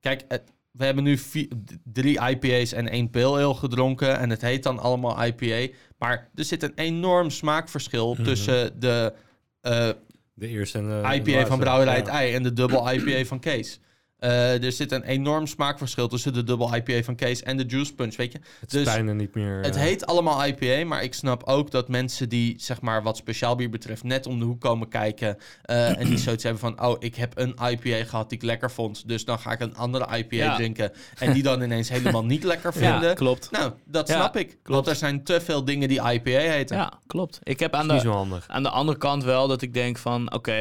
Kijk, 0.00 0.24
het- 0.28 0.52
we 0.78 0.84
hebben 0.84 1.04
nu 1.04 1.18
vier- 1.18 1.48
drie 1.84 2.20
IPA's 2.28 2.72
en 2.72 2.88
één 2.88 3.10
pale 3.10 3.42
ale 3.44 3.54
gedronken. 3.54 4.18
En 4.18 4.30
het 4.30 4.40
heet 4.40 4.62
dan 4.62 4.78
allemaal 4.78 5.24
IPA. 5.24 5.74
Maar 5.98 6.30
er 6.34 6.44
zit 6.44 6.62
een 6.62 6.72
enorm 6.74 7.30
smaakverschil 7.30 8.12
Mhm. 8.14 8.22
tussen 8.22 8.80
de 8.80 9.12
eh, 9.60 9.88
De 10.34 10.48
eerste 10.48 10.78
en 10.78 11.12
IPA 11.14 11.46
van 11.46 11.58
Brouwerij 11.58 11.96
Het 11.96 12.06
Ja. 12.06 12.12
Ei 12.12 12.34
en 12.34 12.42
de 12.42 12.52
dubbel 12.52 12.92
IPA 12.92 13.24
van 13.24 13.40
Kees. 13.40 13.80
Eh, 14.18 14.64
er 14.64 14.72
zit 14.72 14.92
een 14.92 15.02
enorm 15.02 15.46
smaakverschil 15.46 16.08
tussen 16.08 16.32
de 16.32 16.44
dubbel 16.44 16.74
IPA 16.74 17.02
van 17.02 17.14
Kees 17.14 17.42
en 17.42 17.56
de 17.56 17.64
Juice 17.66 17.94
Punch, 17.94 18.16
weet 18.16 18.32
je. 18.32 18.38
Het 18.60 18.72
is 18.74 18.84
Dus 18.84 18.84
bijna 18.94 19.12
niet 19.12 19.34
meer... 19.34 19.60
het 19.62 19.74
eh, 19.74 19.80
heet 19.80 20.06
allemaal 20.06 20.44
IPA, 20.46 20.84
maar 20.86 21.02
ik 21.02 21.14
snap 21.14 21.42
ook 21.44 21.70
dat 21.70 21.88
mensen 21.88 22.28
die, 22.28 22.54
zeg 22.58 22.80
maar, 22.80 23.02
wat 23.02 23.16
speciaal 23.16 23.54
bier 23.56 23.70
betreft, 23.70 24.02
net 24.02 24.26
om 24.26 24.38
de 24.38 24.44
hoek 24.44 24.60
komen 24.60 24.88
kijken 24.88 25.36
eh, 25.62 25.98
en 26.00 26.06
die 26.06 26.18
zoiets 26.18 26.42
hebben 26.42 26.60
van, 26.60 26.82
oh, 26.82 26.96
ik 26.98 27.14
heb 27.14 27.32
een 27.38 27.54
IPA 27.70 28.04
gehad 28.04 28.28
die 28.28 28.38
ik 28.38 28.44
lekker 28.44 28.70
vond, 28.70 29.08
dus 29.08 29.24
dan 29.24 29.38
ga 29.38 29.52
ik 29.52 29.60
een 29.60 29.76
andere 29.76 30.16
IPA 30.18 30.36
Ja. 30.36 30.54
drinken 30.56 30.92
en 31.18 31.32
die 31.32 31.42
dan 31.42 31.62
ineens 31.62 31.88
helemaal 31.88 32.24
niet 32.24 32.44
lekker 32.44 32.72
vinden. 32.82 33.08
Ja, 33.08 33.14
klopt. 33.14 33.50
Nou, 33.50 33.72
dat 33.84 34.08
Ja, 34.08 34.14
snap 34.14 34.36
ik. 34.36 34.56
Want 34.62 34.86
er 34.86 34.96
zijn 34.96 35.24
te 35.24 35.40
veel 35.40 35.64
dingen 35.64 35.88
die 35.88 36.00
IPA 36.12 36.30
heten. 36.30 36.76
Ja, 36.76 36.92
klopt. 37.06 37.38
Ik 37.42 37.60
heb 37.60 37.74
aan 37.74 37.88
de, 37.88 38.40
aan 38.46 38.62
de 38.62 38.70
andere 38.70 38.98
kant 38.98 39.24
wel 39.24 39.48
dat 39.48 39.62
ik 39.62 39.74
denk 39.74 39.98
van... 39.98 40.32
oké, 40.32 40.52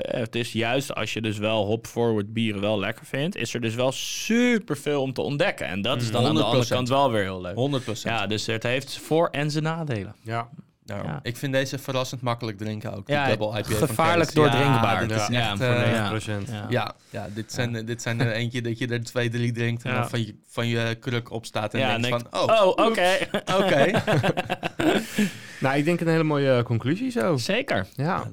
het 0.00 0.34
is 0.34 0.52
juist 0.52 0.94
als 0.94 1.12
je 1.12 1.20
dus 1.20 1.38
wel 1.38 1.64
hop-forward 1.66 2.32
bieren 2.32 2.60
wel 2.60 2.78
lekker 2.78 2.93
vindt... 3.02 3.36
is 3.36 3.54
er 3.54 3.60
dus 3.60 3.74
wel 3.74 3.92
superveel 3.92 5.02
om 5.02 5.12
te 5.12 5.20
ontdekken. 5.20 5.66
En 5.66 5.82
dat 5.82 6.02
is 6.02 6.10
dan 6.10 6.26
aan 6.26 6.34
de 6.34 6.42
andere 6.42 6.64
100%. 6.64 6.68
kant 6.68 6.88
wel 6.88 7.10
weer 7.12 7.22
heel 7.22 7.40
leuk. 7.40 7.54
100% 7.54 8.02
Ja, 8.02 8.26
dus 8.26 8.46
het 8.46 8.62
heeft 8.62 8.98
voor- 8.98 9.28
en 9.28 9.50
zijn 9.50 9.64
nadelen. 9.64 10.14
Ja. 10.22 10.48
Nou, 10.86 11.04
Ja. 11.06 11.20
Ik 11.22 11.36
vind 11.36 11.52
deze 11.52 11.78
verrassend 11.78 12.20
makkelijk 12.20 12.58
drinken 12.58 12.94
ook. 12.96 13.06
Die 13.06 13.14
Ja, 13.14 13.28
double 13.28 13.58
IPA 13.58 13.62
van 13.68 13.88
gevaarlijk 13.88 14.34
doordrinkbaar. 14.34 15.00
Ja, 15.02 15.06
dit 15.08 15.16
is 15.20 15.26
Ja, 15.26 15.40
echt... 15.50 15.56
voor 15.56 15.66
eh, 15.66 15.82
de- 15.84 15.88
Ja. 15.90 15.94
Ja. 16.04 16.10
9%. 16.10 16.48
Ja. 16.50 16.66
Ja, 16.68 16.94
ja 17.10 17.26
dit, 17.34 17.52
zijn, 17.52 17.86
dit 17.86 18.02
zijn 18.02 18.20
er 18.20 18.32
eentje 18.40 18.62
dat 18.62 18.78
je 18.78 18.86
er 18.88 19.04
twee, 19.04 19.28
drie 19.30 19.52
drinkt 19.52 19.84
en 19.84 19.90
Ja. 19.92 20.00
dan 20.00 20.08
van 20.08 20.20
je, 20.26 20.34
van 20.48 20.66
je 20.66 20.94
kruk 21.00 21.30
opstaat 21.30 21.74
en 21.74 21.80
Ja, 21.80 21.98
denkt 21.98 22.22
en 22.24 22.26
van, 22.30 22.40
oh, 22.50 22.66
oh, 22.66 22.86
oké. 22.86 23.16
oké. 23.60 23.90
Nou, 25.60 25.76
ik 25.76 25.84
denk 25.84 26.00
een 26.00 26.08
hele 26.08 26.22
mooie 26.22 26.62
conclusie 26.62 27.10
zo. 27.10 27.36
Zeker. 27.36 27.86
Ja. 27.94 28.24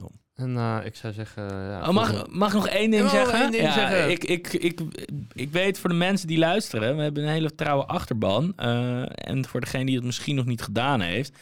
En 0.42 0.58
eh, 0.58 0.78
ik 0.86 0.96
zou 0.96 1.14
zeggen... 1.14 1.44
ja, 1.70 1.88
Oh, 1.88 1.94
mag, 1.94 2.28
mag 2.30 2.48
ik 2.48 2.54
nog 2.54 2.68
één 2.68 2.92
ding 2.92 3.04
Ja, 3.04 3.10
zeggen? 3.10 3.42
één 3.42 3.52
ding 3.52 3.64
ja, 3.64 3.74
zeggen. 3.74 4.12
Ik, 4.12 4.24
ik, 4.24 4.54
ik, 4.54 4.80
ik 5.34 5.52
weet 5.52 5.80
voor 5.80 5.90
de 5.90 5.96
mensen 5.96 6.28
die 6.28 6.38
luisteren, 6.38 6.96
we 6.96 7.02
hebben 7.04 7.24
een 7.24 7.30
hele 7.30 7.56
trouwe 7.56 7.86
achterban. 7.86 8.54
eh, 8.56 9.02
en 9.08 9.46
voor 9.48 9.60
degene 9.62 9.86
die 9.86 9.96
het 9.96 10.06
misschien 10.06 10.36
nog 10.36 10.46
niet 10.46 10.62
gedaan 10.62 11.02
heeft. 11.02 11.38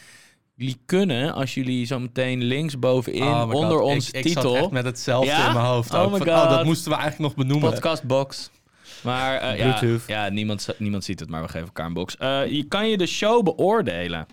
Jullie 0.54 0.80
kunnen, 0.86 1.32
als 1.34 1.54
jullie 1.54 1.86
zo 1.86 1.98
meteen 1.98 2.42
linksbovenin 2.42 3.22
Oh 3.22 3.50
onder 3.52 3.78
God, 3.78 3.82
ons 3.82 4.08
ik, 4.10 4.14
ik 4.16 4.22
titel... 4.22 4.50
zat 4.52 4.62
echt 4.62 4.70
met 4.70 4.84
hetzelfde 4.84 5.30
Ja? 5.30 5.46
in 5.46 5.52
mijn 5.52 5.64
hoofd. 5.64 5.94
Oh 5.94 6.00
ook. 6.02 6.10
my 6.10 6.18
Van, 6.18 6.38
God. 6.38 6.50
dat 6.50 6.64
moesten 6.64 6.90
we 6.92 6.98
eigenlijk 6.98 7.36
nog 7.36 7.46
benoemen. 7.46 7.70
Podcastbox. 7.70 8.50
Maar 9.02 9.36
eh, 9.36 9.98
ja, 10.06 10.28
niemand, 10.28 10.68
niemand 10.78 11.04
ziet 11.04 11.20
het, 11.20 11.28
maar 11.28 11.42
we 11.42 11.48
geven 11.48 11.66
elkaar 11.66 11.86
een 11.86 11.92
box. 11.92 12.16
Eh, 12.16 12.46
je 12.46 12.64
kan 12.64 12.88
je 12.88 12.96
de 12.96 13.06
show 13.06 13.44
beoordelen. 13.44 14.26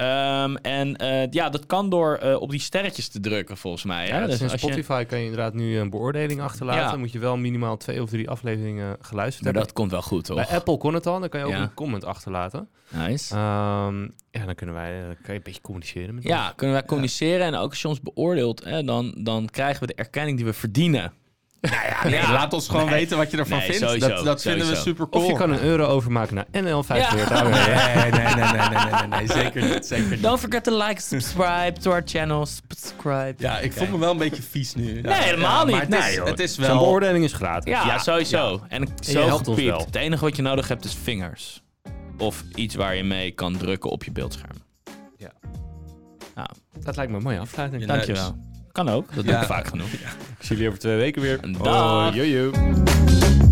Ehm, 0.00 0.54
en 0.56 0.96
eh, 0.96 1.30
ja, 1.30 1.48
dat 1.48 1.66
kan 1.66 1.88
door 1.90 2.14
eh, 2.16 2.40
op 2.40 2.50
die 2.50 2.60
sterretjes 2.60 3.08
te 3.08 3.20
drukken, 3.20 3.56
volgens 3.56 3.84
mij. 3.84 4.06
Ja, 4.06 4.20
Hè? 4.20 4.26
dus 4.26 4.40
in 4.40 4.48
je- 4.48 4.58
Spotify 4.58 5.04
kan 5.04 5.18
je 5.18 5.24
inderdaad 5.24 5.54
nu 5.54 5.78
een 5.78 5.90
beoordeling 5.90 6.40
achterlaten. 6.40 6.82
Ja. 6.82 6.90
Dan 6.90 6.98
moet 6.98 7.12
je 7.12 7.18
wel 7.18 7.36
minimaal 7.36 7.76
twee 7.76 8.02
of 8.02 8.10
drie 8.10 8.30
afleveringen 8.30 8.96
geluisterd 9.00 9.44
maar 9.44 9.52
hebben. 9.52 9.62
dat 9.62 9.72
komt 9.72 9.90
wel 9.90 10.02
goed, 10.02 10.24
toch? 10.24 10.36
Bij 10.36 10.56
Apple 10.56 10.76
kon 10.78 10.94
het 10.94 11.06
al, 11.06 11.20
dan 11.20 11.28
kan 11.28 11.40
je 11.40 11.46
ook 11.46 11.52
Ja. 11.52 11.60
een 11.62 11.74
comment 11.74 12.04
achterlaten. 12.04 12.68
Nice. 12.88 13.34
Ehm, 13.34 14.02
ja, 14.30 14.44
dan 14.44 14.54
kunnen 14.54 14.74
wij 14.74 14.98
eh, 15.00 15.04
kan 15.06 15.16
je 15.26 15.32
een 15.32 15.40
beetje 15.42 15.60
communiceren 15.60 16.14
met 16.14 16.24
ons. 16.24 16.32
Ja, 16.34 16.52
kunnen 16.56 16.76
wij 16.76 16.84
communiceren 16.84 17.46
en 17.46 17.54
ook 17.54 17.70
als 17.70 17.82
je 17.82 17.88
ons 17.88 18.00
beoordeelt, 18.00 18.64
hè, 18.64 18.84
dan, 18.84 19.14
dan 19.18 19.46
krijgen 19.50 19.80
we 19.80 19.86
de 19.86 19.94
erkenning 19.94 20.36
die 20.36 20.46
we 20.46 20.52
verdienen. 20.52 21.12
Nee, 22.04 22.22
laat 22.32 22.52
ons 22.52 22.68
gewoon 22.68 22.88
weten 22.88 23.16
wat 23.16 23.30
je 23.30 23.36
ervan 23.36 23.58
Nee, 23.58 23.66
vindt. 23.66 23.80
sowieso, 23.86 24.08
dat 24.08 24.24
dat 24.24 24.42
vinden 24.42 24.68
we 24.68 24.74
super 24.74 25.08
cool. 25.08 25.24
Of 25.24 25.30
je 25.30 25.36
kan 25.36 25.50
een 25.50 25.60
euro 25.62 25.84
overmaken 25.84 26.34
naar 26.34 26.44
NL5 26.46 26.86
Ja. 26.96 27.14
Nee, 27.14 27.24
nee, 27.24 28.10
nee, 28.10 28.34
nee, 28.34 28.44
nee, 28.44 28.68
nee, 28.68 28.92
nee, 29.08 29.08
nee, 29.08 29.26
zeker 29.26 29.62
niet, 29.74 29.86
zeker 29.86 30.10
niet. 30.10 30.22
Don't 30.22 30.40
forget 30.40 30.64
to 30.64 30.76
like, 30.86 31.00
subscribe 31.00 31.72
to 31.80 31.90
our 31.90 32.02
channel. 32.04 32.46
Subscribe. 32.46 33.34
Ja, 33.36 33.58
ik 33.58 33.72
voel 33.72 33.86
me 33.88 33.98
wel 33.98 34.10
een 34.10 34.18
beetje 34.18 34.42
vies 34.42 34.74
nu. 34.74 35.00
Nee, 35.00 35.14
helemaal 35.14 35.64
niet. 35.64 35.74
Maar 35.74 35.84
het 35.86 35.94
is, 35.94 36.04
Nee, 36.04 36.14
joh. 36.14 36.26
het 36.26 36.40
is 36.40 36.54
Zo'n 36.54 36.64
wel... 36.66 36.78
beoordeling 36.78 37.24
is 37.24 37.32
gratis. 37.32 37.72
Ja, 37.72 37.98
sowieso. 37.98 38.60
En 38.68 38.88
zo 39.00 39.26
helpt 39.26 39.48
ons 39.48 39.56
gepiept. 39.58 39.76
wel. 39.76 39.86
Het 39.86 39.96
enige 39.96 40.24
wat 40.24 40.36
je 40.36 40.42
nodig 40.42 40.68
hebt 40.68 40.84
is 40.84 40.96
vingers. 41.02 41.62
Of 42.18 42.44
iets 42.54 42.74
waar 42.74 42.94
je 42.94 43.04
mee 43.04 43.30
kan 43.30 43.56
drukken 43.56 43.90
op 43.90 44.04
je 44.04 44.10
beeldscherm. 44.12 44.56
Dat 46.82 46.96
lijkt 46.96 47.10
me 47.10 47.16
een 47.18 47.22
mooie 47.24 47.38
afsluiting. 47.38 47.82
Ja, 47.82 47.88
Dankjewel. 47.88 48.36
Kan 48.72 48.88
ook, 48.88 49.14
dat 49.14 49.24
doe 49.24 49.34
ik 49.34 49.42
vaak 49.42 49.66
genoeg. 49.66 49.86
Ik 49.92 50.00
zie 50.38 50.48
jullie 50.48 50.66
over 50.66 50.78
twee 50.80 50.96
weken 50.96 51.22
weer. 51.22 51.40
Dag. 51.62 52.16
Oh. 52.16 53.49